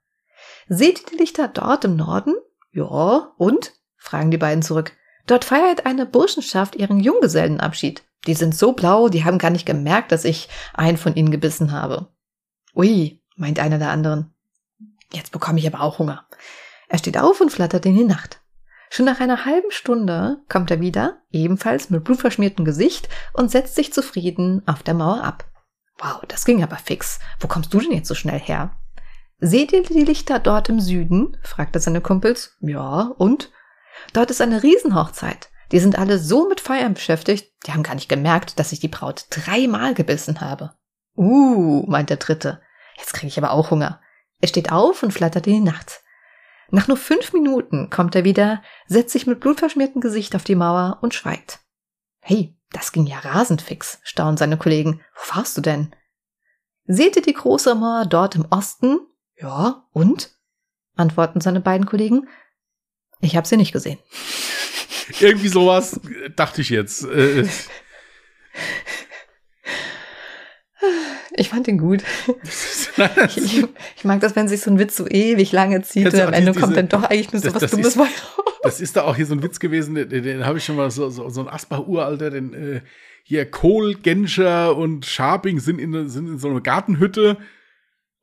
Seht 0.67 0.99
ihr 0.99 1.05
die 1.11 1.17
Lichter 1.17 1.47
dort 1.47 1.85
im 1.85 1.95
Norden? 1.95 2.35
Ja, 2.71 3.33
und? 3.37 3.73
fragen 3.97 4.31
die 4.31 4.37
beiden 4.37 4.61
zurück. 4.61 4.95
Dort 5.27 5.45
feiert 5.45 5.85
eine 5.85 6.05
Burschenschaft 6.05 6.75
ihren 6.75 6.99
Junggesellenabschied. 6.99 8.03
Die 8.27 8.33
sind 8.33 8.55
so 8.55 8.73
blau, 8.73 9.09
die 9.09 9.23
haben 9.23 9.37
gar 9.37 9.51
nicht 9.51 9.65
gemerkt, 9.65 10.11
dass 10.11 10.25
ich 10.25 10.49
einen 10.73 10.97
von 10.97 11.15
ihnen 11.15 11.31
gebissen 11.31 11.71
habe. 11.71 12.07
Ui, 12.75 13.21
meint 13.35 13.59
einer 13.59 13.77
der 13.77 13.89
anderen. 13.89 14.33
Jetzt 15.11 15.31
bekomme 15.31 15.59
ich 15.59 15.67
aber 15.67 15.81
auch 15.81 15.99
Hunger. 15.99 16.25
Er 16.89 16.97
steht 16.97 17.17
auf 17.17 17.41
und 17.41 17.51
flattert 17.51 17.85
in 17.85 17.95
die 17.95 18.03
Nacht. 18.03 18.41
Schon 18.89 19.05
nach 19.05 19.19
einer 19.19 19.45
halben 19.45 19.71
Stunde 19.71 20.41
kommt 20.47 20.71
er 20.71 20.79
wieder, 20.79 21.21
ebenfalls 21.31 21.89
mit 21.89 22.03
blutverschmiertem 22.03 22.65
Gesicht, 22.65 23.09
und 23.33 23.51
setzt 23.51 23.75
sich 23.75 23.91
zufrieden 23.91 24.61
auf 24.67 24.83
der 24.83 24.93
Mauer 24.93 25.23
ab. 25.23 25.45
Wow, 25.97 26.21
das 26.27 26.45
ging 26.45 26.63
aber 26.63 26.77
fix. 26.77 27.19
Wo 27.39 27.47
kommst 27.47 27.73
du 27.73 27.79
denn 27.79 27.91
jetzt 27.91 28.07
so 28.07 28.15
schnell 28.15 28.39
her? 28.39 28.77
Seht 29.39 29.73
ihr 29.73 29.83
die 29.83 30.03
Lichter 30.03 30.39
dort 30.39 30.69
im 30.69 30.79
Süden? 30.79 31.37
fragte 31.41 31.79
seine 31.79 32.01
Kumpels. 32.01 32.55
Ja, 32.61 33.13
und? 33.17 33.51
Dort 34.13 34.31
ist 34.31 34.41
eine 34.41 34.63
Riesenhochzeit. 34.63 35.49
Die 35.71 35.79
sind 35.79 35.97
alle 35.97 36.19
so 36.19 36.47
mit 36.47 36.61
Feiern 36.61 36.93
beschäftigt, 36.93 37.51
die 37.65 37.71
haben 37.73 37.83
gar 37.83 37.95
nicht 37.95 38.09
gemerkt, 38.09 38.59
dass 38.59 38.71
ich 38.71 38.79
die 38.79 38.87
Braut 38.87 39.25
dreimal 39.29 39.93
gebissen 39.93 40.41
habe. 40.41 40.75
Uh, 41.17 41.85
meint 41.87 42.09
der 42.09 42.17
Dritte. 42.17 42.61
Jetzt 42.97 43.13
kriege 43.13 43.27
ich 43.27 43.37
aber 43.37 43.51
auch 43.51 43.71
Hunger. 43.71 43.99
Er 44.41 44.47
steht 44.47 44.71
auf 44.71 45.01
und 45.01 45.11
flattert 45.11 45.47
in 45.47 45.53
die 45.53 45.59
Nacht. 45.71 46.01
Nach 46.71 46.87
nur 46.87 46.97
fünf 46.97 47.33
Minuten 47.33 47.89
kommt 47.89 48.15
er 48.15 48.23
wieder, 48.23 48.61
setzt 48.87 49.11
sich 49.11 49.27
mit 49.27 49.39
blutverschmiertem 49.39 50.01
Gesicht 50.01 50.35
auf 50.35 50.43
die 50.43 50.55
Mauer 50.55 50.99
und 51.01 51.13
schweigt. 51.13 51.59
Hey, 52.21 52.57
das 52.71 52.91
ging 52.91 53.05
ja 53.05 53.19
rasend 53.19 53.61
fix, 53.61 53.99
staunen 54.03 54.37
seine 54.37 54.57
Kollegen. 54.57 55.01
Wo 55.13 55.37
warst 55.37 55.57
du 55.57 55.61
denn? 55.61 55.95
Seht 56.85 57.15
ihr 57.15 57.21
die 57.21 57.33
große 57.33 57.73
Mauer 57.75 58.05
dort 58.05 58.35
im 58.35 58.45
Osten? 58.49 58.99
Ja, 59.37 59.87
und? 59.91 60.35
antworten 60.95 61.41
seine 61.41 61.61
beiden 61.61 61.85
Kollegen. 61.85 62.27
Ich 63.25 63.35
habe 63.35 63.47
sie 63.47 63.57
nicht 63.57 63.71
gesehen. 63.73 63.97
irgendwie 65.19 65.47
sowas 65.47 65.99
äh, 66.25 66.29
dachte 66.35 66.61
ich 66.61 66.69
jetzt. 66.69 67.03
Äh, 67.05 67.45
Ich 71.37 71.49
fand 71.49 71.67
ihn 71.67 71.77
gut. 71.77 72.03
Ich, 73.27 73.65
ich 73.97 74.03
mag 74.05 74.21
das, 74.21 74.37
wenn 74.37 74.47
sich 74.47 74.61
so 74.61 74.71
ein 74.71 74.79
Witz 74.79 74.95
so 74.95 75.05
ewig 75.05 75.51
lange 75.51 75.81
zieht 75.81 76.05
und 76.13 76.17
am 76.21 76.31
Ende 76.31 76.51
diese- 76.53 76.61
kommt 76.63 76.77
dann 76.77 76.87
doch 76.87 77.03
eigentlich 77.03 77.33
nur 77.33 77.41
so 77.41 77.47
das- 77.49 77.55
was 77.55 77.61
das 77.63 77.71
Dummes 77.71 77.87
ist- 77.87 77.97
bei 77.97 78.03
raus. 78.37 78.53
Das 78.63 78.79
ist 78.79 78.95
da 78.95 79.03
auch 79.03 79.17
hier 79.17 79.25
so 79.25 79.33
ein 79.33 79.43
Witz 79.43 79.59
gewesen, 79.59 79.95
den, 79.95 80.07
den 80.09 80.45
habe 80.45 80.59
ich 80.59 80.63
schon 80.63 80.77
mal 80.77 80.89
so, 80.91 81.09
so, 81.09 81.27
so 81.29 81.41
ein 81.41 81.49
Asbach-Uralter, 81.49 82.29
den 82.29 82.53
äh, 82.53 82.81
hier 83.23 83.51
Kohl, 83.51 83.95
Genscher 83.95 84.77
und 84.77 85.05
Scharping 85.05 85.59
sind 85.59 85.79
in, 85.79 86.07
sind 86.07 86.27
in 86.29 86.37
so 86.39 86.47
einer 86.49 86.61
Gartenhütte 86.61 87.37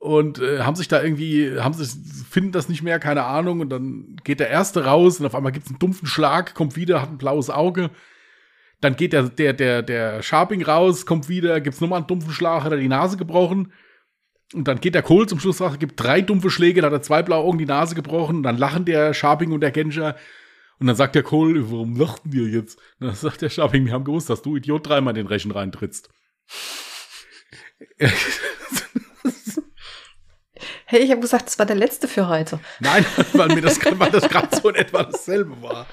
und 0.03 0.41
äh, 0.41 0.63
haben 0.63 0.75
sich 0.75 0.89
da 0.89 1.01
irgendwie, 1.01 1.61
haben 1.61 1.75
sich, 1.75 1.91
finden 2.29 2.51
das 2.51 2.69
nicht 2.69 2.83
mehr, 2.83 2.99
keine 2.99 3.23
Ahnung, 3.23 3.61
und 3.61 3.71
dann 3.71 4.17
geht 4.25 4.41
der 4.41 4.51
erste 4.51 4.85
raus 4.85 5.21
und 5.21 5.27
auf 5.27 5.35
einmal 5.37 5.53
gibt 5.53 5.67
es 5.67 5.71
einen 5.71 5.79
dumpfen 5.79 6.09
Schlag, 6.09 6.55
kommt 6.55 6.75
wieder, 6.75 7.01
hat 7.01 7.11
ein 7.11 7.19
blaues 7.19 7.51
Auge. 7.51 7.89
Dann 8.81 8.97
geht 8.97 9.13
der, 9.13 9.29
der, 9.29 9.53
der, 9.53 9.83
der 9.83 10.21
Scharping 10.25 10.65
raus, 10.65 11.07
kommt 11.07 11.29
wieder, 11.29 11.61
gibt's 11.61 11.81
nochmal 11.81 11.99
einen 11.99 12.09
dumpfen 12.09 12.33
Schlag, 12.33 12.65
hat 12.65 12.73
er 12.73 12.79
die 12.79 12.89
Nase 12.89 13.17
gebrochen. 13.17 13.73
Und 14.53 14.67
dann 14.67 14.81
geht 14.81 14.97
der 14.97 15.03
Kohl 15.03 15.29
zum 15.29 15.39
Schluss 15.39 15.61
raus, 15.61 15.79
gibt 15.79 16.03
drei 16.03 16.21
dumpfe 16.21 16.51
Schläge, 16.51 16.81
dann 16.83 16.91
hat 16.91 16.99
er 16.99 17.03
zwei 17.03 17.23
blaue 17.23 17.45
Augen 17.45 17.59
die 17.59 17.65
Nase 17.65 17.95
gebrochen. 17.95 18.39
Und 18.39 18.43
dann 18.43 18.59
lachen 18.59 18.85
der 18.85 19.15
Sharping 19.15 19.53
und 19.53 19.61
der 19.61 19.71
Genscher. 19.71 20.17
Und 20.81 20.89
dann 20.89 20.97
sagt 20.97 21.15
der 21.15 21.23
Kohl, 21.23 21.71
warum 21.71 21.97
lachten 21.97 22.33
wir 22.33 22.49
jetzt? 22.49 22.77
Und 22.99 23.07
dann 23.07 23.15
sagt 23.15 23.41
der 23.41 23.51
Sharping, 23.51 23.87
wir 23.87 23.93
haben 23.93 24.03
gewusst, 24.03 24.29
dass 24.29 24.43
du 24.43 24.57
Idiot 24.57 24.89
dreimal 24.89 25.15
den 25.15 25.29
Rechen 25.29 25.53
reintrittst. 25.53 26.11
Hey, 30.93 31.01
ich 31.01 31.11
habe 31.11 31.23
gesagt, 31.23 31.47
das 31.47 31.59
war 31.59 31.65
der 31.65 31.75
letzte 31.75 32.07
für 32.07 32.29
heute. 32.29 32.61
Nein, 32.79 33.07
weil 33.33 33.49
mir 33.49 33.63
das, 33.63 33.83
weil 33.83 34.11
das 34.11 34.29
gerade 34.29 34.55
so 34.55 34.69
in 34.69 34.75
etwa 34.75 35.05
dasselbe 35.05 35.63
war. 35.63 35.87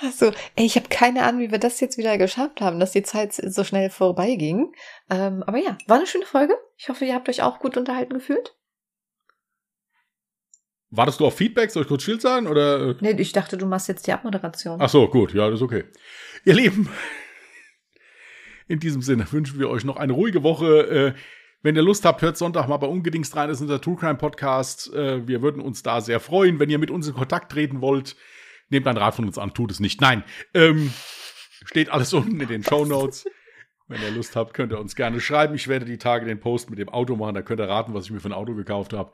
Also, 0.00 0.26
ey, 0.56 0.66
ich 0.66 0.76
habe 0.76 0.90
keine 0.90 1.22
Ahnung, 1.22 1.40
wie 1.40 1.50
wir 1.50 1.58
das 1.58 1.80
jetzt 1.80 1.96
wieder 1.96 2.18
geschafft 2.18 2.60
haben, 2.60 2.78
dass 2.78 2.92
die 2.92 3.02
Zeit 3.02 3.32
so 3.32 3.64
schnell 3.64 3.88
vorbeiging. 3.88 4.74
Ähm, 5.08 5.42
aber 5.46 5.56
ja, 5.56 5.78
war 5.86 5.96
eine 5.96 6.06
schöne 6.06 6.26
Folge. 6.26 6.54
Ich 6.76 6.90
hoffe, 6.90 7.06
ihr 7.06 7.14
habt 7.14 7.30
euch 7.30 7.40
auch 7.40 7.60
gut 7.60 7.78
unterhalten 7.78 8.12
gefühlt. 8.12 8.54
Wartest 10.90 11.18
du 11.18 11.26
auf 11.26 11.34
Feedback? 11.34 11.70
Soll 11.70 11.84
ich 11.84 11.88
kurz 11.88 12.02
Schild 12.02 12.20
sagen? 12.20 12.46
Oder? 12.46 12.96
Nee, 13.00 13.12
ich 13.12 13.32
dachte, 13.32 13.56
du 13.56 13.64
machst 13.64 13.88
jetzt 13.88 14.06
die 14.06 14.12
Abmoderation. 14.12 14.82
Ach 14.82 14.90
so, 14.90 15.08
gut, 15.08 15.32
ja, 15.32 15.48
das 15.48 15.60
ist 15.60 15.62
okay. 15.62 15.84
Ihr 16.44 16.56
Lieben, 16.56 16.90
in 18.68 18.80
diesem 18.80 19.00
Sinne 19.00 19.26
wünschen 19.32 19.58
wir 19.58 19.70
euch 19.70 19.84
noch 19.84 19.96
eine 19.96 20.12
ruhige 20.12 20.42
Woche. 20.42 21.14
Äh, 21.14 21.14
wenn 21.64 21.76
ihr 21.76 21.82
Lust 21.82 22.04
habt, 22.04 22.20
hört 22.20 22.36
Sonntag 22.36 22.68
mal 22.68 22.76
bei 22.76 22.86
Ungedingst 22.86 23.34
rein. 23.34 23.48
Das 23.48 23.56
ist 23.56 23.62
unser 23.62 23.80
True 23.80 23.96
Crime 23.96 24.16
Podcast. 24.16 24.92
Äh, 24.92 25.26
wir 25.26 25.40
würden 25.40 25.62
uns 25.62 25.82
da 25.82 26.02
sehr 26.02 26.20
freuen. 26.20 26.60
Wenn 26.60 26.68
ihr 26.68 26.78
mit 26.78 26.90
uns 26.90 27.08
in 27.08 27.14
Kontakt 27.14 27.50
treten 27.50 27.80
wollt, 27.80 28.16
nehmt 28.68 28.86
einen 28.86 28.98
Rat 28.98 29.14
von 29.14 29.24
uns 29.24 29.38
an, 29.38 29.54
tut 29.54 29.70
es 29.70 29.80
nicht. 29.80 29.98
Nein, 30.02 30.24
ähm, 30.52 30.92
steht 31.64 31.88
alles 31.88 32.12
unten 32.12 32.38
in 32.38 32.48
den 32.48 32.62
Show 32.62 32.84
Notes. 32.84 33.24
Wenn 33.88 34.02
ihr 34.02 34.10
Lust 34.10 34.36
habt, 34.36 34.52
könnt 34.52 34.72
ihr 34.72 34.78
uns 34.78 34.94
gerne 34.94 35.20
schreiben. 35.20 35.54
Ich 35.54 35.66
werde 35.66 35.86
die 35.86 35.96
Tage 35.96 36.26
den 36.26 36.38
Post 36.38 36.68
mit 36.68 36.78
dem 36.78 36.90
Auto 36.90 37.16
machen. 37.16 37.34
Da 37.34 37.40
könnt 37.40 37.60
ihr 37.60 37.68
raten, 37.68 37.94
was 37.94 38.04
ich 38.04 38.10
mir 38.10 38.20
für 38.20 38.28
ein 38.28 38.34
Auto 38.34 38.54
gekauft 38.54 38.92
habe. 38.92 39.12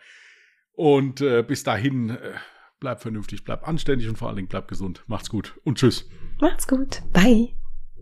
Und 0.72 1.20
äh, 1.20 1.44
bis 1.46 1.62
dahin, 1.62 2.10
äh, 2.10 2.32
bleibt 2.80 3.02
vernünftig, 3.02 3.44
bleibt 3.44 3.64
anständig 3.64 4.08
und 4.08 4.16
vor 4.16 4.26
allen 4.26 4.36
Dingen 4.36 4.48
bleibt 4.48 4.66
gesund. 4.66 5.04
Macht's 5.06 5.30
gut 5.30 5.54
und 5.62 5.78
tschüss. 5.78 6.08
Macht's 6.40 6.66
gut. 6.66 7.02
Bye. 7.12 7.59